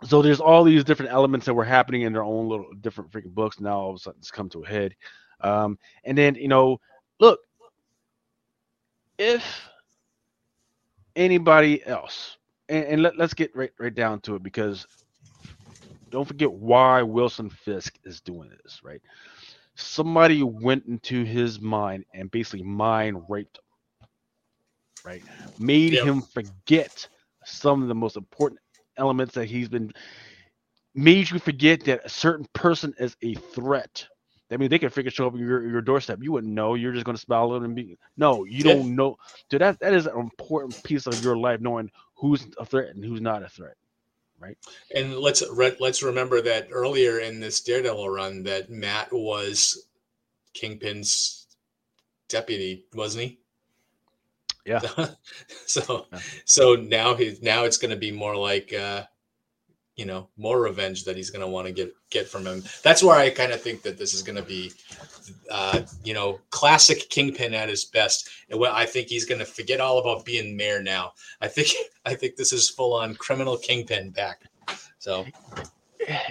so 0.04 0.22
there's 0.22 0.40
all 0.40 0.64
these 0.64 0.84
different 0.84 1.12
elements 1.12 1.46
that 1.46 1.54
were 1.54 1.66
happening 1.66 2.04
in 2.04 2.14
their 2.14 2.24
own 2.24 2.48
little 2.48 2.72
different 2.82 3.12
freaking 3.12 3.34
books. 3.34 3.60
Now 3.60 3.80
all 3.80 3.90
of 3.92 3.96
a 3.98 4.00
sudden 4.00 4.20
it's 4.20 4.32
come 4.32 4.50
to 4.50 4.64
a 4.64 4.68
head. 4.68 4.96
Um, 5.42 5.78
and 6.06 6.18
then 6.18 6.36
you 6.36 6.48
know, 6.48 6.80
look, 7.20 7.40
if 9.18 9.70
anybody 11.16 11.86
else, 11.86 12.38
and, 12.70 12.86
and 12.86 13.02
let, 13.04 13.18
let's 13.18 13.34
get 13.34 13.56
right 13.56 13.72
right 13.80 13.94
down 13.94 14.22
to 14.22 14.36
it 14.36 14.44
because 14.44 14.88
don't 16.10 16.28
forget 16.28 16.52
why 16.52 17.02
Wilson 17.02 17.50
Fisk 17.50 17.98
is 18.04 18.22
doing 18.22 18.50
this, 18.64 18.82
right? 18.84 19.02
Somebody 19.80 20.44
went 20.44 20.86
into 20.88 21.24
his 21.24 21.60
mind 21.62 22.06
and 22.14 22.32
basically 22.32 22.64
mind 22.64 23.24
raped 23.30 23.58
him, 23.58 23.64
right? 25.04 25.24
Made 25.58 25.94
Yep. 25.94 26.08
him 26.08 26.24
forget 26.24 27.08
some 27.46 27.82
of 27.84 27.88
the 27.90 27.96
most 27.96 28.18
important 28.18 28.60
elements 28.98 29.36
that 29.36 29.46
he's 29.46 29.70
been 29.70 29.92
made 30.96 31.30
you 31.30 31.40
forget 31.40 31.84
that 31.86 32.02
a 32.06 32.10
certain 32.10 32.46
person 32.54 32.94
is 33.00 33.16
a 33.24 33.34
threat. 33.36 34.08
I 34.52 34.58
mean, 34.58 34.70
they 34.70 34.80
can 34.80 34.90
freaking 34.90 35.12
show 35.14 35.28
up 35.28 35.36
your, 35.38 35.68
your 35.68 35.82
doorstep. 35.82 36.20
You 36.22 36.32
wouldn't 36.34 36.54
know. 36.54 36.76
You're 36.76 36.94
just 36.94 37.06
going 37.06 37.16
to 37.16 37.22
smile 37.22 37.52
at 37.54 37.58
them 37.58 37.66
and 37.66 37.76
be 37.76 37.98
no. 38.18 38.46
You 38.46 38.64
Yeah. 38.64 38.76
don't 38.76 38.96
know. 38.96 39.18
Dude, 39.50 39.62
that 39.62 39.80
that 39.80 39.94
is 39.94 40.08
an 40.08 40.18
important 40.20 40.82
piece 40.84 41.08
of 41.08 41.22
your 41.22 41.38
life, 41.38 41.62
knowing 41.62 41.90
who's 42.16 42.48
a 42.60 42.66
threat 42.66 42.96
and 42.96 43.04
who's 43.06 43.22
not 43.22 43.44
a 43.44 43.50
threat. 43.50 43.76
And 44.96 45.18
let's 45.18 45.44
re- 45.52 45.76
let's 45.80 46.04
remember 46.04 46.42
that 46.42 46.68
earlier 46.72 47.20
in 47.20 47.40
this 47.40 47.62
Daredevil 47.62 48.10
run, 48.10 48.44
that 48.44 48.70
Matt 48.70 49.12
was 49.12 49.88
Kingpin's 50.54 51.48
deputy, 52.28 52.86
wasn't 52.94 53.24
he? 53.24 53.40
Yeah. 54.66 54.82
so 55.66 56.08
Yeah. 56.12 56.20
so 56.46 56.76
now 56.76 57.16
he 57.16 57.38
now 57.42 57.64
it's 57.64 57.78
going 57.78 57.92
to 57.92 57.98
be 57.98 58.12
more 58.12 58.36
like 58.36 58.74
uh, 58.74 59.04
you 60.00 60.06
know 60.06 60.30
more 60.38 60.62
revenge 60.62 61.04
that 61.04 61.18
he's 61.18 61.30
going 61.30 61.42
to 61.42 61.48
want 61.48 61.68
to 61.68 61.74
get 61.74 61.94
get 62.10 62.26
from 62.26 62.48
him. 62.48 62.64
That's 62.84 63.04
where 63.04 63.18
I 63.18 63.30
kind 63.30 63.52
of 63.52 63.62
think 63.62 63.82
that 63.82 63.98
this 63.98 64.14
is 64.14 64.22
going 64.22 64.38
to 64.38 64.42
be, 64.42 64.72
uh, 65.52 65.82
you 66.06 66.14
know, 66.14 66.40
classic 66.52 67.10
Kingpin 67.10 67.54
at 67.54 67.68
his 67.68 67.84
best. 67.84 68.30
And 68.50 68.58
what 68.58 68.72
I 68.72 68.86
think 68.86 69.10
he's 69.10 69.26
going 69.26 69.40
to 69.40 69.46
forget 69.46 69.82
all 69.82 70.00
about 70.00 70.24
being 70.24 70.56
mayor 70.56 70.82
now. 70.82 71.12
I 71.42 71.50
think 71.50 71.68
I 72.06 72.16
think 72.16 72.38
this 72.38 72.54
is 72.54 72.70
full 72.70 72.94
on 72.94 73.14
criminal 73.16 73.58
Kingpin 73.58 74.12
back. 74.12 74.44
So. 75.00 75.26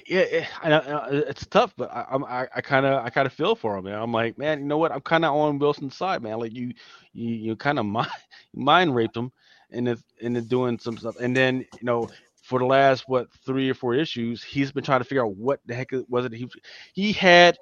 Yeah, 0.06 0.46
I 0.62 0.68
know 0.70 1.06
it's 1.10 1.44
tough, 1.44 1.74
but 1.76 1.92
I, 1.92 2.06
I'm 2.10 2.24
I 2.24 2.46
kind 2.62 2.86
of 2.86 3.04
I 3.04 3.10
kind 3.10 3.26
of 3.26 3.34
feel 3.34 3.54
for 3.54 3.76
him. 3.76 3.86
I'm 3.86 4.12
like, 4.12 4.38
man, 4.38 4.60
you 4.60 4.64
know 4.64 4.78
what? 4.78 4.90
I'm 4.90 5.02
kind 5.02 5.26
of 5.26 5.34
on 5.34 5.58
Wilson's 5.58 5.94
side, 5.94 6.22
man. 6.22 6.38
Like 6.38 6.54
you, 6.54 6.72
you, 7.12 7.34
you 7.34 7.54
kind 7.54 7.78
of 7.78 7.84
mind 7.98 8.08
mind 8.54 8.96
raped 8.96 9.16
him, 9.16 9.30
and 9.70 9.88
it, 9.88 9.98
and 10.22 10.48
doing 10.48 10.78
some 10.78 10.96
stuff, 10.96 11.16
and 11.20 11.36
then 11.36 11.58
you 11.58 11.82
know 11.82 12.08
for 12.48 12.58
the 12.58 12.64
last 12.64 13.04
what 13.08 13.30
three 13.44 13.68
or 13.68 13.74
four 13.74 13.94
issues, 13.94 14.42
he's 14.42 14.72
been 14.72 14.82
trying 14.82 15.00
to 15.00 15.04
figure 15.04 15.22
out 15.22 15.36
what 15.36 15.60
the 15.66 15.74
heck 15.74 15.90
was 16.08 16.24
it. 16.24 16.32
He 16.32 16.48
he 16.94 17.12
had 17.12 17.58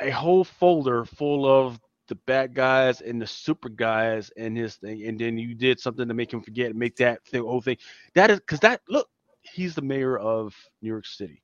a 0.00 0.08
whole 0.08 0.42
folder 0.42 1.04
full 1.04 1.44
of 1.44 1.78
the 2.08 2.14
bad 2.14 2.54
guys 2.54 3.02
and 3.02 3.20
the 3.20 3.26
super 3.26 3.68
guys 3.68 4.30
and 4.38 4.56
his 4.56 4.76
thing, 4.76 5.04
and 5.04 5.18
then 5.18 5.36
you 5.36 5.54
did 5.54 5.78
something 5.78 6.08
to 6.08 6.14
make 6.14 6.32
him 6.32 6.40
forget, 6.40 6.70
and 6.70 6.78
make 6.78 6.96
that 6.96 7.22
thing, 7.26 7.42
whole 7.42 7.60
thing. 7.60 7.76
That 8.14 8.30
is 8.30 8.38
because 8.38 8.60
that 8.60 8.80
look, 8.88 9.10
he's 9.42 9.74
the 9.74 9.82
mayor 9.82 10.16
of 10.16 10.54
New 10.80 10.88
York 10.88 11.04
City. 11.04 11.42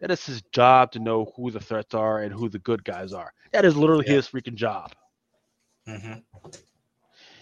That 0.00 0.10
is 0.10 0.26
his 0.26 0.42
job 0.52 0.92
to 0.92 0.98
know 0.98 1.32
who 1.36 1.50
the 1.50 1.58
threats 1.58 1.94
are 1.94 2.20
and 2.20 2.34
who 2.34 2.50
the 2.50 2.58
good 2.58 2.84
guys 2.84 3.14
are. 3.14 3.32
That 3.52 3.64
is 3.64 3.78
literally 3.78 4.04
yeah. 4.06 4.16
his 4.16 4.28
freaking 4.28 4.56
job. 4.56 4.92
Mm-hmm. 5.88 6.18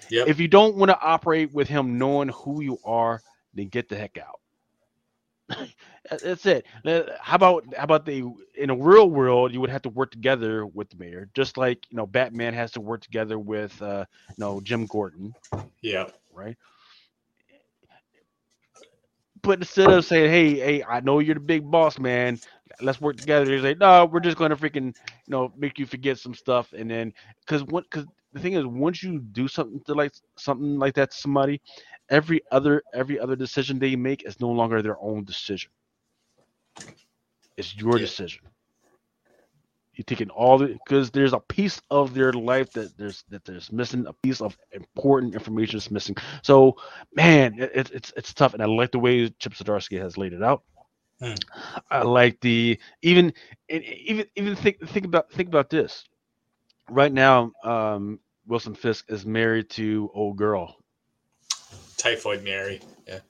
Yep. 0.09 0.28
If 0.28 0.38
you 0.38 0.47
don't 0.47 0.76
want 0.76 0.90
to 0.90 1.01
operate 1.01 1.53
with 1.53 1.66
him 1.66 1.99
knowing 1.99 2.28
who 2.28 2.62
you 2.62 2.78
are, 2.84 3.20
then 3.57 3.68
get 3.68 3.88
the 3.88 3.96
heck 3.96 4.18
out. 4.18 4.40
That's 6.22 6.46
it. 6.46 6.66
How 7.20 7.36
about 7.36 7.64
how 7.76 7.84
about 7.84 8.04
the 8.04 8.24
in 8.57 8.70
a 8.70 8.76
real 8.76 9.11
world 9.11 9.52
you 9.52 9.61
would 9.61 9.70
have 9.70 9.82
to 9.82 9.88
work 9.90 10.11
together 10.11 10.66
with 10.66 10.90
the 10.90 10.96
mayor, 10.96 11.28
just 11.34 11.57
like 11.57 11.86
you 11.90 11.96
know 11.96 12.07
Batman 12.07 12.54
has 12.54 12.72
to 12.72 12.80
work 12.80 13.02
together 13.02 13.38
with 13.38 13.80
uh, 13.82 14.04
you 14.30 14.34
know 14.38 14.61
Jim 14.61 14.86
Gordon. 14.86 15.34
Yeah. 15.82 16.07
Right. 16.32 16.57
But 19.42 19.61
instead 19.61 19.90
of 19.90 20.04
saying, 20.04 20.30
"Hey, 20.30 20.54
hey, 20.54 20.82
I 20.84 21.00
know 21.00 21.20
you're 21.20 21.34
the 21.34 21.40
big 21.40 21.70
boss, 21.70 21.98
man. 21.98 22.38
Let's 22.80 23.00
work 23.00 23.16
together," 23.16 23.52
he's 23.52 23.62
like, 23.62 23.78
"No, 23.78 24.07
we're 24.07 24.20
just 24.20 24.36
going 24.36 24.50
to 24.50 24.57
freaking, 24.57 24.86
you 24.86 25.30
know, 25.30 25.52
make 25.57 25.78
you 25.78 25.86
forget 25.86 26.18
some 26.18 26.34
stuff." 26.34 26.72
And 26.72 26.90
then, 26.90 27.12
because 27.40 27.62
what, 27.64 27.84
because 27.84 28.07
the 28.37 28.43
thing 28.43 28.53
is, 28.53 28.66
once 28.66 29.03
you 29.03 29.18
do 29.18 29.49
something 29.49 29.80
to 29.87 29.95
like 29.95 30.12
something 30.37 30.78
like 30.78 30.95
that 30.95 31.11
to 31.11 31.16
somebody, 31.16 31.61
every 32.11 32.43
other 32.51 32.82
every 32.95 33.18
other 33.18 33.34
decision 33.34 33.78
they 33.78 33.97
make 33.97 34.24
is 34.26 34.41
no 34.41 34.51
longer 34.51 34.82
their 34.82 35.01
own 35.01 35.24
decision. 35.24 35.70
It's 37.57 37.74
your 37.76 37.97
yeah. 37.97 38.05
decision. 38.05 38.43
You're 39.95 40.05
taking 40.05 40.28
all 40.28 40.59
the 40.59 40.66
because 40.84 41.11
there's 41.11 41.32
a 41.32 41.41
piece 41.41 41.80
of 41.91 42.12
their 42.12 42.32
life 42.34 42.70
that 42.72 42.97
there's 42.99 43.24
that 43.30 43.47
there's 43.47 43.72
missing 43.72 44.07
a 44.07 44.12
piece 44.12 44.43
of 44.43 44.59
important 44.72 45.34
information 45.34 45.78
is 45.78 45.91
missing. 45.91 46.16
So, 46.43 46.76
man, 47.14 47.59
it, 47.59 47.91
it's 47.95 48.12
it's 48.14 48.34
tough, 48.34 48.53
and 48.53 48.62
I 48.62 48.66
like 48.66 48.93
the 48.93 48.99
way 48.99 49.30
Chip 49.30 49.55
Zdarsky 49.55 49.99
has 49.99 50.18
laid 50.18 50.34
it 50.34 50.43
out. 50.43 50.62
Hmm. 51.20 51.32
I 51.91 52.03
like 52.03 52.39
the 52.41 52.78
even 53.01 53.32
even 53.70 54.26
even 54.37 54.55
think 54.55 54.87
think 54.91 55.07
about 55.07 55.32
think 55.32 55.49
about 55.49 55.70
this. 55.70 56.05
Right 56.91 57.12
now, 57.12 57.51
um, 57.64 58.20
Wilson 58.47 58.74
Fisk 58.74 59.07
is 59.09 59.26
married 59.26 59.70
to 59.70 60.11
old 60.14 60.36
girl 60.36 60.76
Typhoid 61.97 62.44
Mary. 62.44 62.80
Yeah. 63.07 63.20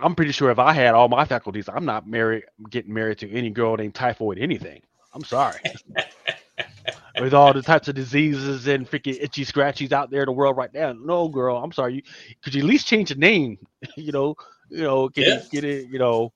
I'm 0.00 0.14
pretty 0.14 0.32
sure 0.32 0.50
if 0.50 0.58
I 0.58 0.72
had 0.72 0.94
all 0.94 1.08
my 1.08 1.24
faculties, 1.24 1.68
I'm 1.68 1.84
not 1.84 2.06
married 2.06 2.44
getting 2.70 2.92
married 2.92 3.18
to 3.18 3.30
any 3.30 3.50
girl 3.50 3.76
named 3.76 3.94
typhoid 3.94 4.38
anything. 4.38 4.82
I'm 5.14 5.24
sorry. 5.24 5.58
With 7.20 7.32
all 7.32 7.54
the 7.54 7.62
types 7.62 7.88
of 7.88 7.94
diseases 7.94 8.68
and 8.68 8.88
freaking 8.88 9.16
itchy 9.18 9.44
scratchies 9.46 9.92
out 9.92 10.10
there 10.10 10.20
in 10.20 10.26
the 10.26 10.32
world 10.32 10.58
right 10.58 10.72
now. 10.72 10.92
No, 10.92 11.28
girl, 11.28 11.56
I'm 11.56 11.72
sorry. 11.72 11.94
You 11.94 12.02
could 12.42 12.54
you 12.54 12.60
at 12.60 12.68
least 12.68 12.86
change 12.86 13.08
the 13.08 13.14
name? 13.14 13.58
you 13.96 14.12
know, 14.12 14.36
you 14.68 14.82
know, 14.82 15.08
can 15.08 15.24
yeah. 15.24 15.40
get 15.50 15.64
it, 15.64 15.88
you 15.88 15.98
know, 15.98 16.32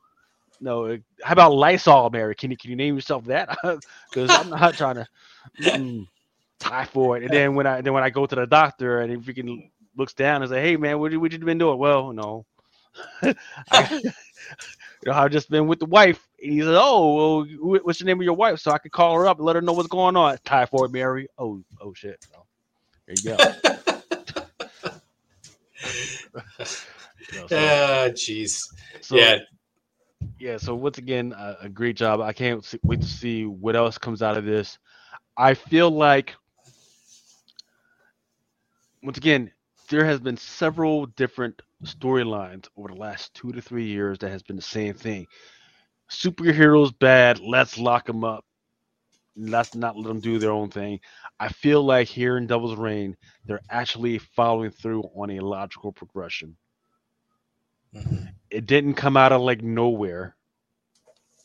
no, 0.61 0.99
how 1.23 1.33
about 1.33 1.55
Lysol, 1.55 2.11
Mary? 2.11 2.35
Can 2.35 2.51
you 2.51 2.57
can 2.57 2.71
you 2.71 2.77
name 2.77 2.95
yourself 2.95 3.25
that? 3.27 3.57
Because 4.11 4.31
I'm 4.33 4.51
not 4.51 4.77
trying 4.77 4.97
to. 4.97 5.07
Mm, 5.61 6.07
typhoid. 6.59 7.23
And 7.23 7.33
then 7.33 7.55
when 7.55 7.67
I 7.67 7.81
then 7.81 7.93
when 7.93 8.03
I 8.05 8.11
go 8.11 8.27
to 8.27 8.35
the 8.35 8.47
doctor 8.47 9.01
and 9.01 9.11
he 9.11 9.19
freaking 9.19 9.71
looks 9.97 10.13
down 10.15 10.43
and 10.43 10.51
say, 10.51 10.63
"Hey 10.63 10.77
man, 10.77 10.99
what, 11.01 11.11
you 11.11 11.21
what 11.21 11.33
you 11.33 11.39
been 11.39 11.59
doing?" 11.59 11.79
Well, 11.79 12.13
no, 12.13 12.45
I, 13.71 13.89
you 13.91 14.01
know, 15.07 15.13
I've 15.13 15.33
just 15.33 15.51
been 15.51 15.67
with 15.67 15.81
the 15.81 15.87
wife. 15.87 16.27
And 16.43 16.53
he 16.53 16.61
said, 16.61 16.75
"Oh, 16.77 17.45
well, 17.51 17.81
what's 17.83 17.99
the 17.99 18.05
name 18.05 18.21
of 18.21 18.25
your 18.25 18.35
wife?" 18.35 18.61
So 18.61 18.71
I 18.71 18.79
could 18.79 18.93
call 18.93 19.15
her 19.15 19.27
up 19.27 19.39
and 19.39 19.47
let 19.47 19.57
her 19.57 19.63
know 19.63 19.73
what's 19.73 19.89
going 19.89 20.17
on. 20.17 20.39
Typhoid 20.45 20.93
Mary. 20.93 21.29
Oh, 21.39 21.63
oh 21.81 21.95
shit. 21.95 22.25
there 23.07 23.17
you 23.17 23.23
go. 23.23 23.37
you 27.33 27.39
know, 27.39 27.47
so, 27.47 27.57
jeez. 28.13 28.63
So, 29.01 29.17
yeah. 29.17 29.39
Yeah. 30.39 30.57
So 30.57 30.75
once 30.75 30.99
again, 30.99 31.33
uh, 31.33 31.57
a 31.61 31.69
great 31.69 31.97
job. 31.97 32.21
I 32.21 32.33
can't 32.33 32.67
wait 32.83 33.01
to 33.01 33.07
see 33.07 33.45
what 33.47 33.77
else 33.77 33.99
comes 33.99 34.23
out 34.23 34.37
of 34.37 34.45
this. 34.45 34.79
I 35.37 35.55
feel 35.55 35.91
like 35.91 36.35
once 39.03 39.19
again, 39.19 39.51
there 39.89 40.05
has 40.05 40.21
been 40.21 40.37
several 40.37 41.07
different 41.07 41.61
storylines 41.85 42.69
over 42.77 42.89
the 42.89 42.95
last 42.95 43.35
two 43.35 43.53
to 43.53 43.61
three 43.61 43.87
years 43.87 44.19
that 44.19 44.31
has 44.31 44.43
been 44.43 44.57
the 44.57 44.63
same 44.63 44.95
thing. 44.95 45.27
Superheroes 46.11 46.97
bad, 46.99 47.41
let's 47.41 47.79
lock 47.79 48.07
them 48.07 48.25
up. 48.25 48.45
Let's 49.37 49.75
not 49.75 49.97
let 49.97 50.07
them 50.09 50.21
do 50.21 50.39
their 50.39 50.51
own 50.51 50.71
thing. 50.71 51.01
I 51.39 51.49
feel 51.49 51.83
like 51.83 52.09
here 52.09 52.37
in 52.37 52.47
Devil's 52.47 52.77
Reign, 52.77 53.17
they're 53.47 53.61
actually 53.71 54.19
following 54.19 54.71
through 54.71 55.03
on 55.15 55.31
a 55.31 55.41
logical 55.41 55.93
progression. 55.93 56.57
Mm-hmm. 57.95 58.25
It 58.51 58.67
didn't 58.67 58.95
come 58.95 59.17
out 59.17 59.33
of 59.33 59.43
like 59.43 59.63
nowhere 59.63 60.37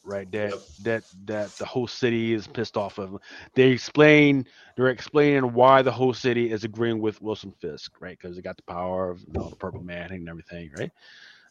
right? 0.05 0.31
That 0.31 0.51
yep. 0.51 0.59
that 0.83 1.03
that 1.25 1.49
the 1.57 1.65
whole 1.65 1.87
city 1.87 2.33
is 2.33 2.47
pissed 2.47 2.77
off 2.77 2.97
of. 2.97 3.17
They 3.55 3.69
explain 3.69 4.45
they're 4.75 4.87
explaining 4.87 5.53
why 5.53 5.81
the 5.81 5.91
whole 5.91 6.13
city 6.13 6.51
is 6.51 6.63
agreeing 6.63 6.99
with 7.01 7.21
Wilson 7.21 7.53
Fisk, 7.59 7.93
right? 7.99 8.17
Because 8.19 8.35
they 8.35 8.41
got 8.41 8.57
the 8.57 8.63
power 8.63 9.09
of 9.09 9.21
you 9.21 9.33
know, 9.33 9.49
the 9.49 9.55
Purple 9.55 9.83
Man 9.83 10.11
and 10.11 10.29
everything, 10.29 10.71
right? 10.77 10.91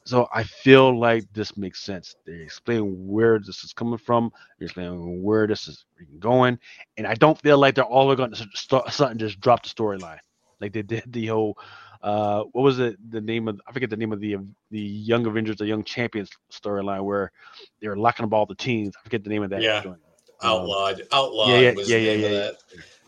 So 0.07 0.29
I 0.35 0.45
feel 0.45 0.99
like 0.99 1.25
this 1.33 1.57
makes 1.57 1.81
sense. 1.83 2.15
They 2.27 2.35
explain 2.35 3.09
where 3.09 3.39
this 3.39 3.65
is 3.65 3.73
coming 3.73 3.99
from. 3.99 4.31
They 4.59 4.67
explain 4.67 5.23
where 5.23 5.47
this 5.47 5.67
is 5.67 5.85
going, 6.19 6.59
and 6.97 7.07
I 7.07 7.15
don't 7.15 7.41
feel 7.41 7.59
like 7.59 7.75
they're 7.75 7.85
all 7.85 8.15
going 8.15 8.33
to 8.33 8.49
start 8.55 8.93
something 8.93 9.19
just 9.19 9.41
drop 9.41 9.63
the 9.63 9.69
storyline 9.71 10.21
like 10.61 10.73
they 10.73 10.83
did 10.83 11.05
the 11.13 11.27
whole 11.27 11.59
uh, 12.05 12.45
what 12.53 12.63
was 12.63 12.79
it? 12.81 12.99
The 13.11 13.21
name 13.21 13.49
of 13.49 13.59
I 13.67 13.73
forget 13.73 13.89
the 13.89 13.97
name 13.97 14.13
of 14.13 14.21
the 14.21 14.37
the 14.71 14.79
Young 14.79 15.25
Avengers, 15.25 15.57
the 15.57 15.67
Young 15.67 15.83
Champions 15.83 16.29
storyline 16.53 17.03
where 17.03 17.33
they 17.81 17.89
were 17.89 17.97
locking 17.97 18.27
up 18.27 18.33
all 18.35 18.45
the 18.45 18.55
teams. 18.55 18.95
I 18.95 19.03
forget 19.03 19.25
the 19.25 19.31
name 19.31 19.43
of 19.43 19.49
that. 19.51 19.63
Yeah, 19.63 19.79
um, 19.79 19.97
outlawed. 20.43 21.03
Outlawed. 21.13 21.49
Yeah, 21.49 21.59
yeah, 21.61 21.73
was 21.73 21.91
yeah, 21.91 21.97
yeah, 21.97 22.13
yeah, 22.13 22.29
that. 22.29 22.57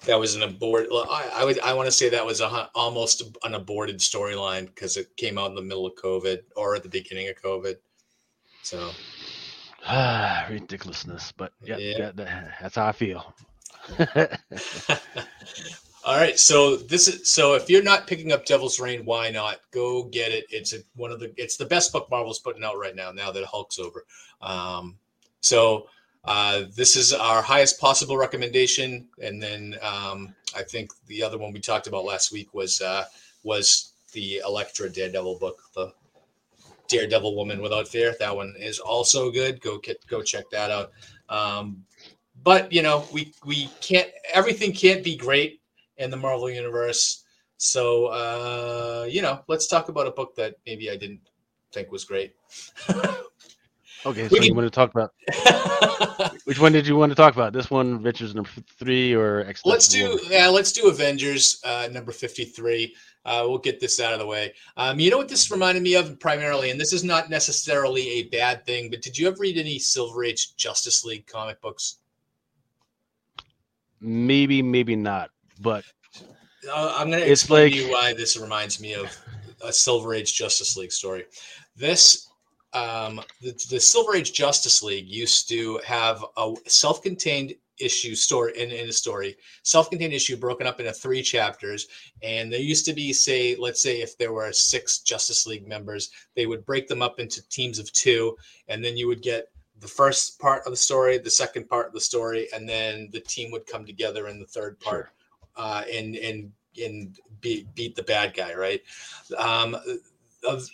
That 0.06 0.18
was 0.18 0.34
an 0.34 0.44
abort. 0.44 0.86
I, 0.90 1.30
I 1.34 1.44
would. 1.44 1.60
I 1.60 1.74
want 1.74 1.88
to 1.88 1.92
say 1.92 2.08
that 2.08 2.24
was 2.24 2.40
a, 2.40 2.70
almost 2.74 3.22
an 3.44 3.54
aborted 3.54 3.98
storyline 3.98 4.64
because 4.64 4.96
it 4.96 5.14
came 5.18 5.36
out 5.36 5.50
in 5.50 5.56
the 5.56 5.62
middle 5.62 5.86
of 5.86 5.94
COVID 5.96 6.38
or 6.56 6.74
at 6.74 6.82
the 6.82 6.88
beginning 6.88 7.28
of 7.28 7.34
COVID. 7.42 7.74
So 8.62 8.92
ridiculousness, 10.50 11.34
but 11.36 11.52
yeah, 11.62 11.76
yeah. 11.76 12.12
That, 12.12 12.54
that's 12.62 12.76
how 12.76 12.86
I 12.86 12.92
feel. 12.92 13.34
All 16.06 16.16
right, 16.16 16.38
so 16.38 16.76
this 16.76 17.08
is 17.08 17.28
so 17.28 17.54
if 17.54 17.68
you're 17.68 17.82
not 17.82 18.06
picking 18.06 18.30
up 18.30 18.46
Devil's 18.46 18.78
Reign, 18.78 19.04
why 19.04 19.28
not 19.28 19.58
go 19.72 20.04
get 20.04 20.30
it? 20.30 20.46
It's 20.50 20.72
a, 20.72 20.78
one 20.94 21.10
of 21.10 21.18
the 21.18 21.34
it's 21.36 21.56
the 21.56 21.64
best 21.66 21.92
book 21.92 22.06
Marvel's 22.12 22.38
putting 22.38 22.62
out 22.62 22.78
right 22.78 22.94
now. 22.94 23.10
Now 23.10 23.32
that 23.32 23.44
Hulk's 23.44 23.80
over, 23.80 24.04
um, 24.40 24.96
so 25.40 25.88
uh, 26.24 26.66
this 26.76 26.94
is 26.94 27.12
our 27.12 27.42
highest 27.42 27.80
possible 27.80 28.16
recommendation, 28.16 29.08
and 29.20 29.42
then 29.42 29.74
um, 29.82 30.32
I 30.54 30.62
think 30.62 30.92
the 31.08 31.24
other 31.24 31.38
one 31.38 31.52
we 31.52 31.58
talked 31.58 31.88
about 31.88 32.04
last 32.04 32.30
week 32.30 32.54
was 32.54 32.80
uh, 32.80 33.06
was 33.42 33.94
the 34.12 34.40
Elektra 34.46 34.88
Daredevil 34.88 35.40
book, 35.40 35.60
the 35.74 35.92
Daredevil 36.86 37.34
Woman 37.34 37.60
Without 37.60 37.88
Fear. 37.88 38.14
That 38.20 38.36
one 38.36 38.54
is 38.60 38.78
also 38.78 39.28
good. 39.32 39.60
Go 39.60 39.78
get 39.78 40.06
go 40.06 40.22
check 40.22 40.44
that 40.52 40.70
out. 40.70 40.92
Um, 41.28 41.84
but 42.44 42.72
you 42.72 42.82
know 42.82 43.08
we 43.12 43.34
we 43.44 43.68
can't 43.80 44.08
everything 44.32 44.72
can't 44.72 45.02
be 45.02 45.16
great 45.16 45.60
in 45.98 46.10
the 46.10 46.16
Marvel 46.16 46.50
universe. 46.50 47.24
So 47.58 48.06
uh, 48.06 49.06
you 49.08 49.22
know, 49.22 49.40
let's 49.48 49.66
talk 49.66 49.88
about 49.88 50.06
a 50.06 50.10
book 50.10 50.34
that 50.36 50.56
maybe 50.66 50.90
I 50.90 50.96
didn't 50.96 51.20
think 51.72 51.90
was 51.90 52.04
great. 52.04 52.34
Okay, 54.06 54.28
so 54.28 54.40
you 54.40 54.54
want 54.54 54.66
to 54.66 54.70
talk 54.70 54.94
about 54.94 55.12
which 56.44 56.60
one 56.60 56.70
did 56.70 56.86
you 56.86 56.94
want 56.94 57.10
to 57.10 57.16
talk 57.16 57.34
about? 57.34 57.52
This 57.52 57.72
one, 57.72 57.94
Avengers 57.94 58.36
number 58.36 58.48
three, 58.78 59.12
or 59.12 59.40
X? 59.40 59.62
Let's 59.64 59.88
do 59.88 60.20
yeah, 60.28 60.46
let's 60.46 60.70
do 60.70 60.88
Avengers 60.88 61.60
uh, 61.64 61.88
number 61.90 62.12
fifty-three. 62.12 62.94
Uh, 63.24 63.44
we'll 63.48 63.58
get 63.58 63.80
this 63.80 63.98
out 63.98 64.12
of 64.12 64.20
the 64.20 64.26
way. 64.26 64.54
Um, 64.76 65.00
you 65.00 65.10
know 65.10 65.16
what 65.16 65.28
this 65.28 65.50
reminded 65.50 65.82
me 65.82 65.96
of 65.96 66.20
primarily, 66.20 66.70
and 66.70 66.80
this 66.80 66.92
is 66.92 67.02
not 67.02 67.30
necessarily 67.30 68.08
a 68.10 68.28
bad 68.28 68.64
thing, 68.64 68.90
but 68.90 69.02
did 69.02 69.18
you 69.18 69.26
ever 69.26 69.38
read 69.40 69.58
any 69.58 69.80
Silver 69.80 70.22
Age 70.22 70.54
Justice 70.54 71.04
League 71.04 71.26
comic 71.26 71.60
books? 71.60 71.98
Maybe, 74.00 74.62
maybe 74.62 74.94
not, 74.94 75.30
but 75.60 75.84
uh, 76.68 76.94
I'm 76.96 77.10
going 77.10 77.22
to 77.22 77.30
explain 77.30 77.64
like... 77.64 77.72
to 77.72 77.78
you 77.78 77.92
why 77.92 78.12
this 78.12 78.36
reminds 78.36 78.80
me 78.80 78.94
of 78.94 79.16
a 79.62 79.72
Silver 79.72 80.14
Age 80.14 80.34
Justice 80.34 80.76
League 80.76 80.92
story. 80.92 81.24
This 81.76 82.28
um, 82.72 83.20
the, 83.40 83.52
the 83.70 83.80
Silver 83.80 84.16
Age 84.16 84.32
Justice 84.32 84.82
League 84.82 85.08
used 85.08 85.48
to 85.48 85.80
have 85.84 86.24
a 86.36 86.54
self-contained 86.66 87.54
issue 87.78 88.14
story 88.14 88.52
in, 88.56 88.70
in 88.70 88.88
a 88.88 88.92
story 88.92 89.36
self-contained 89.62 90.12
issue 90.12 90.36
broken 90.36 90.66
up 90.66 90.80
into 90.80 90.92
three 90.92 91.22
chapters 91.22 91.88
and 92.22 92.50
there 92.50 92.60
used 92.60 92.86
to 92.86 92.94
be 92.94 93.12
say 93.12 93.54
let's 93.56 93.82
say 93.82 94.00
if 94.00 94.16
there 94.16 94.32
were 94.32 94.50
six 94.52 95.00
justice 95.00 95.46
league 95.46 95.68
members 95.68 96.10
they 96.34 96.46
would 96.46 96.64
break 96.64 96.88
them 96.88 97.02
up 97.02 97.20
into 97.20 97.46
teams 97.48 97.78
of 97.78 97.92
two 97.92 98.34
and 98.68 98.82
then 98.82 98.96
you 98.96 99.06
would 99.06 99.20
get 99.20 99.48
the 99.80 99.88
first 99.88 100.38
part 100.40 100.64
of 100.64 100.72
the 100.72 100.76
story 100.76 101.18
the 101.18 101.30
second 101.30 101.68
part 101.68 101.86
of 101.86 101.92
the 101.92 102.00
story 102.00 102.48
and 102.54 102.66
then 102.66 103.10
the 103.12 103.20
team 103.20 103.50
would 103.50 103.66
come 103.66 103.84
together 103.84 104.28
in 104.28 104.40
the 104.40 104.46
third 104.46 104.80
part 104.80 105.06
sure. 105.06 105.12
Uh, 105.56 105.82
and 105.92 106.16
and 106.16 106.52
and 106.82 107.18
beat 107.40 107.74
beat 107.74 107.96
the 107.96 108.02
bad 108.02 108.34
guy 108.34 108.54
right? 108.54 108.82
Um, 109.38 109.76
of 110.46 110.68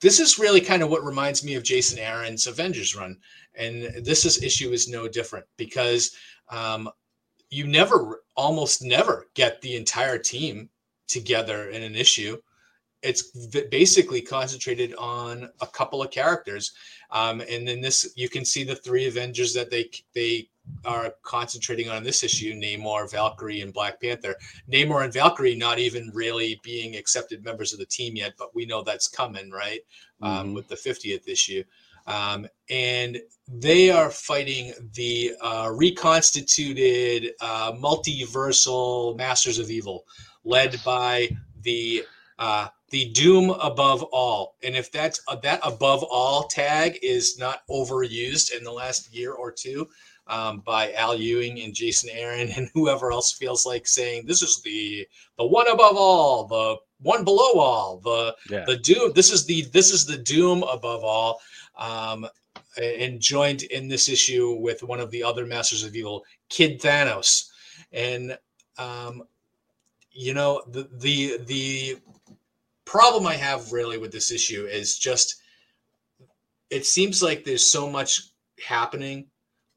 this 0.00 0.20
is 0.20 0.38
really 0.38 0.60
kind 0.60 0.82
of 0.82 0.90
what 0.90 1.04
reminds 1.04 1.42
me 1.42 1.54
of 1.54 1.62
Jason 1.62 1.98
Aaron's 1.98 2.46
Avengers 2.46 2.94
run, 2.94 3.18
and 3.54 4.04
this 4.04 4.24
is 4.24 4.42
issue 4.42 4.70
is 4.70 4.88
no 4.88 5.08
different 5.08 5.46
because 5.56 6.14
um, 6.50 6.88
you 7.50 7.66
never, 7.66 8.22
almost 8.36 8.82
never, 8.82 9.28
get 9.34 9.60
the 9.60 9.76
entire 9.76 10.18
team 10.18 10.68
together 11.08 11.70
in 11.70 11.82
an 11.82 11.94
issue. 11.94 12.36
It's 13.02 13.22
basically 13.70 14.20
concentrated 14.20 14.94
on 14.96 15.48
a 15.60 15.66
couple 15.66 16.02
of 16.02 16.10
characters, 16.10 16.72
um, 17.10 17.40
and 17.40 17.66
then 17.66 17.80
this 17.80 18.12
you 18.16 18.28
can 18.28 18.44
see 18.44 18.64
the 18.64 18.76
three 18.76 19.06
Avengers 19.06 19.54
that 19.54 19.70
they 19.70 19.90
they 20.14 20.48
are 20.84 21.14
concentrating 21.22 21.88
on 21.88 22.02
this 22.02 22.22
issue 22.22 22.54
Namor, 22.54 23.10
Valkyrie, 23.10 23.60
and 23.60 23.72
Black 23.72 24.00
Panther. 24.00 24.36
Namor 24.70 25.04
and 25.04 25.12
Valkyrie 25.12 25.56
not 25.56 25.78
even 25.78 26.10
really 26.14 26.60
being 26.62 26.96
accepted 26.96 27.44
members 27.44 27.72
of 27.72 27.78
the 27.78 27.86
team 27.86 28.16
yet, 28.16 28.34
but 28.38 28.54
we 28.54 28.66
know 28.66 28.82
that's 28.82 29.08
coming, 29.08 29.50
right? 29.50 29.80
Um, 30.22 30.30
mm-hmm. 30.30 30.54
with 30.54 30.68
the 30.68 30.76
50th 30.76 31.28
issue. 31.28 31.62
Um, 32.06 32.46
and 32.70 33.18
they 33.48 33.90
are 33.90 34.10
fighting 34.10 34.72
the 34.94 35.32
uh, 35.40 35.72
reconstituted 35.74 37.32
uh, 37.40 37.72
multiversal 37.72 39.16
Masters 39.16 39.58
of 39.58 39.70
Evil, 39.70 40.04
led 40.44 40.80
by 40.84 41.28
the 41.62 42.04
uh, 42.38 42.68
the 42.90 43.10
Doom 43.10 43.50
above 43.50 44.02
all. 44.04 44.56
And 44.62 44.76
if 44.76 44.92
that's 44.92 45.20
uh, 45.26 45.36
that 45.36 45.60
above 45.64 46.04
all 46.04 46.44
tag 46.44 46.98
is 47.02 47.38
not 47.38 47.66
overused 47.68 48.56
in 48.56 48.62
the 48.62 48.72
last 48.72 49.12
year 49.12 49.32
or 49.32 49.50
two, 49.50 49.88
um, 50.28 50.60
by 50.60 50.92
Al 50.92 51.16
Ewing 51.16 51.60
and 51.60 51.74
Jason 51.74 52.10
Aaron 52.12 52.50
and 52.56 52.70
whoever 52.74 53.12
else 53.12 53.32
feels 53.32 53.64
like 53.66 53.86
saying 53.86 54.26
this 54.26 54.42
is 54.42 54.60
the 54.62 55.06
the 55.38 55.46
one 55.46 55.68
above 55.68 55.96
all, 55.96 56.46
the 56.46 56.76
one 57.00 57.24
below 57.24 57.58
all, 57.58 57.98
the 57.98 58.36
yeah. 58.50 58.64
the 58.66 58.76
doom. 58.78 59.12
This 59.14 59.30
is 59.30 59.44
the 59.44 59.62
this 59.72 59.92
is 59.92 60.04
the 60.06 60.18
doom 60.18 60.62
above 60.62 61.04
all. 61.04 61.40
Um, 61.78 62.26
and 62.78 63.20
joined 63.20 63.62
in 63.64 63.88
this 63.88 64.08
issue 64.08 64.54
with 64.60 64.82
one 64.82 65.00
of 65.00 65.10
the 65.10 65.22
other 65.22 65.46
Masters 65.46 65.82
of 65.82 65.96
Evil, 65.96 66.24
Kid 66.50 66.80
Thanos, 66.80 67.48
and 67.92 68.36
um, 68.78 69.22
you 70.12 70.34
know 70.34 70.62
the 70.68 70.88
the 70.98 71.38
the 71.46 71.96
problem 72.84 73.26
I 73.26 73.34
have 73.34 73.72
really 73.72 73.98
with 73.98 74.12
this 74.12 74.30
issue 74.30 74.66
is 74.66 74.98
just 74.98 75.36
it 76.70 76.84
seems 76.84 77.22
like 77.22 77.44
there's 77.44 77.64
so 77.64 77.88
much 77.88 78.30
happening 78.64 79.26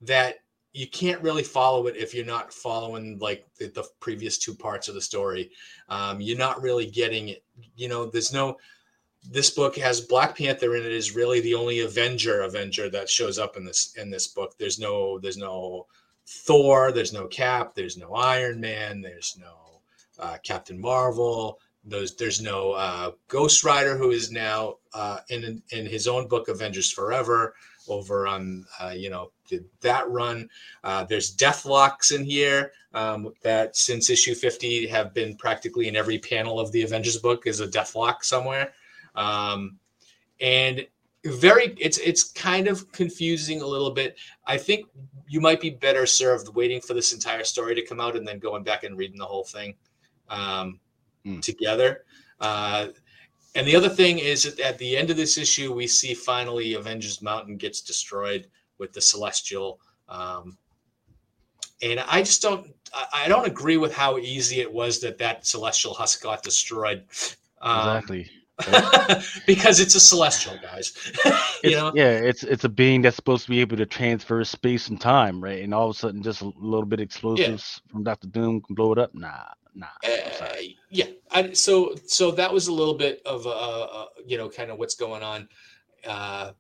that 0.02 0.40
you 0.74 0.88
can't 0.88 1.22
really 1.22 1.44
follow 1.44 1.88
it 1.88 1.98
if 1.98 2.14
you're 2.14 2.26
not 2.26 2.54
following 2.54 3.18
like 3.20 3.46
the, 3.58 3.68
the 3.68 3.84
previous 4.00 4.38
two 4.38 4.54
parts 4.54 4.88
of 4.88 4.96
the 4.96 5.02
story. 5.02 5.52
Um, 5.90 6.22
you're 6.22 6.38
not 6.38 6.62
really 6.62 6.86
getting 6.86 7.30
it. 7.30 7.44
You 7.76 7.90
know, 7.90 8.06
there's 8.06 8.34
no. 8.34 8.58
This 9.30 9.50
book 9.50 9.76
has 9.76 10.00
Black 10.00 10.38
Panther 10.38 10.76
in 10.76 10.86
it. 10.86 10.92
Is 10.92 11.16
really 11.16 11.42
the 11.42 11.56
only 11.56 11.82
Avenger 11.82 12.42
Avenger 12.42 12.90
that 12.90 13.10
shows 13.10 13.38
up 13.38 13.58
in 13.58 13.66
this 13.66 13.96
in 13.98 14.10
this 14.10 14.28
book. 14.28 14.56
There's 14.58 14.80
no 14.80 15.20
there's 15.20 15.38
no 15.38 15.88
Thor. 16.28 16.92
There's 16.92 17.14
no 17.14 17.28
Cap. 17.28 17.74
There's 17.74 17.98
no 17.98 18.14
Iron 18.14 18.62
Man. 18.62 19.02
There's 19.02 19.38
no 19.40 19.82
uh, 20.20 20.38
Captain 20.44 20.80
Marvel. 20.80 21.60
Those 21.84 22.16
there's 22.16 22.42
no 22.42 22.74
uh, 22.74 23.12
Ghost 23.28 23.64
Rider 23.64 23.98
who 23.98 24.12
is 24.12 24.32
now 24.32 24.76
uh, 24.94 25.20
in 25.30 25.62
in 25.72 25.86
his 25.86 26.08
own 26.08 26.28
book 26.28 26.48
Avengers 26.48 26.92
Forever 26.92 27.56
over 27.88 28.28
on 28.28 28.66
uh, 28.80 28.94
you 28.96 29.10
know 29.10 29.32
that 29.82 30.10
run. 30.10 30.50
Uh, 30.84 31.04
there's 31.04 31.36
Deathlocks 31.36 32.16
in 32.16 32.24
here 32.24 32.72
um, 32.94 33.34
that 33.44 33.76
since 33.76 34.10
issue 34.10 34.36
50 34.36 34.88
have 34.88 35.14
been 35.14 35.36
practically 35.36 35.88
in 35.88 35.96
every 35.96 36.20
panel 36.20 36.60
of 36.60 36.72
the 36.72 36.84
Avengers 36.84 37.18
book 37.18 37.48
is 37.48 37.60
a 37.60 37.68
Deathlock 37.68 38.24
somewhere. 38.24 38.74
Um, 39.16 39.78
and 40.40 40.86
very 41.26 41.76
it's 41.78 41.98
it's 41.98 42.24
kind 42.24 42.68
of 42.68 42.92
confusing 42.92 43.62
a 43.62 43.68
little 43.68 43.92
bit. 43.92 44.18
I 44.48 44.58
think 44.58 44.86
you 45.28 45.42
might 45.42 45.60
be 45.60 45.70
better 45.70 46.06
served 46.06 46.56
waiting 46.56 46.80
for 46.82 46.94
this 46.94 47.14
entire 47.14 47.44
story 47.44 47.76
to 47.76 47.86
come 47.86 48.00
out 48.00 48.16
and 48.16 48.28
then 48.28 48.40
going 48.40 48.64
back 48.64 48.84
and 48.84 48.98
reading 48.98 49.18
the 49.18 49.26
whole 49.26 49.44
thing 49.44 49.76
um, 50.30 50.80
mm. 51.26 51.42
together. 51.42 52.04
Uh, 52.40 52.88
and 53.56 53.68
the 53.68 53.76
other 53.76 53.90
thing 53.90 54.20
is 54.20 54.44
that 54.44 54.60
at 54.60 54.78
the 54.78 54.96
end 54.96 55.10
of 55.10 55.18
this 55.18 55.38
issue, 55.38 55.74
we 55.74 55.88
see 55.88 56.14
finally 56.14 56.76
Avengers 56.76 57.22
Mountain 57.22 57.58
gets 57.58 57.82
destroyed 57.82 58.48
with 58.80 58.94
the 58.94 59.02
Celestial. 59.02 59.80
Um, 60.08 60.58
and 61.82 62.00
I 62.00 62.22
just 62.22 62.42
don't, 62.42 62.74
I 63.14 63.28
don't 63.28 63.46
agree 63.46 63.78
with 63.78 63.94
how 63.94 64.18
easy 64.18 64.60
it 64.62 64.72
was 64.72 65.00
that 65.02 65.18
that 65.20 65.46
Celestial 65.46 65.94
husk 65.94 66.24
got 66.24 66.44
destroyed. 66.44 67.04
Um, 67.62 67.80
exactly. 67.80 68.30
because 69.48 69.80
it's 69.80 69.96
a 69.96 70.00
celestial, 70.00 70.58
guys. 70.62 70.94
you 71.64 71.72
know? 71.72 71.92
Yeah, 71.96 72.12
it's 72.12 72.44
it's 72.44 72.66
a 72.66 72.70
being 72.70 73.02
that's 73.02 73.16
supposed 73.16 73.46
to 73.46 73.50
be 73.50 73.62
able 73.62 73.78
to 73.78 73.86
transfer 73.86 74.44
space 74.44 74.90
and 74.90 75.00
time, 75.00 75.42
right? 75.42 75.64
And 75.64 75.74
all 75.74 75.90
of 75.90 75.96
a 75.96 76.00
sudden, 76.00 76.22
just 76.22 76.42
a 76.42 76.52
little 76.58 76.86
bit 76.86 77.00
explosives 77.00 77.82
yeah. 77.86 77.92
from 77.92 78.04
Doctor 78.04 78.28
Doom 78.28 78.62
can 78.62 78.76
blow 78.76 78.92
it 78.92 79.00
up. 79.00 79.16
Nah, 79.16 79.46
nah. 79.76 79.88
Uh, 80.04 80.56
yeah. 80.90 81.06
I, 81.32 81.54
so 81.54 81.96
so 82.06 82.32
that 82.32 82.54
was 82.54 82.68
a 82.68 82.74
little 82.74 82.96
bit 82.96 83.22
of 83.26 83.46
a, 83.46 83.50
a 83.50 84.08
you 84.26 84.38
know 84.38 84.50
kind 84.50 84.72
of 84.72 84.78
what's 84.78 84.96
going 84.96 85.24
on. 85.24 85.48
Uh, 86.06 86.52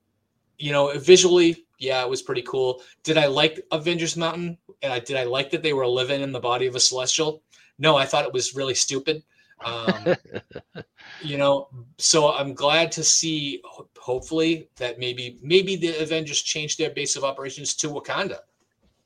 you 0.59 0.71
know, 0.71 0.97
visually, 0.99 1.65
yeah, 1.79 2.03
it 2.03 2.09
was 2.09 2.21
pretty 2.21 2.43
cool. 2.43 2.81
Did 3.03 3.17
I 3.17 3.27
like 3.27 3.65
Avengers 3.71 4.17
Mountain? 4.17 4.57
Uh, 4.83 4.99
did 4.99 5.15
I 5.15 5.23
like 5.23 5.49
that 5.51 5.63
they 5.63 5.73
were 5.73 5.87
living 5.87 6.21
in 6.21 6.31
the 6.31 6.39
body 6.39 6.67
of 6.67 6.75
a 6.75 6.79
celestial? 6.79 7.41
No, 7.79 7.95
I 7.95 8.05
thought 8.05 8.25
it 8.25 8.33
was 8.33 8.55
really 8.55 8.75
stupid. 8.75 9.23
Um, 9.63 10.15
you 11.21 11.37
know, 11.37 11.69
so 11.97 12.33
I'm 12.33 12.53
glad 12.53 12.91
to 12.93 13.03
see, 13.03 13.61
hopefully, 13.97 14.69
that 14.75 14.99
maybe 14.99 15.39
maybe 15.41 15.75
the 15.75 16.01
Avengers 16.01 16.41
change 16.41 16.77
their 16.77 16.89
base 16.89 17.15
of 17.15 17.23
operations 17.23 17.73
to 17.75 17.87
Wakanda. 17.87 18.39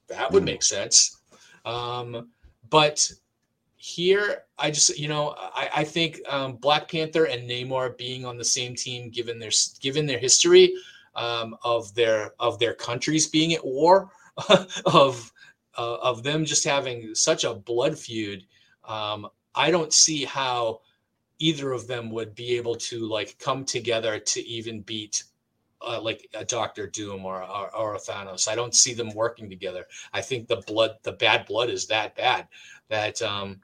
That 0.08 0.32
would 0.32 0.44
mm. 0.44 0.48
make 0.48 0.64
sense. 0.64 1.22
Um, 1.66 2.30
but 2.70 3.12
here, 3.78 4.44
I 4.58 4.72
just 4.72 4.98
you 4.98 5.08
know, 5.08 5.36
I, 5.38 5.70
I 5.78 5.84
think 5.84 6.22
um, 6.28 6.56
Black 6.56 6.90
Panther 6.90 7.26
and 7.26 7.50
Namor 7.50 7.98
being 7.98 8.26
on 8.26 8.38
the 8.38 8.44
same 8.44 8.76
team, 8.76 9.10
given 9.10 9.40
their 9.40 9.52
given 9.82 10.06
their 10.06 10.20
history, 10.20 10.74
um, 11.16 11.56
of 11.64 11.94
their 11.96 12.34
of 12.40 12.60
their 12.60 12.74
countries 12.74 13.28
being 13.28 13.54
at 13.54 13.66
war, 13.66 14.12
of 14.86 15.32
uh, 15.78 15.96
of 15.96 16.24
them 16.24 16.46
just 16.46 16.64
having 16.64 17.16
such 17.16 17.44
a 17.44 17.54
blood 17.54 17.98
feud. 17.98 18.46
Um, 18.86 19.28
I 19.56 19.72
don't 19.72 19.94
see 19.94 20.26
how 20.26 20.82
either 21.40 21.72
of 21.72 21.88
them 21.88 22.12
would 22.12 22.36
be 22.36 22.56
able 22.58 22.76
to 22.76 23.08
like 23.08 23.38
come 23.40 23.66
together 23.66 24.20
to 24.20 24.42
even 24.48 24.82
beat 24.82 25.24
uh, 25.86 26.00
like 26.02 26.30
a 26.34 26.46
Doctor 26.46 26.88
Doom 26.88 27.26
or, 27.26 27.44
or, 27.44 27.76
or 27.76 27.96
a 27.96 28.00
Thanos. 28.00 28.48
I 28.48 28.56
don't 28.56 28.74
see 28.74 28.94
them 28.94 29.14
working 29.14 29.50
together. 29.50 29.86
I 30.14 30.22
think 30.22 30.48
the 30.48 30.64
blood, 30.68 30.98
the 31.04 31.12
bad 31.12 31.46
blood, 31.46 31.70
is 31.70 31.88
that 31.88 32.16
bad 32.16 32.48
that 32.90 33.22
um, 33.22 33.60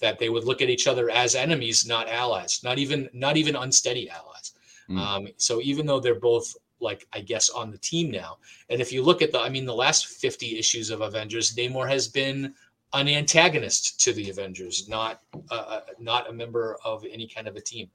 that 0.00 0.18
they 0.18 0.28
would 0.28 0.44
look 0.44 0.62
at 0.62 0.70
each 0.70 0.86
other 0.86 1.10
as 1.10 1.34
enemies, 1.34 1.86
not 1.86 2.08
allies, 2.08 2.60
not 2.64 2.78
even 2.78 3.08
not 3.12 3.36
even 3.36 3.56
unsteady 3.56 4.10
allies. 4.10 4.52
Mm. 4.88 4.98
Um, 4.98 5.28
so 5.36 5.60
even 5.62 5.86
though 5.86 6.00
they're 6.00 6.18
both 6.18 6.56
like 6.80 7.06
I 7.12 7.20
guess 7.20 7.50
on 7.50 7.70
the 7.70 7.78
team 7.78 8.10
now. 8.10 8.38
And 8.68 8.80
if 8.80 8.92
you 8.92 9.02
look 9.02 9.22
at 9.22 9.32
the, 9.32 9.40
I 9.40 9.48
mean, 9.48 9.64
the 9.64 9.74
last 9.74 10.06
50 10.06 10.58
issues 10.58 10.90
of 10.90 11.00
Avengers, 11.00 11.54
Namor 11.54 11.88
has 11.88 12.08
been 12.08 12.54
an 12.92 13.08
antagonist 13.08 14.00
to 14.00 14.12
the 14.12 14.30
Avengers, 14.30 14.88
not 14.88 15.20
uh, 15.50 15.80
not 15.98 16.28
a 16.28 16.32
member 16.32 16.76
of 16.84 17.04
any 17.10 17.26
kind 17.26 17.46
of 17.46 17.56
a 17.56 17.60
team. 17.60 17.88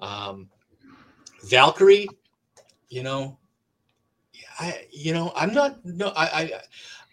Um, 0.00 0.48
Valkyrie, 1.44 2.08
you 2.88 3.02
know, 3.02 3.38
I 4.58 4.86
you 4.90 5.12
know 5.12 5.32
I'm 5.34 5.52
not 5.52 5.84
no 5.84 6.08
I 6.16 6.24
I 6.24 6.52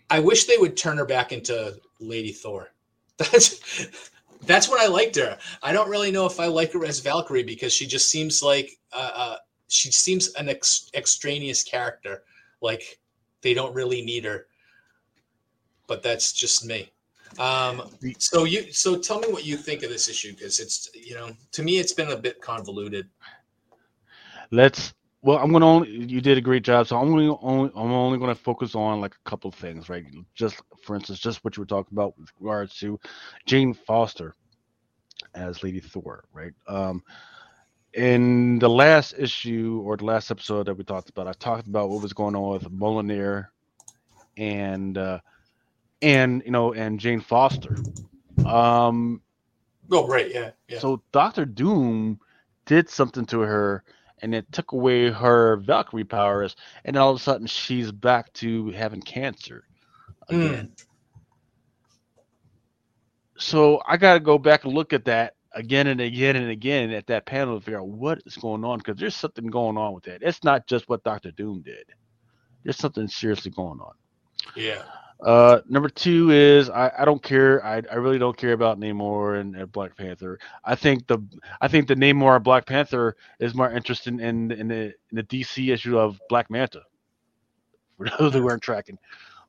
I 0.09 0.19
wish 0.19 0.45
they 0.45 0.57
would 0.57 0.77
turn 0.77 0.97
her 0.97 1.05
back 1.05 1.31
into 1.31 1.79
Lady 1.99 2.31
Thor. 2.31 2.71
That's 3.17 3.59
that's 4.43 4.69
when 4.69 4.79
I 4.79 4.85
liked 4.85 5.15
her. 5.15 5.37
I 5.63 5.73
don't 5.73 5.89
really 5.89 6.11
know 6.11 6.27
if 6.27 6.39
I 6.39 6.45
like 6.45 6.71
her 6.73 6.85
as 6.85 6.99
Valkyrie 6.99 7.43
because 7.43 7.73
she 7.73 7.87
just 7.87 8.09
seems 8.09 8.43
like 8.43 8.69
uh, 8.93 9.11
uh, 9.13 9.35
she 9.67 9.91
seems 9.91 10.33
an 10.35 10.49
ex- 10.49 10.89
extraneous 10.93 11.63
character. 11.63 12.23
Like 12.61 12.99
they 13.41 13.53
don't 13.53 13.73
really 13.73 14.01
need 14.01 14.25
her. 14.25 14.47
But 15.87 16.03
that's 16.03 16.33
just 16.33 16.65
me. 16.65 16.91
Um, 17.39 17.83
so 18.17 18.45
you 18.45 18.71
so 18.71 18.97
tell 18.97 19.19
me 19.19 19.27
what 19.27 19.45
you 19.45 19.57
think 19.57 19.83
of 19.83 19.89
this 19.89 20.07
issue 20.07 20.33
because 20.33 20.59
it's 20.59 20.89
you 20.93 21.13
know 21.13 21.31
to 21.51 21.63
me 21.63 21.77
it's 21.77 21.93
been 21.93 22.09
a 22.11 22.15
bit 22.15 22.41
convoluted. 22.41 23.09
Let's 24.51 24.93
well, 25.21 25.39
I'm 25.39 25.51
gonna 25.51 25.67
only. 25.67 25.89
You 25.89 26.21
did 26.21 26.37
a 26.37 26.41
great 26.41 26.63
job, 26.63 26.87
so 26.87 26.97
I'm 26.97 27.11
only, 27.11 27.27
only 27.41 27.71
I'm 27.75 27.91
only 27.91 28.17
gonna 28.17 28.35
focus 28.35 28.75
on 28.75 29.01
like 29.01 29.13
a 29.13 29.29
couple 29.29 29.51
things, 29.51 29.89
right? 29.89 30.05
Just 30.35 30.61
for 30.83 30.95
instance, 30.95 31.19
just 31.19 31.43
what 31.43 31.57
you 31.57 31.61
were 31.61 31.67
talking 31.67 31.93
about 31.93 32.17
with 32.17 32.29
regards 32.39 32.77
to 32.79 32.99
Jane 33.45 33.73
Foster 33.73 34.33
as 35.35 35.63
Lady 35.63 35.79
Thor, 35.79 36.23
right? 36.33 36.53
Um, 36.67 37.03
in 37.97 38.59
the 38.59 38.69
last 38.69 39.15
issue 39.17 39.81
or 39.83 39.97
the 39.97 40.05
last 40.05 40.29
episode 40.29 40.67
that 40.67 40.75
we 40.75 40.83
talked 40.83 41.09
about, 41.09 41.27
I 41.27 41.33
talked 41.33 41.67
about 41.67 41.89
what 41.89 42.03
was 42.03 42.13
going 42.13 42.35
on 42.35 42.51
with 42.51 42.71
Mjolnir 42.71 43.47
and 44.37 44.97
uh, 44.97 45.19
and 46.03 46.43
you 46.45 46.51
know 46.51 46.73
and 46.73 46.99
Jane 46.99 47.21
Foster. 47.21 47.75
Um, 48.45 49.19
oh 49.91 50.07
right, 50.07 50.31
yeah, 50.31 50.51
yeah. 50.69 50.77
So 50.77 51.01
Doctor 51.11 51.43
Doom 51.43 52.19
did 52.67 52.87
something 52.87 53.25
to 53.25 53.39
her 53.39 53.83
and 54.21 54.35
it 54.35 54.51
took 54.51 54.73
away 54.73 55.09
her 55.09 55.57
Valkyrie 55.57 56.03
powers, 56.03 56.55
and 56.85 56.97
all 56.97 57.09
of 57.09 57.17
a 57.17 57.19
sudden 57.19 57.47
she's 57.47 57.91
back 57.91 58.31
to 58.33 58.69
having 58.71 59.01
cancer 59.01 59.63
again. 60.29 60.71
Mm. 60.75 60.83
So 63.39 63.81
I 63.87 63.97
got 63.97 64.15
to 64.15 64.19
go 64.19 64.37
back 64.37 64.65
and 64.65 64.73
look 64.73 64.93
at 64.93 65.05
that 65.05 65.36
again 65.57 65.87
and 65.87 65.99
again 65.99 66.35
and 66.35 66.51
again 66.51 66.91
at 66.91 67.07
that 67.07 67.25
panel 67.25 67.57
to 67.57 67.65
figure 67.65 67.79
out 67.79 67.87
what 67.87 68.21
is 68.25 68.37
going 68.37 68.63
on 68.63 68.77
because 68.77 68.95
there's 68.97 69.15
something 69.15 69.47
going 69.47 69.75
on 69.75 69.93
with 69.93 70.03
that. 70.03 70.21
It's 70.21 70.43
not 70.43 70.67
just 70.67 70.87
what 70.87 71.03
Doctor 71.03 71.31
Doom 71.31 71.61
did. 71.63 71.85
There's 72.63 72.77
something 72.77 73.07
seriously 73.07 73.51
going 73.51 73.79
on. 73.79 73.93
Yeah. 74.55 74.83
Uh, 75.19 75.61
number 75.67 75.89
two 75.89 76.29
is 76.29 76.69
I, 76.69 76.91
I 76.99 77.05
don't 77.05 77.23
care. 77.23 77.65
I, 77.65 77.81
I 77.91 77.95
really 77.95 78.19
don't 78.19 78.37
care 78.37 78.53
about 78.53 78.79
Namor 78.79 79.41
and, 79.41 79.55
and, 79.55 79.71
Black 79.71 79.97
Panther. 79.97 80.37
I 80.63 80.75
think 80.75 81.07
the 81.07 81.17
I 81.59 81.67
think 81.67 81.87
the 81.87 81.95
Namor 81.95 82.41
Black 82.43 82.67
Panther 82.67 83.15
is 83.39 83.55
more 83.55 83.71
interesting 83.71 84.19
in 84.19 84.51
in 84.51 84.67
the 84.67 84.83
in 84.83 84.93
the 85.13 85.23
DC 85.23 85.73
issue 85.73 85.97
of 85.97 86.19
Black 86.29 86.51
Manta. 86.51 86.83
For 87.97 88.07
those 88.19 88.33
who 88.33 88.43
weren't 88.43 88.61
tracking, 88.61 88.99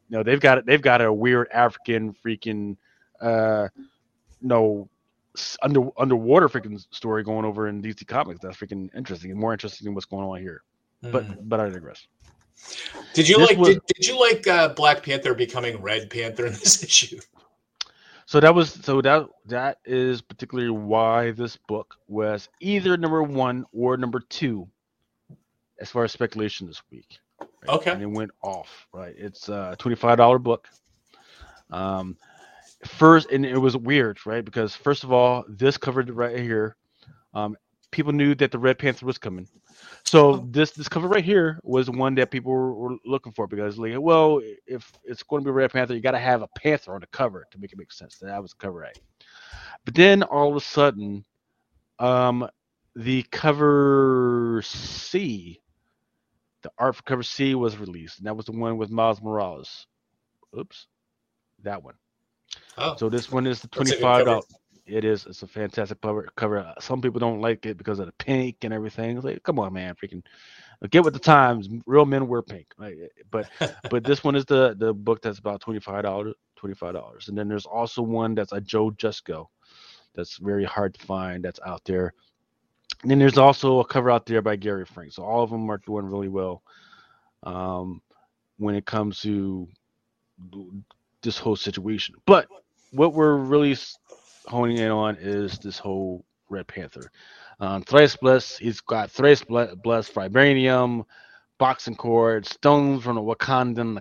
you 0.09 0.17
know 0.17 0.23
they've 0.23 0.41
got 0.41 0.65
they've 0.65 0.81
got 0.81 1.03
a 1.03 1.13
weird 1.13 1.49
African 1.53 2.15
freaking 2.15 2.79
uh 3.21 3.69
no 4.41 4.89
under 5.63 5.89
underwater 5.99 6.49
freaking 6.49 6.85
story 6.91 7.23
going 7.23 7.45
over 7.45 7.69
in 7.69 7.83
DC 7.83 8.07
Comics. 8.07 8.41
That's 8.41 8.57
freaking 8.57 8.89
interesting 8.97 9.31
and 9.31 9.41
more 9.41 9.53
interesting 9.53 9.85
than 9.85 9.95
what's 9.95 10.07
going 10.07 10.25
on 10.25 10.41
here. 10.41 10.63
Mm-hmm. 11.03 11.13
But 11.13 11.49
but 11.49 11.61
I 11.61 11.69
digress. 11.69 12.07
Did 13.15 13.29
you 13.29 13.39
this 13.39 13.51
like? 13.51 13.59
Was, 13.59 13.69
did, 13.69 13.81
did 13.87 14.07
you 14.07 14.19
like 14.19 14.47
uh, 14.47 14.69
Black 14.71 15.03
Panther 15.03 15.35
becoming 15.35 15.81
Red 15.81 16.11
Panther 16.11 16.47
in 16.47 16.53
this 16.53 16.83
issue? 16.85 17.21
So 18.27 18.41
that 18.41 18.55
was 18.55 18.73
so 18.73 19.01
that 19.01 19.27
that 19.47 19.79
is 19.85 20.21
particularly 20.21 20.71
why 20.71 21.31
this 21.31 21.57
book 21.57 21.97
was 22.09 22.49
either 22.61 22.97
number 22.97 23.23
one 23.23 23.65
or 23.73 23.97
number 23.97 24.21
two, 24.21 24.69
as 25.81 25.91
far 25.91 26.05
as 26.05 26.13
speculation 26.13 26.67
this 26.67 26.83
week. 26.91 27.19
Right? 27.41 27.51
Okay, 27.69 27.91
and 27.93 28.03
it 28.03 28.11
went 28.11 28.31
off. 28.43 28.87
Right, 28.93 29.15
it's 29.17 29.49
a 29.49 29.77
twenty-five 29.79 30.19
dollar 30.19 30.39
book. 30.39 30.69
Um, 31.71 32.17
first, 32.85 33.31
and 33.31 33.45
it 33.45 33.59
was 33.59 33.77
weird, 33.77 34.19
right? 34.27 34.45
Because 34.45 34.75
first 34.75 35.05
of 35.05 35.13
all, 35.13 35.45
this 35.49 35.77
covered 35.77 36.11
right 36.11 36.39
here. 36.39 36.77
Um, 37.35 37.57
people 37.91 38.13
knew 38.13 38.35
that 38.35 38.51
the 38.51 38.59
Red 38.59 38.79
Panther 38.79 39.07
was 39.07 39.19
coming. 39.19 39.49
So 40.05 40.35
oh. 40.35 40.47
this 40.51 40.73
this 40.73 40.89
cover 40.89 41.09
right 41.09 41.25
here 41.25 41.59
was 41.63 41.91
one 41.91 42.15
that 42.17 42.31
people 42.31 42.53
were, 42.53 42.75
were, 42.75 42.97
looking 43.05 43.33
for 43.33 43.47
because 43.47 43.79
like, 43.79 43.95
well, 43.99 44.41
if 44.67 44.91
it's 45.05 45.23
going 45.23 45.45
to 45.45 45.49
be 45.49 45.53
Red 45.53 45.73
Panther, 45.73 45.95
you 45.95 46.01
got 46.01 46.13
to 46.13 46.19
have 46.19 46.43
a 46.43 46.49
panther 46.49 46.95
on 46.95 47.01
the 47.01 47.07
cover 47.09 47.47
to 47.51 47.59
make 47.59 47.73
it 47.73 47.79
make 47.79 47.93
sense. 47.93 48.17
That 48.19 48.43
was 48.43 48.55
cover 48.55 48.85
A. 48.85 48.93
But 49.85 49.95
then 49.95 50.23
all 50.23 50.51
of 50.51 50.57
a 50.57 50.61
sudden, 50.61 51.25
um, 51.99 52.49
the 52.95 53.23
cover 53.25 54.63
C, 54.65 55.61
the 56.63 56.71
art 56.79 56.97
for 56.97 57.03
cover 57.03 57.23
C 57.23 57.55
was 57.55 57.79
released, 57.79 58.19
and 58.19 58.27
that 58.27 58.37
was 58.37 58.47
the 58.47 58.53
one 58.53 58.77
with 58.77 58.91
Miles 58.91 59.23
Morales. 59.23 59.87
Oops, 60.59 60.87
that 61.63 61.83
one. 61.83 61.95
Oh, 62.77 62.97
so 62.97 63.09
this 63.09 63.31
one 63.31 63.47
is 63.47 63.61
the 63.61 63.69
twenty-five 63.69 64.25
dollars. 64.25 64.45
It 64.87 65.05
is. 65.05 65.27
It's 65.27 65.43
a 65.43 65.47
fantastic 65.47 66.01
cover. 66.01 66.29
Cover. 66.37 66.75
Some 66.81 67.03
people 67.03 67.21
don't 67.21 67.41
like 67.41 67.67
it 67.67 67.77
because 67.77 67.99
of 67.99 68.07
the 68.07 68.13
pink 68.13 68.57
and 68.63 68.73
everything. 68.73 69.17
It's 69.17 69.25
like, 69.25 69.43
come 69.43 69.59
on, 69.59 69.75
man, 69.75 69.95
freaking 69.95 70.23
get 70.91 71.05
with 71.05 71.13
the 71.13 71.21
times. 71.21 71.69
Real 71.87 72.07
men 72.07 72.29
wear 72.29 72.43
pink. 72.43 72.69
Like, 72.79 72.97
but 73.31 73.49
but 73.91 74.05
this 74.05 74.25
one 74.25 74.35
is 74.35 74.45
the 74.47 74.75
the 74.79 74.95
book 74.95 75.21
that's 75.23 75.39
about 75.39 75.61
twenty 75.61 75.81
five 75.81 76.05
dollars. 76.05 76.35
Twenty 76.57 76.75
five 76.75 76.95
dollars. 76.95 77.29
And 77.29 77.37
then 77.37 77.49
there's 77.49 77.67
also 77.67 78.03
one 78.03 78.35
that's 78.35 78.53
a 78.53 78.61
Joe 78.61 78.91
Jusko. 78.91 79.47
That's 80.15 80.39
very 80.39 80.65
hard 80.65 80.95
to 80.95 81.07
find. 81.07 81.45
That's 81.45 81.61
out 81.67 81.85
there. 81.85 82.15
And 83.03 83.11
then 83.11 83.19
there's 83.19 83.39
also 83.39 83.81
a 83.81 83.85
cover 83.85 84.11
out 84.11 84.27
there 84.27 84.43
by 84.43 84.57
Gary 84.57 84.85
Frank. 84.85 85.13
So 85.13 85.23
all 85.23 85.43
of 85.43 85.51
them 85.51 85.71
are 85.71 85.81
doing 85.87 86.07
really 86.07 86.29
well. 86.29 86.63
Um, 87.45 88.03
when 88.57 88.75
it 88.75 88.87
comes 88.87 89.21
to 89.21 89.69
this 91.23 91.39
whole 91.39 91.57
situation. 91.57 92.15
But 92.27 92.49
what 92.93 93.15
we're 93.15 93.37
really 93.37 93.77
honing 94.47 94.79
in 94.79 94.91
on 94.91 95.17
is 95.21 95.59
this 95.59 95.79
whole 95.79 96.25
Red 96.49 96.67
Panther. 96.67 97.11
Um, 97.61 97.83
Thrice 97.83 98.17
Blessed, 98.17 98.59
he's 98.59 98.81
got 98.81 99.11
Thrice 99.11 99.43
Blessed 99.43 100.15
Vibranium, 100.15 101.05
boxing 101.59 101.97
cord, 101.97 102.47
stones 102.47 103.03
from 103.03 103.17
the 103.17 103.23
Wakandan 103.23 103.99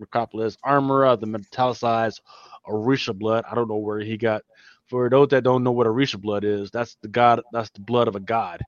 necropolis, 0.00 0.56
armor 0.64 1.04
of 1.04 1.20
the 1.20 1.26
metallicized 1.26 2.20
Orisha 2.68 3.16
blood. 3.16 3.44
I 3.50 3.54
don't 3.54 3.68
know 3.68 3.76
where 3.76 4.00
he 4.00 4.16
got. 4.16 4.42
For 4.86 5.08
those 5.08 5.28
that 5.28 5.44
don't 5.44 5.64
know 5.64 5.72
what 5.72 5.86
Orisha 5.86 6.20
blood 6.20 6.44
is, 6.44 6.70
that's 6.70 6.96
the 7.02 7.08
god. 7.08 7.42
That's 7.52 7.70
the 7.70 7.80
blood 7.80 8.08
of 8.08 8.16
a 8.16 8.20
god, 8.20 8.60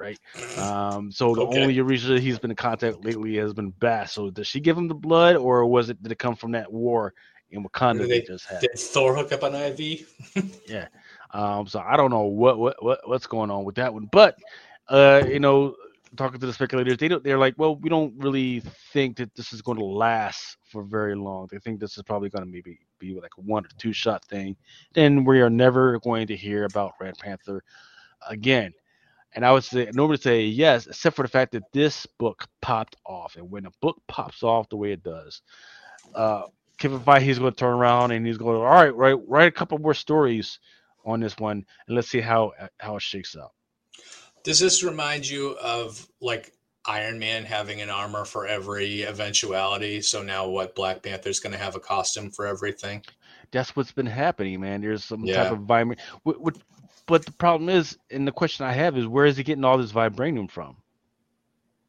right? 0.00 0.18
Um, 0.58 1.12
so 1.12 1.34
the 1.34 1.42
okay. 1.42 1.62
only 1.62 1.76
Orisha 1.76 2.18
he's 2.18 2.38
been 2.38 2.50
in 2.50 2.56
contact 2.56 3.04
lately 3.04 3.36
has 3.36 3.52
been 3.52 3.70
Bast. 3.70 4.14
So 4.14 4.30
does 4.30 4.46
she 4.46 4.60
give 4.60 4.76
him 4.76 4.88
the 4.88 4.94
blood, 4.94 5.36
or 5.36 5.66
was 5.66 5.90
it 5.90 6.02
did 6.02 6.12
it 6.12 6.18
come 6.18 6.34
from 6.34 6.52
that 6.52 6.72
war 6.72 7.14
in 7.50 7.64
Wakanda 7.64 8.08
they, 8.08 8.22
just 8.22 8.46
had. 8.46 8.60
Did 8.60 8.78
Thor 8.78 9.14
hook 9.14 9.32
up 9.32 9.42
an 9.42 9.54
IV? 9.54 10.08
yeah. 10.66 10.88
Um, 11.32 11.66
so 11.66 11.80
I 11.80 11.96
don't 11.96 12.10
know 12.10 12.22
what, 12.22 12.58
what 12.58 12.82
what 12.82 13.08
what's 13.08 13.26
going 13.26 13.50
on 13.50 13.64
with 13.64 13.76
that 13.76 13.92
one, 13.92 14.08
but 14.10 14.36
uh, 14.88 15.22
you 15.28 15.40
know, 15.40 15.76
talking 16.16 16.40
to 16.40 16.46
the 16.46 16.52
speculators, 16.52 16.96
they 16.96 17.08
don't. 17.08 17.22
They're 17.22 17.38
like, 17.38 17.54
well, 17.56 17.76
we 17.76 17.88
don't 17.88 18.14
really 18.18 18.60
think 18.92 19.16
that 19.18 19.34
this 19.34 19.52
is 19.52 19.62
going 19.62 19.78
to 19.78 19.84
last 19.84 20.56
for 20.64 20.82
very 20.82 21.14
long. 21.14 21.48
They 21.50 21.58
think 21.58 21.80
this 21.80 21.96
is 21.96 22.02
probably 22.02 22.30
going 22.30 22.44
to 22.44 22.50
maybe 22.50 22.78
be 22.98 23.14
like 23.14 23.32
a 23.38 23.40
one 23.40 23.64
or 23.64 23.68
two 23.78 23.92
shot 23.92 24.24
thing. 24.24 24.56
Then 24.92 25.24
we 25.24 25.40
are 25.40 25.50
never 25.50 25.98
going 26.00 26.26
to 26.28 26.36
hear 26.36 26.64
about 26.64 26.94
Red 27.00 27.16
Panther 27.18 27.62
again. 28.28 28.72
And 29.32 29.44
I 29.44 29.52
would 29.52 29.64
say 29.64 29.88
normally 29.94 30.18
say 30.18 30.42
yes, 30.42 30.86
except 30.86 31.16
for 31.16 31.22
the 31.22 31.28
fact 31.28 31.52
that 31.52 31.62
this 31.72 32.06
book 32.18 32.46
popped 32.60 32.96
off. 33.06 33.36
And 33.36 33.50
when 33.50 33.66
a 33.66 33.70
book 33.80 34.00
pops 34.08 34.42
off 34.42 34.68
the 34.68 34.76
way 34.76 34.92
it 34.92 35.02
does, 35.02 35.42
uh, 36.14 36.42
Kevin 36.78 37.00
Feige 37.00 37.38
going 37.38 37.52
to 37.52 37.56
turn 37.56 37.74
around 37.74 38.10
and 38.10 38.26
he's 38.26 38.38
going, 38.38 38.56
all 38.56 38.64
right, 38.64 38.94
write 38.94 39.18
write 39.28 39.48
a 39.48 39.52
couple 39.52 39.78
more 39.78 39.94
stories 39.94 40.58
on 41.04 41.20
this 41.20 41.36
one, 41.38 41.64
and 41.86 41.96
let's 41.96 42.08
see 42.08 42.20
how 42.20 42.52
how 42.78 42.96
it 42.96 43.02
shakes 43.02 43.36
out. 43.36 43.52
Does 44.42 44.58
this 44.58 44.82
remind 44.82 45.28
you 45.28 45.56
of 45.62 46.08
like 46.20 46.52
Iron 46.86 47.18
Man 47.18 47.44
having 47.44 47.82
an 47.82 47.90
armor 47.90 48.24
for 48.24 48.46
every 48.46 49.04
eventuality? 49.04 50.00
So 50.00 50.22
now 50.22 50.48
what? 50.48 50.74
Black 50.74 51.02
Panther's 51.02 51.38
going 51.38 51.52
to 51.52 51.58
have 51.58 51.76
a 51.76 51.80
costume 51.80 52.30
for 52.30 52.46
everything. 52.46 53.04
That's 53.52 53.76
what's 53.76 53.92
been 53.92 54.06
happening, 54.06 54.60
man. 54.60 54.80
There's 54.80 55.04
some 55.04 55.24
yeah. 55.24 55.42
type 55.42 55.52
of 55.52 55.58
environment. 55.58 56.00
But 57.06 57.24
the 57.24 57.32
problem 57.32 57.68
is, 57.68 57.98
and 58.10 58.26
the 58.26 58.32
question 58.32 58.66
I 58.66 58.72
have 58.72 58.96
is, 58.96 59.06
where 59.06 59.26
is 59.26 59.36
he 59.36 59.42
getting 59.42 59.64
all 59.64 59.78
this 59.78 59.92
vibranium 59.92 60.50
from? 60.50 60.76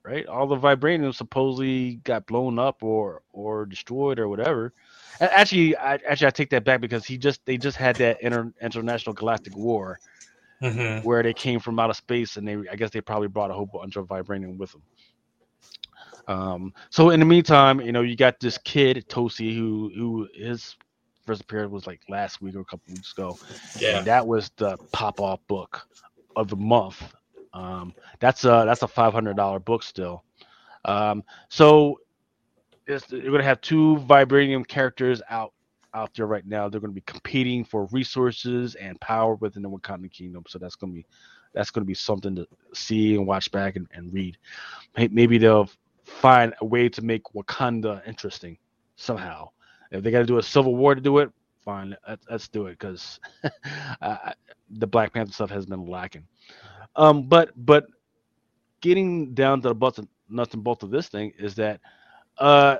right? 0.04 0.26
All 0.26 0.48
the 0.48 0.58
vibranium 0.58 1.14
supposedly 1.14 1.96
got 2.04 2.26
blown 2.26 2.60
up 2.60 2.84
or 2.84 3.22
or 3.34 3.66
destroyed 3.66 4.20
or 4.20 4.28
whatever. 4.28 4.74
Actually, 5.20 5.76
I 5.78 5.96
actually 6.08 6.28
I 6.28 6.32
take 6.32 6.50
that 6.52 6.64
back 6.64 6.82
because 6.82 7.06
he 7.06 7.18
just 7.18 7.46
they 7.46 7.58
just 7.58 7.78
had 7.78 7.96
that 7.98 8.22
inter, 8.22 8.52
international 8.62 9.14
galactic 9.14 9.56
war 9.56 10.00
mm-hmm. 10.62 11.06
where 11.06 11.22
they 11.24 11.34
came 11.34 11.60
from 11.60 11.80
out 11.80 11.90
of 11.90 11.96
space 11.96 12.38
and 12.38 12.48
they 12.48 12.58
I 12.72 12.76
guess 12.76 12.92
they 12.92 13.02
probably 13.02 13.28
brought 13.28 13.52
a 13.52 13.54
whole 13.54 13.68
bunch 13.68 13.96
of 13.96 14.08
vibranium 14.08 14.58
with 14.58 14.72
them. 14.72 14.82
Um, 16.28 16.74
so 16.90 17.10
in 17.10 17.20
the 17.20 17.26
meantime, 17.26 17.82
you 17.82 17.92
know, 17.92 18.02
you 18.02 18.16
got 18.16 18.40
this 18.40 18.58
kid 18.60 19.06
Tosi 19.10 19.56
who 19.56 19.92
who 19.96 20.28
his 20.34 20.76
first 21.32 21.42
appearance 21.42 21.72
was 21.72 21.88
like 21.88 22.02
last 22.10 22.42
week 22.42 22.56
or 22.56 22.62
a 22.62 22.66
couple 22.66 22.94
weeks 22.94 23.12
ago. 23.14 23.40
Yeah, 23.80 23.98
and 23.98 24.08
that 24.08 24.26
was 24.26 24.52
the 24.58 24.78
pop 24.92 25.20
off 25.22 25.40
book 25.48 25.88
of 26.36 26.48
the 26.50 26.56
month 26.56 27.04
um, 27.54 27.96
that's 28.20 28.46
a 28.46 28.64
that's 28.66 28.84
a 28.84 28.88
five 28.88 29.14
hundred 29.14 29.38
dollar 29.38 29.60
book 29.60 29.84
still. 29.84 30.24
Um, 30.86 31.24
so 31.50 32.00
it's, 32.88 33.12
you're 33.12 33.22
going 33.24 33.40
to 33.40 33.44
have 33.44 33.62
two 33.62 33.98
vibranium 34.08 34.68
characters 34.68 35.22
out 35.30 35.54
out 35.94 36.14
there 36.16 36.28
right 36.28 36.46
now. 36.46 36.70
They're 36.70 36.80
going 36.82 36.92
to 36.92 36.96
be 36.96 37.02
competing 37.02 37.66
for 37.66 37.86
resources 37.92 38.76
and 38.76 39.00
power 39.02 39.36
within 39.36 39.64
the 39.64 39.70
Wakanda 39.70 40.12
Kingdom. 40.12 40.44
So 40.48 40.60
that's 40.60 40.76
going 40.76 40.94
to 40.94 40.98
be 40.98 41.06
that's 41.54 41.72
going 41.72 41.84
to 41.84 41.88
be 41.88 41.94
something 41.94 42.36
to 42.36 42.48
see 42.74 43.16
and 43.16 43.28
watch 43.28 43.52
back 43.52 43.76
and, 43.76 43.88
and 43.94 44.14
read. 44.14 44.38
Maybe 45.12 45.38
they'll 45.38 45.70
find 46.06 46.54
a 46.62 46.66
way 46.66 46.90
to 46.90 47.02
make 47.02 47.24
Wakanda 47.36 48.08
interesting 48.08 48.58
somehow. 48.96 49.50
If 49.92 50.04
they 50.04 50.12
got 50.12 50.20
to 50.20 50.26
do 50.26 50.38
a 50.38 50.44
civil 50.44 50.76
war 50.76 50.96
to 50.96 51.02
do 51.02 51.20
it, 51.20 51.30
fine, 51.64 51.96
let's, 52.30 52.48
do 52.48 52.68
it 52.68 52.72
because 52.72 53.20
uh, 54.02 54.32
the 54.70 54.88
Black 54.88 55.14
Panther 55.14 55.32
stuff 55.32 55.50
has 55.50 55.66
been 55.66 55.86
lacking. 55.86 56.26
Um, 56.96 57.28
but 57.28 57.52
but 57.56 57.86
getting 58.82 59.34
down 59.34 59.62
to 59.62 59.70
the 59.70 59.76
butts 59.76 60.00
and 60.00 60.08
nuts 60.30 60.54
and 60.54 60.64
bolts 60.64 60.84
of 60.84 60.90
this 60.90 61.08
thing 61.08 61.34
is 61.38 61.56
that, 61.56 61.80
uh, 62.38 62.78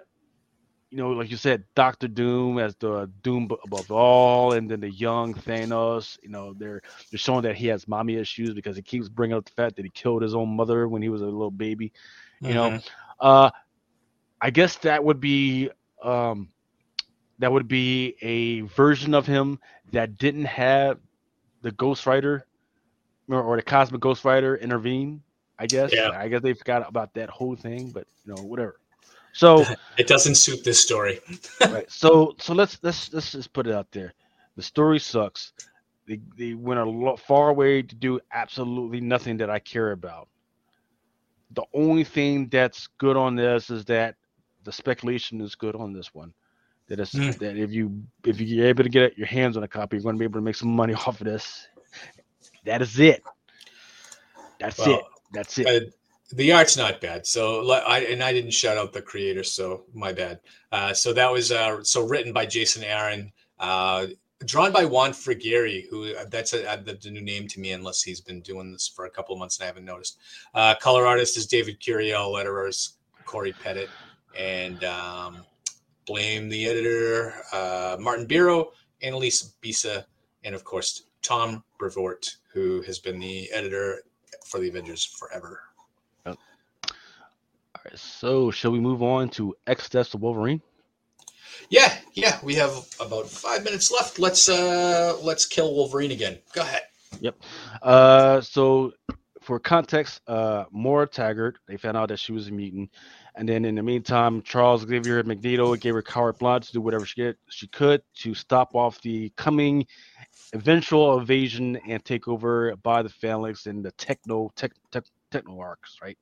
you 0.90 0.98
know, 0.98 1.12
like 1.12 1.32
you 1.32 1.38
said, 1.38 1.64
Doctor 1.76 2.08
Doom 2.08 2.58
as 2.60 2.76
the 2.76 3.10
Doom 3.24 3.50
above 3.64 3.90
all, 3.92 4.54
and 4.54 4.70
then 4.70 4.82
the 4.82 4.92
young 4.92 5.34
Thanos. 5.34 6.18
You 6.22 6.30
know, 6.30 6.54
they're 6.54 6.82
they're 7.10 7.18
showing 7.18 7.44
that 7.44 7.56
he 7.56 7.68
has 7.68 7.88
mommy 7.88 8.16
issues 8.16 8.54
because 8.54 8.76
he 8.76 8.82
keeps 8.82 9.08
bringing 9.08 9.38
up 9.38 9.46
the 9.46 9.52
fact 9.52 9.78
that 9.78 9.86
he 9.86 9.92
killed 9.92 10.22
his 10.22 10.36
own 10.36 10.50
mother 10.50 10.90
when 10.90 11.02
he 11.02 11.08
was 11.08 11.22
a 11.22 11.26
little 11.26 11.52
baby. 11.52 11.94
You 12.42 12.50
mm-hmm. 12.50 12.56
know, 12.56 12.80
uh, 13.22 13.52
I 14.42 14.50
guess 14.50 14.76
that 14.78 15.02
would 15.02 15.22
be 15.22 15.70
um, 16.04 16.50
that 17.42 17.52
would 17.52 17.68
be 17.68 18.16
a 18.22 18.62
version 18.62 19.16
of 19.16 19.26
him 19.26 19.60
that 19.92 20.18
didn't 20.18 20.46
have 20.46 21.00
the 21.64 21.72
Ghost 21.72 22.06
Rider 22.06 22.46
or, 23.28 23.42
or 23.42 23.56
the 23.56 23.64
Cosmic 23.64 24.00
Ghost 24.00 24.24
Rider 24.24 24.56
intervene. 24.56 25.22
I 25.58 25.66
guess. 25.66 25.92
Yeah. 25.92 26.12
I 26.14 26.28
guess 26.28 26.42
they 26.42 26.54
forgot 26.54 26.88
about 26.88 27.14
that 27.16 27.30
whole 27.30 27.56
thing, 27.56 27.90
but 27.90 28.06
you 28.26 28.34
know, 28.34 28.44
whatever. 28.44 28.80
So 29.34 29.66
it 29.98 30.08
doesn't 30.08 30.36
suit 30.36 30.64
this 30.64 30.80
story. 30.80 31.20
right. 31.62 31.90
So 31.92 32.36
so 32.40 32.54
let's 32.54 32.78
let's 32.84 33.12
let's 33.12 33.32
just 33.32 33.52
put 33.54 33.66
it 33.68 33.74
out 33.74 33.92
there. 33.92 34.14
The 34.56 34.64
story 34.64 35.00
sucks. 35.00 35.54
They 36.08 36.20
they 36.38 36.54
went 36.54 36.80
a 36.80 36.86
lot 36.86 37.20
far 37.20 37.50
away 37.50 37.82
to 37.82 37.96
do 37.96 38.20
absolutely 38.32 39.02
nothing 39.02 39.38
that 39.38 39.50
I 39.50 39.58
care 39.58 39.92
about. 39.94 40.28
The 41.52 41.64
only 41.74 42.04
thing 42.04 42.50
that's 42.50 42.88
good 43.00 43.18
on 43.18 43.36
this 43.36 43.72
is 43.72 43.84
that 43.86 44.16
the 44.64 44.72
speculation 44.72 45.42
is 45.42 45.56
good 45.56 45.76
on 45.76 45.92
this 45.92 46.14
one. 46.14 46.34
That 46.92 47.00
is 47.00 47.12
mm. 47.12 47.40
that 47.40 47.56
if 47.56 47.72
you 47.72 48.04
if 48.26 48.42
you're 48.42 48.68
able 48.68 48.84
to 48.84 48.90
get 48.90 49.18
your 49.18 49.26
hands 49.26 49.56
on 49.56 49.64
a 49.64 49.68
copy, 49.68 49.96
you're 49.96 50.04
going 50.04 50.16
to 50.16 50.20
be 50.20 50.26
able 50.26 50.42
to 50.42 50.44
make 50.44 50.56
some 50.56 50.76
money 50.76 50.94
off 51.08 51.22
of 51.22 51.26
this. 51.26 51.66
That 52.66 52.82
is 52.82 53.00
it. 53.00 53.24
That's 54.60 54.78
well, 54.78 55.00
it. 55.00 55.06
That's 55.32 55.58
it. 55.58 55.68
Uh, 55.68 55.90
the 56.34 56.52
art's 56.52 56.76
not 56.76 57.00
bad. 57.00 57.26
So 57.26 57.72
I 57.72 58.00
and 58.00 58.22
I 58.22 58.34
didn't 58.34 58.52
shout 58.52 58.78
out 58.78 58.92
the 58.92 59.02
creator, 59.02 59.42
so 59.42 59.86
my 59.94 60.12
bad. 60.12 60.42
Uh, 60.74 60.94
so 60.94 61.14
that 61.14 61.32
was 61.32 61.54
uh, 61.54 61.82
so 61.82 62.06
written 62.06 62.34
by 62.34 62.46
Jason 62.46 62.84
Aaron, 62.84 63.32
uh, 63.60 64.08
drawn 64.44 64.74
by 64.74 64.84
Juan 64.84 65.12
Frigeri, 65.12 65.88
who 65.90 66.14
uh, 66.14 66.26
that's 66.30 66.52
a, 66.52 66.74
a, 66.74 66.78
the 66.78 67.10
new 67.10 67.22
name 67.22 67.48
to 67.48 67.62
me, 67.62 67.72
unless 67.72 68.02
he's 68.02 68.20
been 68.20 68.42
doing 68.42 68.74
this 68.74 68.90
for 68.94 69.06
a 69.06 69.10
couple 69.10 69.34
of 69.34 69.40
months 69.40 69.60
and 69.60 69.64
I 69.64 69.68
haven't 69.68 69.86
noticed. 69.86 70.18
Uh, 70.54 70.76
color 70.76 71.08
artist 71.08 71.38
is 71.38 71.48
David 71.48 71.80
Curiel, 71.80 72.34
letterers 72.34 72.96
Cory 73.24 73.54
Petit, 73.54 73.88
and 74.38 74.84
um, 74.84 75.46
blame 76.12 76.50
the 76.50 76.68
editor 76.68 77.34
uh, 77.54 77.96
Martin 77.98 78.28
Biro, 78.28 78.72
Annalise 79.02 79.54
Bissa, 79.64 80.04
and 80.44 80.54
of 80.54 80.66
course 80.66 81.04
Tom 81.22 81.64
Brevoort, 81.80 82.36
who 82.54 82.82
has 82.82 83.00
been 83.00 83.18
the 83.18 83.50
editor 83.54 84.04
for 84.46 84.60
the 84.60 84.68
Avengers 84.68 85.06
forever. 85.06 85.62
Yep. 86.26 86.38
All 86.86 87.82
right, 87.86 87.98
so 87.98 88.52
shall 88.52 88.72
we 88.72 88.80
move 88.82 89.02
on 89.02 89.30
to 89.30 89.56
X 89.68 89.88
Deaths 89.88 90.14
of 90.14 90.22
Wolverine? 90.22 90.62
Yeah, 91.70 91.96
yeah, 92.14 92.40
we 92.44 92.56
have 92.56 92.74
about 93.00 93.30
five 93.30 93.64
minutes 93.64 93.90
left. 93.90 94.20
Let's 94.20 94.50
uh 94.50 95.18
let's 95.24 95.46
kill 95.46 95.74
Wolverine 95.74 96.12
again. 96.12 96.40
Go 96.54 96.62
ahead. 96.62 96.82
Yep. 97.22 97.36
Uh, 97.82 98.42
so 98.42 98.92
for 99.42 99.60
context, 99.60 100.22
uh, 100.28 100.66
Moira 100.72 101.08
Taggart, 101.08 101.60
they 101.68 101.78
found 101.78 101.96
out 101.96 102.10
that 102.10 102.20
she 102.20 102.34
was 102.34 102.50
a 102.50 102.52
mutant, 102.52 102.90
and 103.36 103.48
then 103.48 103.66
in 103.66 103.76
the 103.76 103.84
meantime, 103.84 104.42
Charles 104.42 104.82
Xavier 104.82 105.24
Magneto 105.24 105.76
gave 105.76 105.94
her 105.94 106.02
carte 106.02 106.40
blanche 106.40 106.68
to 106.68 106.74
do 106.74 106.82
whatever 106.82 107.06
she 107.06 107.22
get, 107.22 107.38
she 107.50 107.68
could 107.68 108.02
to 108.16 108.34
stop 108.34 108.76
off 108.76 109.02
the 109.02 109.32
coming 109.38 109.86
eventual 110.54 111.18
invasion 111.20 111.78
and 111.88 112.04
takeover 112.04 112.82
by 112.84 113.02
the 113.02 113.10
Phalanx 113.10 113.66
and 113.68 113.84
the 113.84 113.92
techno 113.94 114.52
tech, 114.56 114.74
tech 114.92 115.06
techno 115.32 115.60
arcs, 115.60 115.98
right? 116.02 116.18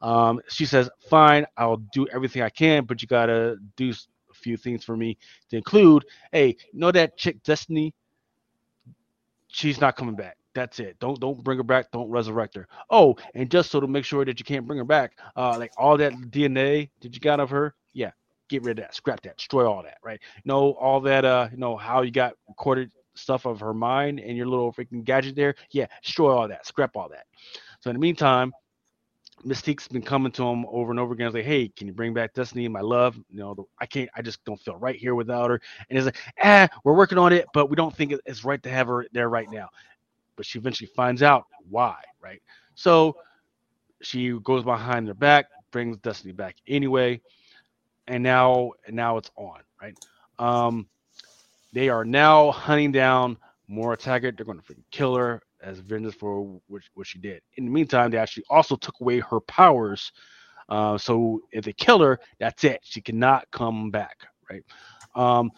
Um, 0.00 0.40
she 0.48 0.64
says, 0.64 0.88
"Fine, 1.10 1.46
I'll 1.56 1.76
do 1.92 2.06
everything 2.08 2.42
I 2.42 2.50
can, 2.50 2.84
but 2.84 3.02
you 3.02 3.08
gotta 3.08 3.56
do 3.76 3.90
a 3.90 4.34
few 4.34 4.56
things 4.56 4.84
for 4.84 4.96
me 4.96 5.18
to 5.50 5.56
include. 5.56 6.04
Hey, 6.32 6.56
know 6.72 6.90
that 6.92 7.16
chick 7.16 7.42
Destiny? 7.42 7.94
She's 9.48 9.80
not 9.80 9.96
coming 9.96 10.14
back. 10.14 10.36
That's 10.58 10.80
it. 10.80 10.98
Don't 10.98 11.20
don't 11.20 11.44
bring 11.44 11.58
her 11.58 11.62
back. 11.62 11.92
Don't 11.92 12.10
resurrect 12.10 12.56
her. 12.56 12.66
Oh, 12.90 13.16
and 13.34 13.48
just 13.48 13.70
so 13.70 13.78
to 13.78 13.86
make 13.86 14.04
sure 14.04 14.24
that 14.24 14.40
you 14.40 14.44
can't 14.44 14.66
bring 14.66 14.78
her 14.78 14.84
back, 14.84 15.12
uh, 15.36 15.56
like 15.56 15.70
all 15.78 15.96
that 15.98 16.12
DNA 16.32 16.90
that 17.00 17.14
you 17.14 17.20
got 17.20 17.38
of 17.38 17.48
her, 17.50 17.76
yeah, 17.92 18.10
get 18.48 18.64
rid 18.64 18.80
of 18.80 18.82
that, 18.84 18.92
scrap 18.92 19.20
that, 19.22 19.36
destroy 19.36 19.70
all 19.70 19.84
that, 19.84 19.98
right? 20.02 20.18
You 20.38 20.42
know 20.46 20.72
all 20.72 21.00
that, 21.02 21.24
uh, 21.24 21.48
you 21.52 21.58
know 21.58 21.76
how 21.76 22.02
you 22.02 22.10
got 22.10 22.34
recorded 22.48 22.90
stuff 23.14 23.46
of 23.46 23.60
her 23.60 23.72
mind 23.72 24.18
and 24.18 24.36
your 24.36 24.48
little 24.48 24.72
freaking 24.72 25.04
gadget 25.04 25.36
there, 25.36 25.54
yeah, 25.70 25.86
destroy 26.02 26.32
all 26.36 26.48
that, 26.48 26.66
scrap 26.66 26.96
all 26.96 27.08
that. 27.10 27.26
So 27.78 27.90
in 27.90 27.94
the 27.94 28.00
meantime, 28.00 28.52
Mystique's 29.44 29.86
been 29.86 30.02
coming 30.02 30.32
to 30.32 30.42
him 30.42 30.66
over 30.68 30.90
and 30.90 30.98
over 30.98 31.14
again. 31.14 31.32
Like, 31.32 31.44
hey, 31.44 31.68
can 31.68 31.86
you 31.86 31.92
bring 31.92 32.12
back 32.12 32.34
Destiny, 32.34 32.66
my 32.66 32.80
love? 32.80 33.16
You 33.30 33.38
know, 33.38 33.68
I 33.80 33.86
can't, 33.86 34.10
I 34.16 34.22
just 34.22 34.44
don't 34.44 34.60
feel 34.60 34.74
right 34.76 34.96
here 34.96 35.14
without 35.14 35.50
her. 35.50 35.60
And 35.88 35.96
he's 35.96 36.06
like, 36.06 36.18
ah, 36.42 36.68
we're 36.82 36.96
working 36.96 37.18
on 37.18 37.32
it, 37.32 37.46
but 37.54 37.70
we 37.70 37.76
don't 37.76 37.94
think 37.94 38.12
it's 38.26 38.44
right 38.44 38.60
to 38.64 38.70
have 38.70 38.88
her 38.88 39.06
there 39.12 39.28
right 39.28 39.48
now. 39.48 39.68
But 40.38 40.46
she 40.46 40.58
eventually 40.58 40.90
finds 40.96 41.22
out 41.22 41.44
why, 41.68 41.96
right? 42.22 42.40
So 42.76 43.16
she 44.00 44.38
goes 44.44 44.64
behind 44.64 45.06
their 45.06 45.14
back, 45.14 45.46
brings 45.72 45.98
Destiny 45.98 46.32
back 46.32 46.56
anyway, 46.66 47.20
and 48.06 48.22
now, 48.22 48.72
now 48.88 49.18
it's 49.18 49.30
on, 49.36 49.60
right? 49.82 49.94
Um, 50.38 50.88
they 51.72 51.90
are 51.90 52.04
now 52.04 52.52
hunting 52.52 52.92
down 52.92 53.36
Moira 53.68 53.96
Taggart. 53.96 54.36
They're 54.36 54.46
going 54.46 54.60
to 54.60 54.64
freaking 54.64 54.84
kill 54.90 55.16
her 55.16 55.42
as 55.62 55.80
vengeance 55.80 56.14
for 56.14 56.60
what, 56.68 56.82
what 56.94 57.06
she 57.06 57.18
did. 57.18 57.42
In 57.56 57.66
the 57.66 57.70
meantime, 57.70 58.10
they 58.10 58.18
actually 58.18 58.44
also 58.48 58.76
took 58.76 59.00
away 59.00 59.20
her 59.20 59.40
powers. 59.40 60.12
Uh, 60.68 60.96
so 60.96 61.40
if 61.52 61.64
they 61.64 61.72
kill 61.72 62.00
her, 62.00 62.20
that's 62.38 62.64
it. 62.64 62.80
She 62.84 63.00
cannot 63.00 63.50
come 63.50 63.90
back, 63.90 64.16
right? 64.50 64.64
Um, 65.14 65.50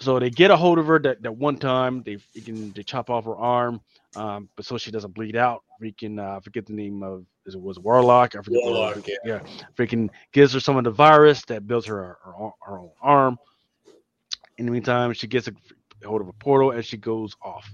so 0.00 0.18
they 0.18 0.30
get 0.30 0.50
a 0.50 0.56
hold 0.56 0.78
of 0.78 0.86
her 0.86 0.98
that, 1.00 1.22
that 1.22 1.36
one 1.36 1.58
time. 1.58 2.02
They 2.02 2.18
can 2.44 2.72
they 2.72 2.82
chop 2.82 3.10
off 3.10 3.24
her 3.26 3.36
arm, 3.36 3.80
um, 4.16 4.48
but 4.56 4.64
so 4.64 4.78
she 4.78 4.90
doesn't 4.90 5.14
bleed 5.14 5.36
out. 5.36 5.62
Freaking 5.80 6.20
uh, 6.20 6.40
forget 6.40 6.66
the 6.66 6.72
name 6.72 7.02
of 7.02 7.24
is 7.46 7.54
it 7.54 7.60
was 7.60 7.78
Warlock. 7.78 8.36
I 8.36 8.42
forget. 8.42 8.62
Warlock, 8.62 9.06
yeah. 9.06 9.16
yeah. 9.24 9.40
Freaking 9.76 10.10
gives 10.32 10.52
her 10.52 10.60
some 10.60 10.76
of 10.76 10.84
the 10.84 10.90
virus 10.90 11.44
that 11.46 11.66
builds 11.66 11.86
her 11.86 12.18
her, 12.24 12.32
her, 12.32 12.50
her 12.62 12.78
own 12.78 12.90
arm. 13.00 13.38
In 14.58 14.66
the 14.66 14.72
meantime, 14.72 15.12
she 15.14 15.26
gets 15.26 15.48
a 15.48 15.52
hold 16.04 16.20
of 16.20 16.28
a 16.28 16.32
portal 16.32 16.72
and 16.72 16.84
she 16.84 16.96
goes 16.96 17.34
off. 17.42 17.68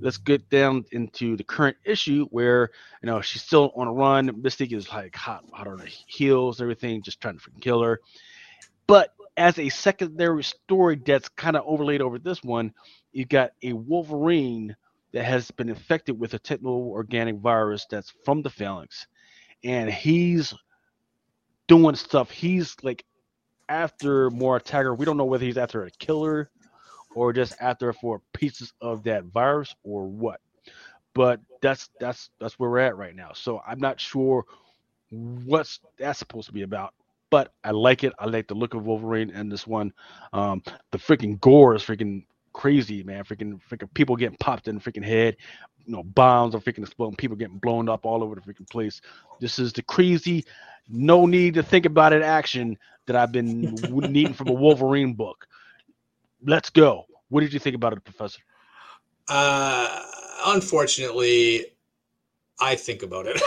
Let's 0.00 0.18
get 0.18 0.48
down 0.50 0.84
into 0.90 1.36
the 1.36 1.44
current 1.44 1.76
issue 1.84 2.26
where 2.30 2.70
you 3.02 3.06
know 3.06 3.20
she's 3.20 3.42
still 3.42 3.72
on 3.76 3.86
a 3.86 3.92
run. 3.92 4.28
Mystique 4.42 4.72
is 4.72 4.90
like 4.90 5.14
hot, 5.14 5.44
hot 5.52 5.68
on 5.68 5.78
her 5.78 5.86
heels, 6.06 6.60
everything, 6.60 7.02
just 7.02 7.20
trying 7.20 7.38
to 7.38 7.40
freaking 7.40 7.60
kill 7.60 7.82
her. 7.82 8.00
But 8.88 9.14
as 9.36 9.58
a 9.58 9.68
secondary 9.68 10.42
story 10.42 11.00
that's 11.04 11.28
kind 11.28 11.56
of 11.56 11.62
overlaid 11.66 12.02
over 12.02 12.18
this 12.18 12.42
one, 12.42 12.74
you've 13.12 13.28
got 13.28 13.52
a 13.62 13.72
Wolverine 13.72 14.76
that 15.12 15.24
has 15.24 15.50
been 15.50 15.68
infected 15.68 16.18
with 16.18 16.34
a 16.34 16.38
techno 16.38 16.70
organic 16.70 17.36
virus 17.36 17.86
that's 17.90 18.12
from 18.24 18.42
the 18.42 18.50
phalanx, 18.50 19.06
and 19.64 19.90
he's 19.90 20.54
doing 21.68 21.94
stuff. 21.94 22.30
He's 22.30 22.76
like 22.82 23.04
after 23.68 24.30
Moira 24.30 24.60
Taggart. 24.60 24.98
We 24.98 25.06
don't 25.06 25.16
know 25.16 25.24
whether 25.24 25.44
he's 25.44 25.58
after 25.58 25.84
a 25.84 25.90
killer 25.90 26.50
or 27.14 27.32
just 27.32 27.54
after 27.60 27.92
for 27.92 28.20
pieces 28.32 28.72
of 28.80 29.04
that 29.04 29.24
virus 29.24 29.74
or 29.82 30.06
what. 30.06 30.40
But 31.14 31.40
that's 31.60 31.90
that's 32.00 32.30
that's 32.40 32.58
where 32.58 32.70
we're 32.70 32.78
at 32.78 32.96
right 32.96 33.14
now. 33.14 33.32
So 33.34 33.60
I'm 33.66 33.78
not 33.80 34.00
sure 34.00 34.44
what's 35.10 35.80
that's 35.98 36.18
supposed 36.18 36.46
to 36.46 36.52
be 36.52 36.62
about. 36.62 36.94
But 37.30 37.52
I 37.64 37.70
like 37.70 38.04
it. 38.04 38.12
I 38.18 38.26
like 38.26 38.48
the 38.48 38.54
look 38.54 38.74
of 38.74 38.84
Wolverine 38.84 39.30
and 39.30 39.50
this 39.50 39.66
one. 39.66 39.92
Um, 40.34 40.62
the 40.90 40.98
freaking 40.98 41.40
gore 41.40 41.74
is 41.74 41.82
freaking 41.82 42.24
crazy, 42.52 43.02
man. 43.02 43.24
Freaking 43.24 43.60
freaking 43.70 43.92
people 43.94 44.16
getting 44.16 44.36
popped 44.38 44.68
in 44.68 44.76
the 44.76 44.80
freaking 44.80 45.04
head. 45.04 45.36
You 45.84 45.96
know, 45.96 46.02
bombs 46.02 46.54
are 46.54 46.60
freaking 46.60 46.80
exploding. 46.80 47.16
People 47.16 47.36
getting 47.36 47.58
blown 47.58 47.88
up 47.88 48.06
all 48.06 48.22
over 48.22 48.34
the 48.34 48.40
freaking 48.40 48.68
place. 48.70 49.00
This 49.40 49.58
is 49.58 49.72
the 49.72 49.82
crazy, 49.82 50.44
no 50.88 51.26
need 51.26 51.54
to 51.54 51.62
think 51.62 51.86
about 51.86 52.12
it 52.12 52.22
action 52.22 52.78
that 53.06 53.16
I've 53.16 53.32
been 53.32 53.74
needing 53.90 54.34
from 54.34 54.48
a 54.48 54.52
Wolverine 54.52 55.14
book. 55.14 55.46
Let's 56.44 56.70
go. 56.70 57.06
What 57.28 57.40
did 57.40 57.52
you 57.52 57.58
think 57.58 57.74
about 57.76 57.92
it, 57.92 58.04
Professor? 58.04 58.40
Uh, 59.28 60.02
unfortunately, 60.46 61.66
I 62.60 62.74
think 62.74 63.02
about 63.02 63.26
it. 63.26 63.40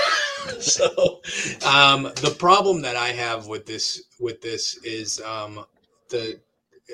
so 0.62 1.22
um, 1.66 2.04
the 2.22 2.36
problem 2.38 2.82
that 2.82 2.96
I 2.96 3.10
have 3.10 3.48
with 3.48 3.66
this 3.66 4.04
with 4.20 4.42
this 4.42 4.78
is 4.84 5.22
um, 5.22 5.66
the 6.10 6.40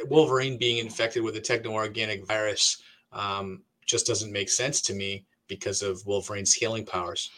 Wolverine 0.05 0.57
being 0.57 0.77
infected 0.77 1.23
with 1.23 1.35
a 1.35 1.41
techno-organic 1.41 2.25
virus 2.25 2.81
um, 3.11 3.61
just 3.85 4.07
doesn't 4.07 4.31
make 4.31 4.49
sense 4.49 4.81
to 4.81 4.93
me 4.93 5.25
because 5.47 5.81
of 5.81 6.05
Wolverine's 6.05 6.53
healing 6.53 6.85
powers. 6.85 7.29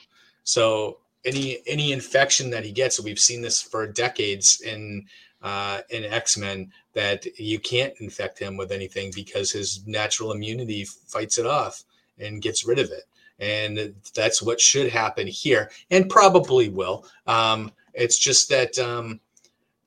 So 0.44 1.00
any 1.26 1.60
any 1.66 1.92
infection 1.92 2.50
that 2.52 2.64
he 2.64 2.72
gets, 2.72 3.00
we've 3.00 3.20
seen 3.20 3.42
this 3.42 3.62
for 3.62 3.88
decades 3.88 4.62
in 4.62 5.06
uh, 5.42 5.82
in 5.90 6.04
X 6.04 6.38
Men 6.38 6.72
that 6.94 7.26
you 7.40 7.60
can't 7.60 7.94
infect 8.00 8.40
him 8.40 8.56
with 8.58 8.72
anything 8.72 9.12
because 9.16 9.52
his 9.52 9.86
natural 9.88 10.32
immunity 10.32 10.86
fights 10.86 11.38
it 11.38 11.46
off 11.46 11.84
and 12.20 12.42
gets 12.42 12.66
rid 12.66 12.80
of 12.80 12.92
it. 12.92 13.04
And 13.40 13.96
that's 14.14 14.42
what 14.42 14.62
should 14.62 14.90
happen 14.90 15.28
here, 15.28 15.72
and 15.90 16.10
probably 16.10 16.70
will. 16.70 17.06
Um, 17.26 17.72
it's 17.94 18.18
just 18.18 18.50
that 18.50 18.78
um, 18.78 19.20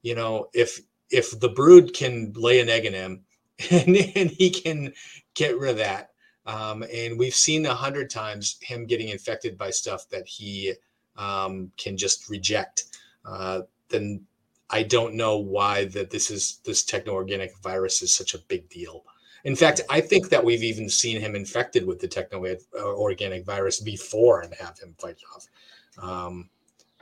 you 0.03 0.15
know 0.15 0.49
if 0.53 0.81
if 1.11 1.39
the 1.39 1.49
Brood 1.49 1.95
can 1.95 2.33
lay 2.35 2.61
an 2.61 2.69
egg 2.69 2.85
in 2.85 2.93
him, 2.93 3.23
and, 3.71 3.97
and 3.97 4.31
he 4.31 4.51
can 4.51 4.93
get 5.35 5.59
rid 5.59 5.71
of 5.71 5.77
that, 5.79 6.11
um, 6.47 6.85
and 6.95 7.19
we've 7.19 7.35
seen 7.35 7.67
a 7.67 7.75
hundred 7.75 8.11
times 8.11 8.57
him 8.63 8.87
getting 8.87 9.09
infected 9.09 9.59
by 9.59 9.71
stuff 9.71 10.09
that 10.11 10.27
he 10.27 10.75
um, 11.17 11.71
can 11.77 11.97
just 11.97 12.29
reject, 12.29 12.85
uh, 13.25 13.63
then 13.89 14.21
I 14.71 14.83
don't 14.83 15.15
know 15.15 15.39
why 15.39 15.87
that 15.87 16.11
this 16.11 16.31
is 16.31 16.61
this 16.65 16.85
techno-organic 16.85 17.57
virus 17.59 18.03
is 18.03 18.15
such 18.15 18.35
a 18.35 18.39
big 18.39 18.69
deal. 18.69 19.05
In 19.45 19.55
fact, 19.55 19.81
I 19.89 20.01
think 20.01 20.29
that 20.31 20.45
we've 20.45 20.65
even 20.65 20.89
seen 20.89 21.21
him 21.21 21.37
infected 21.37 21.87
with 21.87 22.01
the 22.01 22.09
techno-organic 22.09 23.45
virus 23.45 23.81
before 23.81 24.41
and 24.41 24.53
have 24.55 24.79
him 24.79 24.95
fight 24.99 25.19
off. 25.35 25.47
Um, 26.03 26.51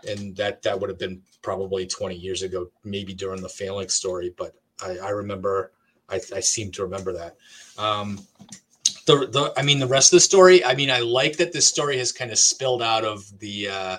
and 0.04 0.36
that 0.36 0.62
that 0.62 0.78
would 0.80 0.90
have 0.90 0.98
been 0.98 1.22
probably 1.42 1.86
20 1.86 2.14
years 2.14 2.42
ago, 2.42 2.70
maybe 2.84 3.14
during 3.14 3.42
the 3.42 3.48
Phalanx 3.48 3.94
story. 3.94 4.34
But 4.36 4.54
I, 4.82 4.98
I 4.98 5.10
remember, 5.10 5.72
I, 6.08 6.20
I, 6.34 6.40
seem 6.40 6.70
to 6.72 6.82
remember 6.82 7.12
that. 7.12 7.36
Um, 7.78 8.20
the, 9.06 9.26
the, 9.26 9.52
I 9.56 9.62
mean, 9.62 9.78
the 9.78 9.86
rest 9.86 10.12
of 10.12 10.16
the 10.16 10.20
story. 10.20 10.64
I 10.64 10.74
mean, 10.74 10.90
I 10.90 11.00
like 11.00 11.36
that 11.36 11.52
this 11.52 11.66
story 11.66 11.98
has 11.98 12.12
kind 12.12 12.30
of 12.30 12.38
spilled 12.38 12.82
out 12.82 13.04
of 13.04 13.38
the 13.38 13.68
uh, 13.68 13.98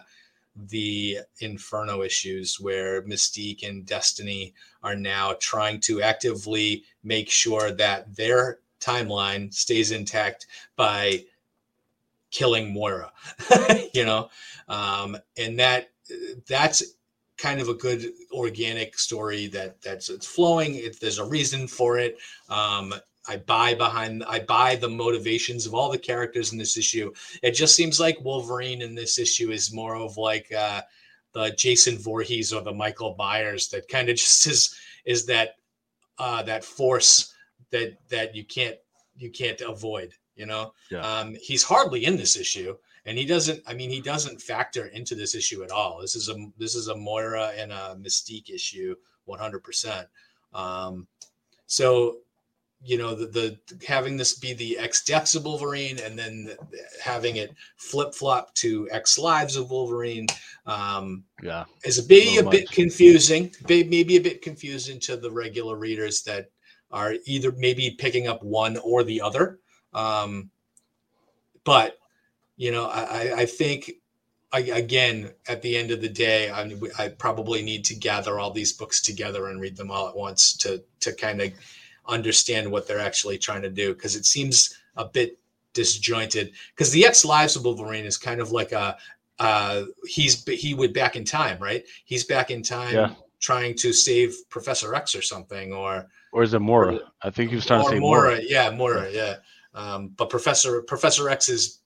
the 0.56 1.20
Inferno 1.40 2.02
issues 2.02 2.60
where 2.60 3.02
Mystique 3.04 3.68
and 3.68 3.86
Destiny 3.86 4.54
are 4.84 4.96
now 4.96 5.36
trying 5.40 5.80
to 5.82 6.02
actively 6.02 6.84
make 7.04 7.30
sure 7.30 7.72
that 7.72 8.16
their 8.16 8.60
timeline 8.80 9.54
stays 9.54 9.92
intact 9.92 10.48
by 10.76 11.26
killing 12.32 12.74
Moira, 12.74 13.12
you 13.94 14.06
know, 14.06 14.30
um, 14.68 15.18
and 15.38 15.60
that 15.60 15.90
that's 16.48 16.84
kind 17.38 17.60
of 17.60 17.68
a 17.68 17.74
good 17.74 18.06
organic 18.32 18.98
story 18.98 19.48
that 19.48 19.82
that's 19.82 20.10
it's 20.10 20.28
flowing. 20.28 20.76
If 20.76 21.00
there's 21.00 21.20
a 21.20 21.26
reason 21.26 21.68
for 21.68 21.98
it, 22.00 22.18
um, 22.50 22.94
I 23.28 23.38
buy 23.38 23.74
behind 23.74 24.24
I 24.28 24.40
buy 24.40 24.76
the 24.76 24.90
motivations 24.90 25.66
of 25.66 25.74
all 25.74 25.92
the 25.92 25.98
characters 25.98 26.52
in 26.52 26.58
this 26.58 26.78
issue. 26.78 27.12
It 27.42 27.52
just 27.52 27.76
seems 27.76 28.00
like 28.00 28.24
Wolverine 28.24 28.82
in 28.82 28.96
this 28.96 29.20
issue 29.20 29.52
is 29.52 29.74
more 29.74 29.96
of 29.96 30.18
like 30.18 30.52
uh, 30.54 30.82
the 31.34 31.52
Jason 31.52 31.98
Voorhees 31.98 32.54
or 32.54 32.62
the 32.62 32.74
Michael 32.74 33.16
Myers 33.18 33.68
that 33.70 33.88
kind 33.88 34.10
of 34.10 34.16
just 34.18 34.48
is 34.48 34.76
is 35.06 35.26
that 35.26 35.56
uh, 36.18 36.44
that 36.44 36.64
force 36.64 37.34
that 37.72 37.98
that 38.10 38.36
you 38.36 38.46
can't 38.46 38.78
you 39.16 39.32
can't 39.32 39.62
avoid. 39.62 40.14
You 40.36 40.46
know, 40.46 40.74
yeah. 40.92 41.00
um, 41.00 41.36
he's 41.42 41.64
hardly 41.64 42.04
in 42.04 42.18
this 42.18 42.36
issue, 42.36 42.76
and 43.06 43.18
he 43.18 43.26
doesn't. 43.26 43.62
I 43.68 43.74
mean, 43.74 43.90
he 43.90 44.02
doesn't 44.02 44.42
factor 44.42 44.88
into 44.88 45.16
this 45.16 45.36
issue 45.36 45.64
at 45.64 45.72
all. 45.72 46.00
This 46.02 46.16
is 46.16 46.30
a 46.30 46.36
this 46.58 46.76
is 46.76 46.88
a 46.88 46.96
Moira 46.96 47.52
and 47.58 47.72
a 47.72 47.98
Mystique 48.00 48.50
issue, 48.50 48.96
one 49.26 49.40
hundred 49.40 49.64
percent. 49.64 50.08
Um, 50.54 51.08
so 51.68 52.18
you 52.84 52.98
know 52.98 53.16
the, 53.16 53.26
the 53.28 53.86
having 53.88 54.18
this 54.18 54.38
be 54.38 54.54
the 54.54 54.78
X 54.78 55.04
deaths 55.04 55.36
of 55.36 55.46
Wolverine 55.46 56.00
and 56.00 56.18
then 56.18 56.56
having 57.04 57.38
it 57.38 57.54
flip 57.78 58.14
flop 58.14 58.54
to 58.56 58.88
X 58.92 59.18
lives 59.18 59.56
of 59.56 59.70
Wolverine. 59.70 60.28
Um, 60.66 61.24
yeah, 61.44 61.66
is 61.84 62.00
a, 62.00 62.08
maybe 62.08 62.38
a 62.38 62.50
bit 62.50 62.70
confusing. 62.72 63.52
Maybe 63.68 64.16
a 64.16 64.22
bit 64.22 64.42
confusing 64.42 65.00
to 65.02 65.16
the 65.16 65.32
regular 65.32 65.78
readers 65.78 66.24
that 66.24 66.50
are 66.92 67.16
either 67.26 67.52
maybe 67.52 67.92
picking 67.92 68.28
up 68.28 68.42
one 68.44 68.78
or 68.78 69.04
the 69.04 69.22
other. 69.22 69.60
Um, 69.94 70.50
but 71.64 71.98
you 72.58 72.72
know, 72.72 72.86
I, 72.86 73.34
I 73.40 73.46
think 73.46 73.92
I, 74.52 74.60
again 74.60 75.32
at 75.48 75.62
the 75.62 75.76
end 75.76 75.92
of 75.92 76.02
the 76.02 76.10
day, 76.10 76.50
I, 76.50 76.72
I 76.98 77.10
probably 77.10 77.62
need 77.62 77.86
to 77.86 77.96
gather 77.96 78.40
all 78.40 78.52
these 78.52 78.74
books 78.74 79.02
together 79.02 79.48
and 79.48 79.60
read 79.60 79.76
them 79.76 79.92
all 79.92 80.08
at 80.08 80.16
once 80.16 80.56
to 80.58 80.84
to 81.02 81.14
kind 81.14 81.42
of 81.42 81.52
understand 82.08 82.72
what 82.72 82.88
they're 82.88 83.00
actually 83.00 83.38
trying 83.38 83.64
to 83.64 83.70
do 83.70 83.94
because 83.94 84.16
it 84.16 84.26
seems 84.26 84.78
a 84.96 85.06
bit 85.06 85.40
disjointed. 85.74 86.54
Because 86.70 86.92
the 86.92 87.06
X 87.06 87.26
Lives 87.26 87.56
of 87.56 87.66
Wolverine 87.66 88.06
is 88.06 88.18
kind 88.18 88.40
of 88.40 88.52
like 88.52 88.72
a 88.72 88.98
uh, 89.40 89.84
he's 90.06 90.44
he 90.46 90.74
would 90.74 90.94
back 90.94 91.16
in 91.16 91.26
time, 91.26 91.60
right? 91.60 91.84
He's 92.06 92.24
back 92.24 92.52
in 92.52 92.64
time 92.64 92.94
yeah. 92.94 93.14
trying 93.40 93.76
to 93.76 93.92
save 93.92 94.34
Professor 94.50 94.96
X 94.96 95.14
or 95.14 95.22
something, 95.22 95.74
or 95.74 96.08
or 96.32 96.44
is 96.44 96.54
it 96.54 96.60
Moira? 96.60 97.00
I 97.22 97.30
think 97.30 97.50
he 97.50 97.56
was 97.56 97.66
trying 97.66 97.84
to 97.84 97.90
say 97.90 98.00
Moira. 98.00 98.30
Moira. 98.30 98.44
Yeah, 98.44 98.70
Moira. 98.72 99.12
Yeah, 99.12 99.36
um, 99.74 100.10
but 100.16 100.30
Professor 100.30 100.82
Professor 100.84 101.30
X's 101.30 101.82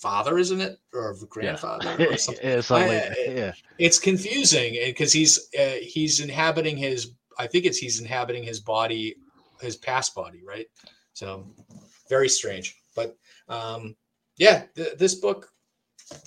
father, 0.00 0.38
isn't 0.38 0.60
it, 0.60 0.78
or 0.92 1.14
grandfather? 1.28 1.96
Yeah, 1.98 2.06
or 2.06 2.16
something. 2.16 2.46
yeah, 2.48 2.60
something 2.60 2.88
like 2.88 3.16
yeah. 3.26 3.52
It's 3.78 3.98
confusing 3.98 4.76
because 4.84 5.12
he's 5.12 5.48
uh, 5.58 5.76
he's 5.82 6.20
inhabiting 6.20 6.76
his. 6.76 7.12
I 7.38 7.46
think 7.46 7.64
it's 7.64 7.78
he's 7.78 8.00
inhabiting 8.00 8.42
his 8.42 8.60
body 8.60 9.16
his 9.60 9.76
past 9.76 10.14
body, 10.14 10.42
right? 10.46 10.66
So 11.12 11.46
very 12.08 12.28
strange. 12.28 12.76
But 12.96 13.16
um, 13.48 13.96
yeah, 14.36 14.64
th- 14.74 14.96
this 14.98 15.14
book, 15.14 15.48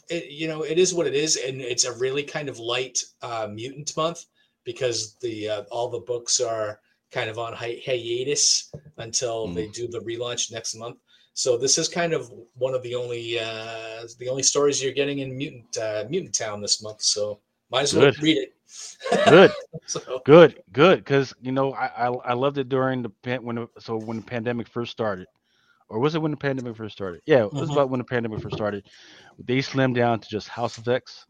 it, 0.10 0.32
you 0.32 0.48
know, 0.48 0.64
it 0.64 0.78
is 0.78 0.94
what 0.94 1.08
it 1.08 1.16
is, 1.16 1.36
and 1.36 1.62
it's 1.62 1.86
a 1.86 1.98
really 1.98 2.24
kind 2.24 2.50
of 2.50 2.60
light 2.60 3.00
uh, 3.22 3.48
mutant 3.52 3.96
month 3.98 4.26
because 4.64 5.16
the 5.22 5.50
uh, 5.50 5.64
all 5.72 5.90
the 5.90 6.00
books 6.00 6.40
are 6.40 6.80
kind 7.12 7.30
of 7.30 7.38
on 7.38 7.54
hi- 7.54 7.82
hiatus 7.86 8.72
until 8.98 9.48
mm. 9.48 9.56
they 9.56 9.68
do 9.68 9.88
the 9.88 10.00
relaunch 10.00 10.52
next 10.52 10.76
month. 10.76 10.98
So 11.34 11.58
this 11.58 11.78
is 11.78 11.90
kind 11.90 12.14
of 12.14 12.32
one 12.56 12.76
of 12.76 12.84
the 12.84 12.96
only 12.96 13.40
uh, 13.40 14.08
the 14.20 14.30
only 14.30 14.44
stories 14.44 14.84
you're 14.84 14.94
getting 14.94 15.20
in 15.20 15.36
mutant 15.36 15.78
uh, 15.78 16.06
mutant 16.10 16.36
town 16.36 16.62
this 16.62 16.82
month. 16.84 17.02
So 17.02 17.40
might 17.72 17.84
as 17.84 17.94
well 17.94 18.12
Good. 18.12 18.22
read 18.22 18.38
it 18.38 18.54
good, 19.26 19.52
so. 19.86 20.22
good, 20.26 20.62
good. 20.72 21.00
Because 21.00 21.34
you 21.42 21.52
know, 21.52 21.74
I, 21.74 21.86
I, 21.86 22.08
I 22.08 22.34
loved 22.34 22.58
it 22.58 22.70
during 22.70 23.02
the 23.02 23.10
pan 23.10 23.44
when 23.44 23.68
so 23.80 23.98
when 23.98 24.18
the 24.18 24.24
pandemic 24.24 24.68
first 24.68 24.92
started, 24.92 25.28
or 25.90 26.00
was 26.00 26.16
it 26.16 26.22
when 26.22 26.32
the 26.32 26.38
pandemic 26.38 26.76
first 26.76 26.96
started? 26.96 27.22
Yeah, 27.26 27.46
it 27.46 27.54
was 27.54 27.64
mm-hmm. 27.64 27.74
about 27.74 27.90
when 27.90 28.00
the 28.00 28.06
pandemic 28.06 28.42
first 28.42 28.56
started. 28.56 28.88
They 29.40 29.58
slimmed 29.58 29.96
down 29.96 30.20
to 30.20 30.30
just 30.30 30.48
House 30.48 30.78
of 30.78 30.88
X 30.88 31.26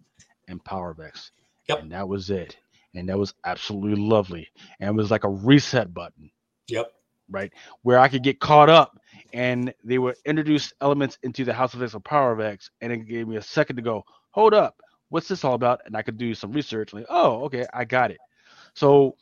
and 0.48 0.64
Power 0.64 0.92
of 0.92 1.00
X, 1.00 1.32
yep. 1.68 1.82
and 1.82 1.92
that 1.92 2.08
was 2.08 2.30
it. 2.30 2.58
And 2.96 3.10
that 3.10 3.18
was 3.18 3.34
absolutely 3.44 4.02
lovely, 4.02 4.48
and 4.80 4.90
it 4.90 4.96
was 4.96 5.10
like 5.10 5.24
a 5.24 5.30
reset 5.30 5.94
button. 5.94 6.30
Yep. 6.68 6.92
Right, 7.30 7.52
where 7.82 7.98
I 7.98 8.10
could 8.10 8.22
get 8.22 8.40
caught 8.40 8.70
up, 8.70 9.00
and 9.34 9.74
they 9.84 9.98
would 9.98 10.16
introduce 10.26 10.74
elements 10.80 11.18
into 11.24 11.44
the 11.44 11.54
House 11.54 11.74
of 11.74 11.82
X 11.82 11.96
or 11.96 12.00
Power 12.00 12.32
of 12.32 12.40
X, 12.40 12.70
and 12.82 12.94
it 12.94 13.08
gave 13.08 13.28
me 13.28 13.38
a 13.38 13.42
second 13.42 13.78
to 13.78 13.82
go. 13.82 14.04
Hold 14.32 14.54
up, 14.54 14.76
what's 15.10 15.28
this 15.28 15.44
all 15.44 15.54
about? 15.54 15.82
And 15.86 15.98
I 15.98 16.02
could 16.04 16.18
do 16.18 16.34
some 16.34 16.52
research. 16.52 16.94
Like, 16.94 17.06
oh, 17.10 17.44
okay, 17.46 17.66
I 17.74 17.86
got 17.86 18.12
it. 18.12 18.20
So, 18.76 19.16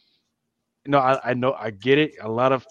you 0.86 0.92
know, 0.92 1.00
I, 1.00 1.32
I 1.32 1.34
know 1.34 1.54
I 1.54 1.72
get 1.72 1.98
it. 1.98 2.14
A 2.22 2.30
lot 2.30 2.52
of 2.52 2.66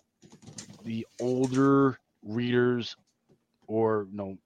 the 0.85 1.07
older 1.21 1.99
readers 2.23 2.97
or 3.67 4.07
you 4.11 4.17
know 4.17 4.37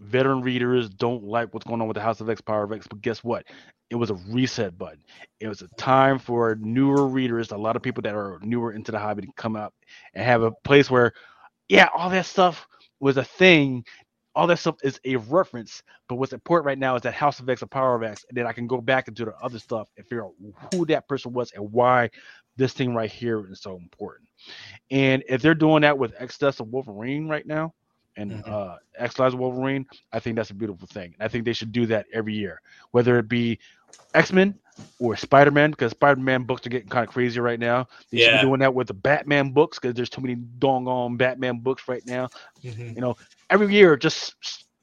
veteran 0.00 0.42
readers 0.42 0.88
don't 0.88 1.24
like 1.24 1.52
what's 1.52 1.66
going 1.66 1.80
on 1.80 1.88
with 1.88 1.96
the 1.96 2.00
House 2.00 2.20
of 2.20 2.30
X, 2.30 2.40
Power 2.40 2.64
of 2.64 2.72
X. 2.72 2.86
But 2.86 3.00
guess 3.00 3.24
what? 3.24 3.44
It 3.90 3.96
was 3.96 4.10
a 4.10 4.14
reset 4.14 4.76
button. 4.76 5.02
It 5.40 5.48
was 5.48 5.62
a 5.62 5.68
time 5.76 6.18
for 6.18 6.56
newer 6.60 7.06
readers, 7.08 7.50
a 7.50 7.56
lot 7.56 7.74
of 7.74 7.82
people 7.82 8.02
that 8.02 8.14
are 8.14 8.38
newer 8.42 8.72
into 8.72 8.92
the 8.92 8.98
hobby 8.98 9.22
to 9.22 9.32
come 9.36 9.56
up 9.56 9.74
and 10.14 10.24
have 10.24 10.42
a 10.42 10.52
place 10.62 10.90
where, 10.90 11.14
yeah, 11.68 11.88
all 11.94 12.10
that 12.10 12.26
stuff 12.26 12.66
was 13.00 13.16
a 13.16 13.24
thing 13.24 13.84
all 14.38 14.46
that 14.46 14.58
stuff 14.60 14.76
is 14.84 15.00
a 15.04 15.16
reference. 15.16 15.82
But 16.08 16.14
what's 16.14 16.32
important 16.32 16.66
right 16.66 16.78
now 16.78 16.94
is 16.94 17.02
that 17.02 17.12
House 17.12 17.40
of 17.40 17.48
X 17.48 17.62
and 17.62 17.70
Power 17.70 17.96
of 17.96 18.04
X, 18.04 18.24
and 18.28 18.38
then 18.38 18.46
I 18.46 18.52
can 18.52 18.68
go 18.68 18.80
back 18.80 19.08
into 19.08 19.24
the 19.24 19.34
other 19.42 19.58
stuff 19.58 19.88
and 19.96 20.06
figure 20.06 20.24
out 20.24 20.34
who 20.72 20.86
that 20.86 21.08
person 21.08 21.32
was 21.32 21.50
and 21.52 21.72
why 21.72 22.08
this 22.56 22.72
thing 22.72 22.94
right 22.94 23.10
here 23.10 23.50
is 23.50 23.60
so 23.60 23.76
important. 23.76 24.28
And 24.92 25.24
if 25.28 25.42
they're 25.42 25.56
doing 25.56 25.82
that 25.82 25.98
with 25.98 26.14
X 26.18 26.38
Deaths 26.38 26.60
of 26.60 26.68
Wolverine 26.68 27.28
right 27.28 27.46
now, 27.46 27.74
and 28.16 28.30
mm-hmm. 28.30 28.52
uh, 28.52 28.76
X 28.96 29.18
Lives 29.18 29.34
of 29.34 29.40
Wolverine, 29.40 29.86
I 30.12 30.20
think 30.20 30.36
that's 30.36 30.50
a 30.50 30.54
beautiful 30.54 30.86
thing. 30.86 31.16
I 31.18 31.26
think 31.26 31.44
they 31.44 31.52
should 31.52 31.72
do 31.72 31.86
that 31.86 32.06
every 32.12 32.34
year, 32.34 32.60
whether 32.92 33.18
it 33.18 33.28
be 33.28 33.58
X 34.14 34.32
Men 34.32 34.56
or 34.98 35.16
Spider 35.16 35.50
Man, 35.50 35.70
because 35.70 35.92
Spider 35.92 36.20
Man 36.20 36.44
books 36.44 36.66
are 36.66 36.70
getting 36.70 36.88
kind 36.88 37.06
of 37.06 37.12
crazy 37.12 37.40
right 37.40 37.58
now. 37.58 37.86
They 38.10 38.18
yeah. 38.18 38.26
should 38.26 38.36
be 38.36 38.46
doing 38.48 38.60
that 38.60 38.74
with 38.74 38.86
the 38.88 38.94
Batman 38.94 39.50
books 39.50 39.78
because 39.78 39.94
there's 39.94 40.10
too 40.10 40.20
many 40.20 40.34
doggone 40.36 41.16
Batman 41.16 41.58
books 41.58 41.88
right 41.88 42.02
now. 42.06 42.28
Mm-hmm. 42.62 42.94
You 42.94 43.00
know, 43.00 43.16
every 43.50 43.72
year 43.74 43.96
just 43.96 44.34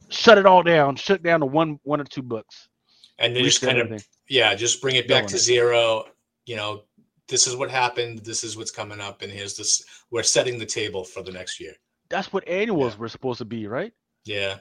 shut 0.10 0.38
it 0.38 0.46
all 0.46 0.64
down, 0.64 0.96
shut 0.96 1.24
down 1.24 1.40
to 1.42 1.46
one 1.46 1.80
one 1.84 2.00
or 2.02 2.06
two 2.06 2.22
books. 2.22 2.68
and 3.20 3.36
then 3.36 3.44
just 3.44 3.62
kind 3.62 3.78
of 3.80 4.06
yeah, 4.30 4.56
just 4.56 4.82
bring 4.82 4.96
it 4.96 5.08
back 5.08 5.22
Going 5.24 5.30
to 5.30 5.36
it. 5.36 5.40
zero. 5.40 6.06
You 6.46 6.56
know, 6.58 6.84
this 7.28 7.48
is 7.48 7.56
what 7.56 7.72
happened. 7.72 8.20
This 8.20 8.44
is 8.44 8.56
what's 8.58 8.72
coming 8.72 9.00
up, 9.02 9.22
and 9.22 9.32
here's 9.32 9.56
this. 9.58 9.84
We're 10.12 10.24
setting 10.24 10.60
the 10.60 10.66
table 10.66 11.04
for 11.04 11.24
the 11.24 11.32
next 11.32 11.60
year. 11.60 11.74
That's 12.10 12.32
what 12.32 12.48
annuals 12.48 12.94
Yeah. 12.94 13.00
were 13.00 13.10
supposed 13.10 13.40
to 13.40 13.46
be, 13.46 13.66
right? 13.68 13.92
Yeah, 14.26 14.58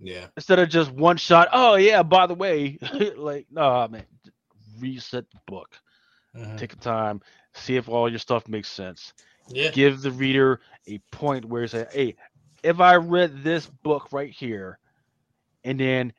yeah, 0.00 0.26
Instead 0.36 0.58
of 0.58 0.68
just 0.68 0.90
one 0.90 1.16
shot. 1.16 1.48
Oh 1.52 1.76
yeah, 1.76 2.02
by 2.02 2.26
the 2.26 2.34
way, 2.34 2.78
like 3.16 3.46
no 3.50 3.86
man, 3.88 4.04
reset 4.82 5.30
the 5.30 5.38
book. 5.46 5.78
Mhm. 6.36 6.58
Take 6.58 6.70
the 6.70 6.76
time, 6.76 7.22
see 7.54 7.76
if 7.76 7.88
all 7.88 8.08
your 8.10 8.18
stuff 8.18 8.48
makes 8.48 8.68
sense. 8.70 9.14
yeah, 9.48 9.70
Give 9.70 10.00
the 10.00 10.10
reader 10.12 10.60
a 10.86 10.98
point 11.10 11.44
where 11.44 11.62
you 11.62 11.68
say, 11.68 11.86
"Hey, 11.92 12.16
if 12.62 12.80
I 12.80 12.96
read 12.96 13.42
this 13.42 13.66
book 13.66 14.12
right 14.12 14.30
here, 14.30 14.78
and 15.64 15.78
then 15.78 16.12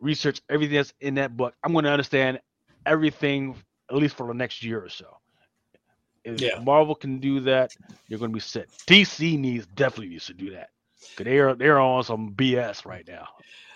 research 0.00 0.42
everything 0.50 0.76
that's 0.76 0.92
in 1.00 1.14
that 1.16 1.36
book, 1.36 1.54
I'm 1.62 1.72
going 1.72 1.84
to 1.84 1.90
understand 1.92 2.40
everything 2.86 3.56
at 3.90 3.96
least 3.96 4.16
for 4.16 4.26
the 4.26 4.34
next 4.34 4.62
year 4.62 4.82
or 4.84 4.88
so." 4.88 5.18
If 6.24 6.40
Yeah. 6.40 6.58
Marvel 6.60 6.94
can 6.94 7.18
do 7.18 7.40
that, 7.40 7.72
you're 8.08 8.18
going 8.18 8.30
to 8.30 8.34
be 8.34 8.40
set. 8.40 8.68
DC 8.86 9.38
needs 9.38 9.66
definitely 9.66 10.08
needs 10.08 10.26
to 10.26 10.34
do 10.34 10.50
that 10.52 10.70
because 11.10 11.24
they're 11.24 11.54
they're 11.54 11.80
on 11.80 12.02
some 12.04 12.32
BS 12.34 12.86
right 12.86 13.06
now. 13.06 13.28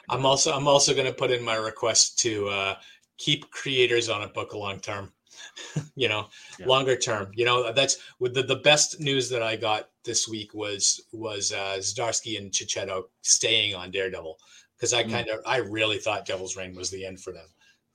I'm 0.09 0.25
also 0.25 0.53
I'm 0.53 0.67
also 0.67 0.95
going 0.95 1.07
to 1.07 1.13
put 1.13 1.31
in 1.31 1.43
my 1.45 1.57
request 1.57 2.19
to 2.21 2.49
uh, 2.49 2.75
keep 3.19 3.51
creators 3.51 4.09
on 4.09 4.23
a 4.23 4.29
book 4.29 4.53
a 4.53 4.59
long 4.59 4.81
term. 4.81 5.13
you 5.95 6.09
know, 6.09 6.27
Yeah. 6.59 6.67
longer 6.67 6.97
term. 6.97 7.31
You 7.35 7.45
know, 7.45 7.73
that's 7.73 7.99
with 8.19 8.35
the, 8.35 8.43
the 8.43 8.57
best 8.57 8.99
news 9.01 9.29
that 9.31 9.43
I 9.43 9.55
got 9.57 9.91
this 10.05 10.27
week 10.27 10.53
was 10.55 11.01
was 11.13 11.53
uh, 11.53 11.77
Zdarsky 11.79 12.39
and 12.39 12.51
Checchetto 12.51 13.05
staying 13.23 13.75
on 13.75 13.91
Daredevil 13.91 14.39
because 14.77 14.93
I 14.93 15.05
Mm. 15.05 15.11
kind 15.13 15.29
of 15.29 15.41
I 15.47 15.59
really 15.59 15.99
thought 15.99 16.27
Devil's 16.27 16.57
Reign 16.57 16.75
was 16.75 16.91
the 16.91 17.05
end 17.07 17.21
for 17.21 17.33
them. 17.33 17.47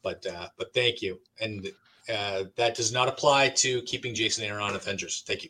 But 0.04 0.26
uh, 0.26 0.48
but 0.58 0.74
thank 0.74 1.02
you, 1.02 1.20
and 1.42 1.68
uh, 2.14 2.46
that 2.56 2.76
does 2.76 2.92
not 2.94 3.08
apply 3.08 3.50
to 3.50 3.82
keeping 3.84 4.14
Jason 4.14 4.44
Aaron 4.46 4.62
on 4.62 4.76
Avengers. 4.76 5.24
Thank 5.28 5.44
you. 5.44 5.50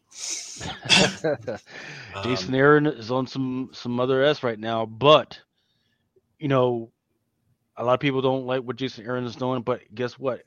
Jason 2.23 2.53
Um, 2.53 2.59
Aaron 2.59 2.85
is 2.87 3.11
on 3.11 3.27
some 3.27 3.69
some 3.73 3.99
other 3.99 4.23
S 4.23 4.43
right 4.43 4.59
now, 4.59 4.85
but 4.85 5.39
you 6.39 6.47
know, 6.47 6.91
a 7.77 7.83
lot 7.83 7.93
of 7.93 7.99
people 7.99 8.21
don't 8.21 8.45
like 8.45 8.63
what 8.63 8.75
Jason 8.75 9.05
Aaron 9.05 9.25
is 9.25 9.35
doing. 9.35 9.61
But 9.61 9.81
guess 9.93 10.19
what? 10.19 10.43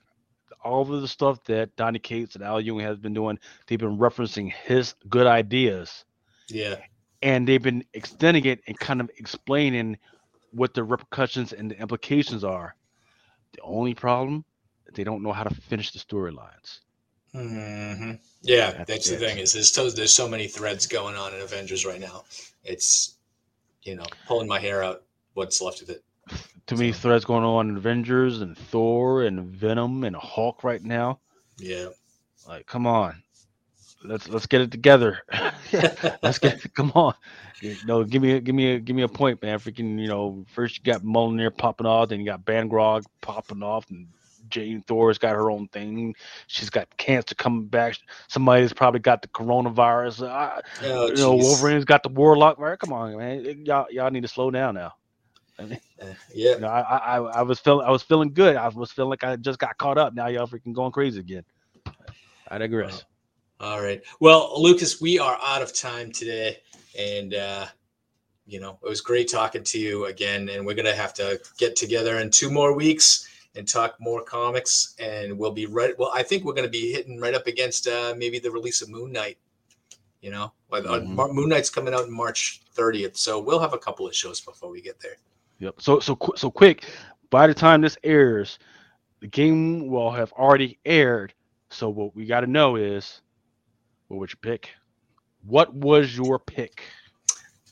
All 0.63 0.83
of 0.83 1.01
the 1.01 1.09
stuff 1.09 1.43
that 1.45 1.77
Donny 1.77 1.99
Cates 1.99 2.35
and 2.35 2.45
Al 2.45 2.61
Ewing 2.61 2.85
has 2.85 2.99
been 2.99 3.15
doing, 3.15 3.39
they've 3.67 3.79
been 3.79 3.99
referencing 3.99 4.53
his 4.53 4.95
good 5.09 5.27
ideas, 5.27 6.05
yeah, 6.49 6.77
and 7.23 7.47
they've 7.49 7.63
been 7.63 7.85
extending 7.95 8.45
it 8.47 8.61
and 8.67 8.79
kind 8.79 9.01
of 9.01 9.11
explaining 9.19 9.99
what 10.53 10.75
the 10.75 10.85
repercussions 10.85 11.53
and 11.53 11.71
the 11.71 11.81
implications 11.81 12.45
are. 12.45 12.75
The 13.53 13.63
only 13.63 13.95
problem, 13.95 14.45
they 14.95 15.05
don't 15.05 15.23
know 15.23 15.33
how 15.33 15.45
to 15.45 15.55
finish 15.55 15.93
the 15.93 15.99
storylines. 15.99 16.81
hmm 17.33 18.13
Yeah, 18.43 18.73
That's 18.73 18.89
that's, 18.89 19.11
the 19.11 19.17
thing 19.17 19.39
is 19.39 19.53
there's 19.53 19.73
so 19.73 19.91
there's 19.91 20.13
so 20.13 20.29
many 20.29 20.49
threads 20.49 20.87
going 20.87 21.17
on 21.17 21.35
in 21.35 21.41
Avengers 21.41 21.85
right 21.85 22.01
now. 22.01 22.25
It's 22.65 23.17
you 23.83 23.95
know 23.97 24.07
pulling 24.27 24.49
my 24.49 24.59
hair 24.61 24.83
out. 24.83 25.03
What's 25.35 25.61
left 25.61 25.83
of 25.83 25.91
it? 25.91 26.03
Too 26.67 26.77
many 26.77 26.93
threads 26.93 27.25
going 27.25 27.45
on 27.45 27.69
in 27.69 27.77
Avengers 27.77 28.41
and 28.41 28.59
Thor 28.59 29.23
and 29.23 29.47
Venom 29.47 30.03
and 30.05 30.17
Hulk 30.17 30.65
right 30.65 30.83
now. 30.83 31.21
Yeah, 31.59 31.89
Like, 32.47 32.67
come 32.67 32.87
on, 32.87 33.23
let's 34.05 34.29
let's 34.29 34.47
get 34.47 34.61
it 34.61 34.71
together. 34.71 35.21
let's 36.23 36.39
get 36.39 36.63
come 36.75 36.93
on. 36.95 37.15
No, 37.87 38.05
give 38.05 38.21
me 38.21 38.33
a, 38.33 38.41
give 38.41 38.55
me 38.55 38.75
a 38.75 38.81
give 38.81 38.97
me 38.97 39.03
a 39.03 39.09
point, 39.09 39.43
man. 39.43 39.59
Freaking, 39.59 39.99
you 40.01 40.09
know, 40.09 40.45
first 40.53 40.79
you 40.79 40.85
got 40.93 41.03
Mjolnir 41.03 41.57
popping 41.57 41.87
off, 41.87 42.09
then 42.09 42.21
you 42.21 42.27
got 42.27 42.45
Bangrog 42.45 43.05
popping 43.21 43.63
off, 43.63 43.89
and 43.91 44.09
Jane 44.49 44.83
Thor's 44.83 45.19
got 45.19 45.35
her 45.35 45.51
own 45.51 45.69
thing. 45.69 46.15
She's 46.47 46.71
got 46.71 46.95
cancer 46.97 47.35
coming 47.35 47.67
back. 47.67 47.99
Somebody's 48.29 48.73
probably 48.73 49.01
got 49.01 49.23
the 49.23 49.29
coronavirus. 49.29 50.29
Uh, 50.29 50.61
oh, 50.85 51.09
you 51.09 51.17
know. 51.17 51.37
Wolverine's 51.37 51.85
got 51.85 52.03
the 52.03 52.09
Warlock. 52.09 52.59
Right? 52.59 52.79
Come 52.79 52.93
on, 52.93 53.17
man. 53.17 53.65
Y'all 53.65 53.87
y'all 53.91 54.11
need 54.11 54.23
to 54.23 54.29
slow 54.29 54.51
down 54.51 54.75
now. 54.75 54.95
Uh, 55.99 56.13
yeah, 56.35 56.55
You 56.57 56.61
know, 56.61 56.69
I, 56.69 56.81
I 56.81 57.17
I- 57.19 57.39
I 57.39 57.43
was 57.43 57.59
feeling 57.59 57.87
I 57.87 57.91
was 57.91 58.03
feeling 58.03 58.33
good. 58.35 58.55
I 58.57 58.69
was 58.69 58.93
feeling 58.93 59.09
like 59.09 59.25
I 59.25 59.37
just 59.37 59.59
got 59.59 59.79
caught 59.79 59.97
up. 59.97 60.13
Now 60.13 60.27
y'all 60.27 60.47
freaking 60.47 60.75
going 60.75 60.93
crazy 60.93 61.21
again. 61.21 61.43
I 62.49 62.59
digress. 62.59 63.05
All 63.61 63.81
right. 63.81 64.03
Well, 64.21 64.53
Lucas, 64.63 65.01
we 65.01 65.19
are 65.19 65.39
out 65.43 65.63
of 65.63 65.73
time 65.75 66.13
today, 66.13 66.59
and 66.99 67.33
uh, 67.33 67.67
you 68.47 68.61
know 68.61 68.79
it 68.85 68.89
was 68.89 69.01
great 69.01 69.31
talking 69.31 69.65
to 69.65 69.79
you 69.79 70.05
again. 70.05 70.51
And 70.51 70.67
we're 70.67 70.75
gonna 70.75 70.95
have 70.95 71.15
to 71.15 71.41
get 71.57 71.77
together 71.77 72.19
in 72.19 72.31
two 72.31 72.51
more 72.51 72.75
weeks 72.75 73.27
and 73.55 73.67
talk 73.67 73.97
more 73.99 74.23
comics. 74.23 74.95
And 74.99 75.39
we'll 75.39 75.53
be 75.53 75.65
right. 75.65 75.99
Well, 75.99 76.11
I 76.15 76.23
think 76.23 76.45
we're 76.45 76.53
gonna 76.53 76.69
be 76.69 76.93
hitting 76.93 77.19
right 77.19 77.33
up 77.35 77.47
against 77.47 77.87
uh, 77.89 78.15
maybe 78.19 78.39
the 78.39 78.51
release 78.51 78.83
of 78.83 78.91
Moon 78.91 79.13
Knight. 79.13 79.39
You 80.21 80.31
know, 80.31 80.53
uh, 80.71 80.81
Mhm. 80.83 81.33
Moon 81.33 81.49
Knight's 81.49 81.71
coming 81.71 81.95
out 81.95 82.05
in 82.05 82.13
March 82.13 82.61
30th, 82.75 83.17
so 83.17 83.41
we'll 83.41 83.61
have 83.61 83.73
a 83.73 83.79
couple 83.79 84.07
of 84.07 84.15
shows 84.15 84.43
before 84.43 84.69
we 84.69 84.83
get 84.83 85.01
there. 85.01 85.17
Yep. 85.59 85.81
So 85.81 86.01
so 86.01 86.19
so 86.37 86.51
quick. 86.51 86.85
By 87.31 87.47
the 87.47 87.55
time 87.55 87.81
this 87.81 87.99
airs, 88.05 88.59
the 89.21 89.27
game 89.27 89.89
will 89.89 90.11
have 90.11 90.33
already 90.33 90.79
aired. 90.85 91.35
So 91.71 91.89
what 91.89 92.15
we 92.15 92.27
got 92.27 92.41
to 92.41 92.47
know 92.47 92.77
is, 92.77 93.21
what 94.09 94.19
would 94.19 94.31
you 94.31 94.39
pick? 94.41 94.71
What 95.45 95.75
was 95.75 96.17
your 96.17 96.39
pick? 96.39 96.85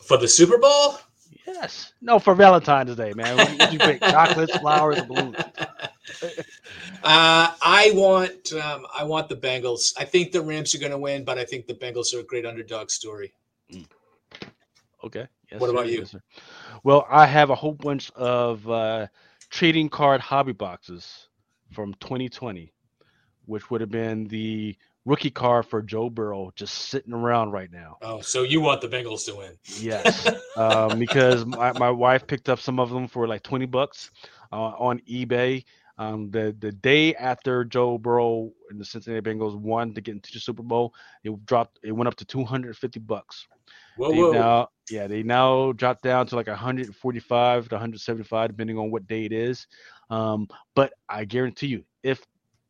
For 0.02 0.16
the 0.16 0.28
Super 0.28 0.58
Bowl, 0.58 0.98
Yes. 1.46 1.92
No, 2.00 2.18
for 2.18 2.34
Valentine's 2.34 2.94
Day, 2.96 3.12
man. 3.14 3.36
What 3.36 3.58
did 3.58 3.72
you 3.72 3.78
pick? 3.78 4.00
Chocolates, 4.00 4.56
flowers, 4.56 5.02
balloons? 5.02 5.36
Uh, 7.02 7.52
I 7.62 7.92
want 7.94 8.52
um, 8.54 8.86
I 8.96 9.04
want 9.04 9.28
the 9.28 9.36
Bengals. 9.36 9.92
I 9.98 10.04
think 10.04 10.32
the 10.32 10.40
Rams 10.40 10.74
are 10.74 10.78
going 10.78 10.92
to 10.92 10.98
win, 10.98 11.22
but 11.22 11.38
I 11.38 11.44
think 11.44 11.66
the 11.66 11.74
Bengals 11.74 12.14
are 12.14 12.20
a 12.20 12.22
great 12.22 12.46
underdog 12.46 12.90
story. 12.90 13.32
Okay. 15.02 15.26
Yes, 15.54 15.60
What 15.60 15.68
sir. 15.68 15.72
about 15.72 15.88
you? 15.88 15.98
Yes. 16.00 16.16
Well, 16.82 17.06
I 17.08 17.26
have 17.26 17.50
a 17.50 17.54
whole 17.54 17.74
bunch 17.74 18.10
of 18.12 18.68
uh, 18.68 19.06
trading 19.50 19.88
card 19.88 20.20
hobby 20.20 20.52
boxes 20.52 21.28
from 21.72 21.94
2020, 22.00 22.72
which 23.46 23.70
would 23.70 23.80
have 23.80 23.90
been 23.90 24.26
the 24.26 24.76
rookie 25.04 25.30
card 25.30 25.66
for 25.66 25.80
Joe 25.80 26.10
Burrow 26.10 26.50
just 26.56 26.74
sitting 26.74 27.12
around 27.12 27.52
right 27.52 27.70
now. 27.70 27.98
Oh, 28.02 28.20
so 28.20 28.42
you 28.42 28.60
want 28.60 28.80
the 28.80 28.88
Bengals 28.88 29.24
to 29.26 29.36
win? 29.36 29.52
Yes, 29.80 30.32
um, 30.56 30.98
because 30.98 31.46
my, 31.46 31.72
my 31.72 31.90
wife 31.90 32.26
picked 32.26 32.48
up 32.48 32.58
some 32.58 32.80
of 32.80 32.90
them 32.90 33.06
for 33.06 33.28
like 33.28 33.42
20 33.44 33.66
bucks 33.66 34.10
uh, 34.52 34.56
on 34.56 34.98
eBay. 35.08 35.64
Um, 35.96 36.28
the 36.32 36.56
the 36.58 36.72
day 36.72 37.14
after 37.14 37.64
Joe 37.64 37.98
Burrow 37.98 38.50
and 38.68 38.80
the 38.80 38.84
Cincinnati 38.84 39.20
Bengals 39.30 39.54
won 39.56 39.94
to 39.94 40.00
get 40.00 40.16
into 40.16 40.32
the 40.32 40.40
Super 40.40 40.64
Bowl, 40.64 40.92
it 41.22 41.46
dropped. 41.46 41.78
It 41.84 41.92
went 41.92 42.08
up 42.08 42.16
to 42.16 42.24
250 42.24 42.98
bucks. 42.98 43.46
Whoa, 43.96 44.10
They 44.10 44.18
whoa! 44.18 44.32
now, 44.32 44.68
yeah, 44.90 45.06
they 45.06 45.22
now 45.22 45.72
drop 45.72 46.02
down 46.02 46.26
to 46.28 46.36
like 46.36 46.46
145 46.46 47.68
to 47.68 47.74
175, 47.74 48.48
depending 48.50 48.78
on 48.78 48.90
what 48.90 49.06
day 49.06 49.24
it 49.24 49.32
is. 49.32 49.66
Um, 50.10 50.48
but 50.74 50.92
I 51.08 51.24
guarantee 51.24 51.68
you, 51.68 51.84
if 52.02 52.24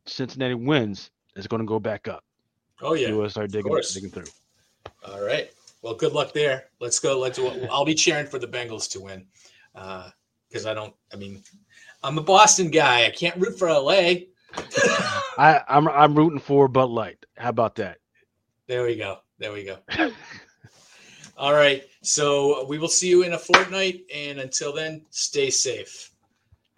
Cincinnati 0.06 0.54
wins, 0.54 1.10
it's 1.36 1.46
going 1.46 1.60
to 1.60 1.66
go 1.66 1.80
back 1.80 2.08
up. 2.08 2.22
oh 2.82 2.94
yeah. 2.94 3.10
we'll 3.12 3.28
start 3.30 3.50
digging, 3.50 3.74
digging 3.92 4.10
through. 4.10 4.24
All 5.06 5.24
right. 5.24 5.50
Well, 5.82 5.94
good 5.94 6.12
luck 6.12 6.32
there. 6.32 6.64
Let's 6.80 6.98
go. 6.98 7.18
Let's. 7.18 7.38
I'll 7.70 7.84
be 7.84 7.94
cheering 7.94 8.26
for 8.26 8.38
the 8.38 8.46
Bengals 8.46 8.90
to 8.92 9.00
win, 9.00 9.26
because 9.74 10.66
I 10.66 10.72
don't. 10.72 10.94
I 11.12 11.16
mean, 11.16 11.42
I'm 12.02 12.16
a 12.16 12.22
Boston 12.22 12.70
guy. 12.70 13.06
I 13.06 13.10
can't 13.10 13.36
root 13.36 13.58
for 13.58 13.68
LA. 13.68 14.14
I, 15.36 15.60
I'm 15.68 15.88
I'm 15.88 16.14
rooting 16.14 16.38
for 16.38 16.68
Bud 16.68 16.90
Light. 16.90 17.18
How 17.36 17.50
about 17.50 17.74
that? 17.76 17.98
There 18.66 18.84
we 18.84 18.96
go. 18.96 19.18
There 19.38 19.52
we 19.52 19.64
go. 19.64 19.78
All 21.36 21.52
right. 21.52 21.84
So 22.02 22.64
we 22.66 22.78
will 22.78 22.88
see 22.88 23.08
you 23.08 23.22
in 23.22 23.32
a 23.32 23.38
fortnight. 23.38 24.04
And 24.14 24.38
until 24.38 24.72
then, 24.72 25.04
stay 25.10 25.50
safe. 25.50 26.10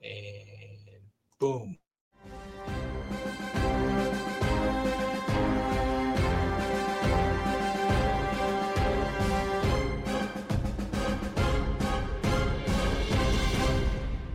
And 0.03 0.49
boom. 1.39 1.79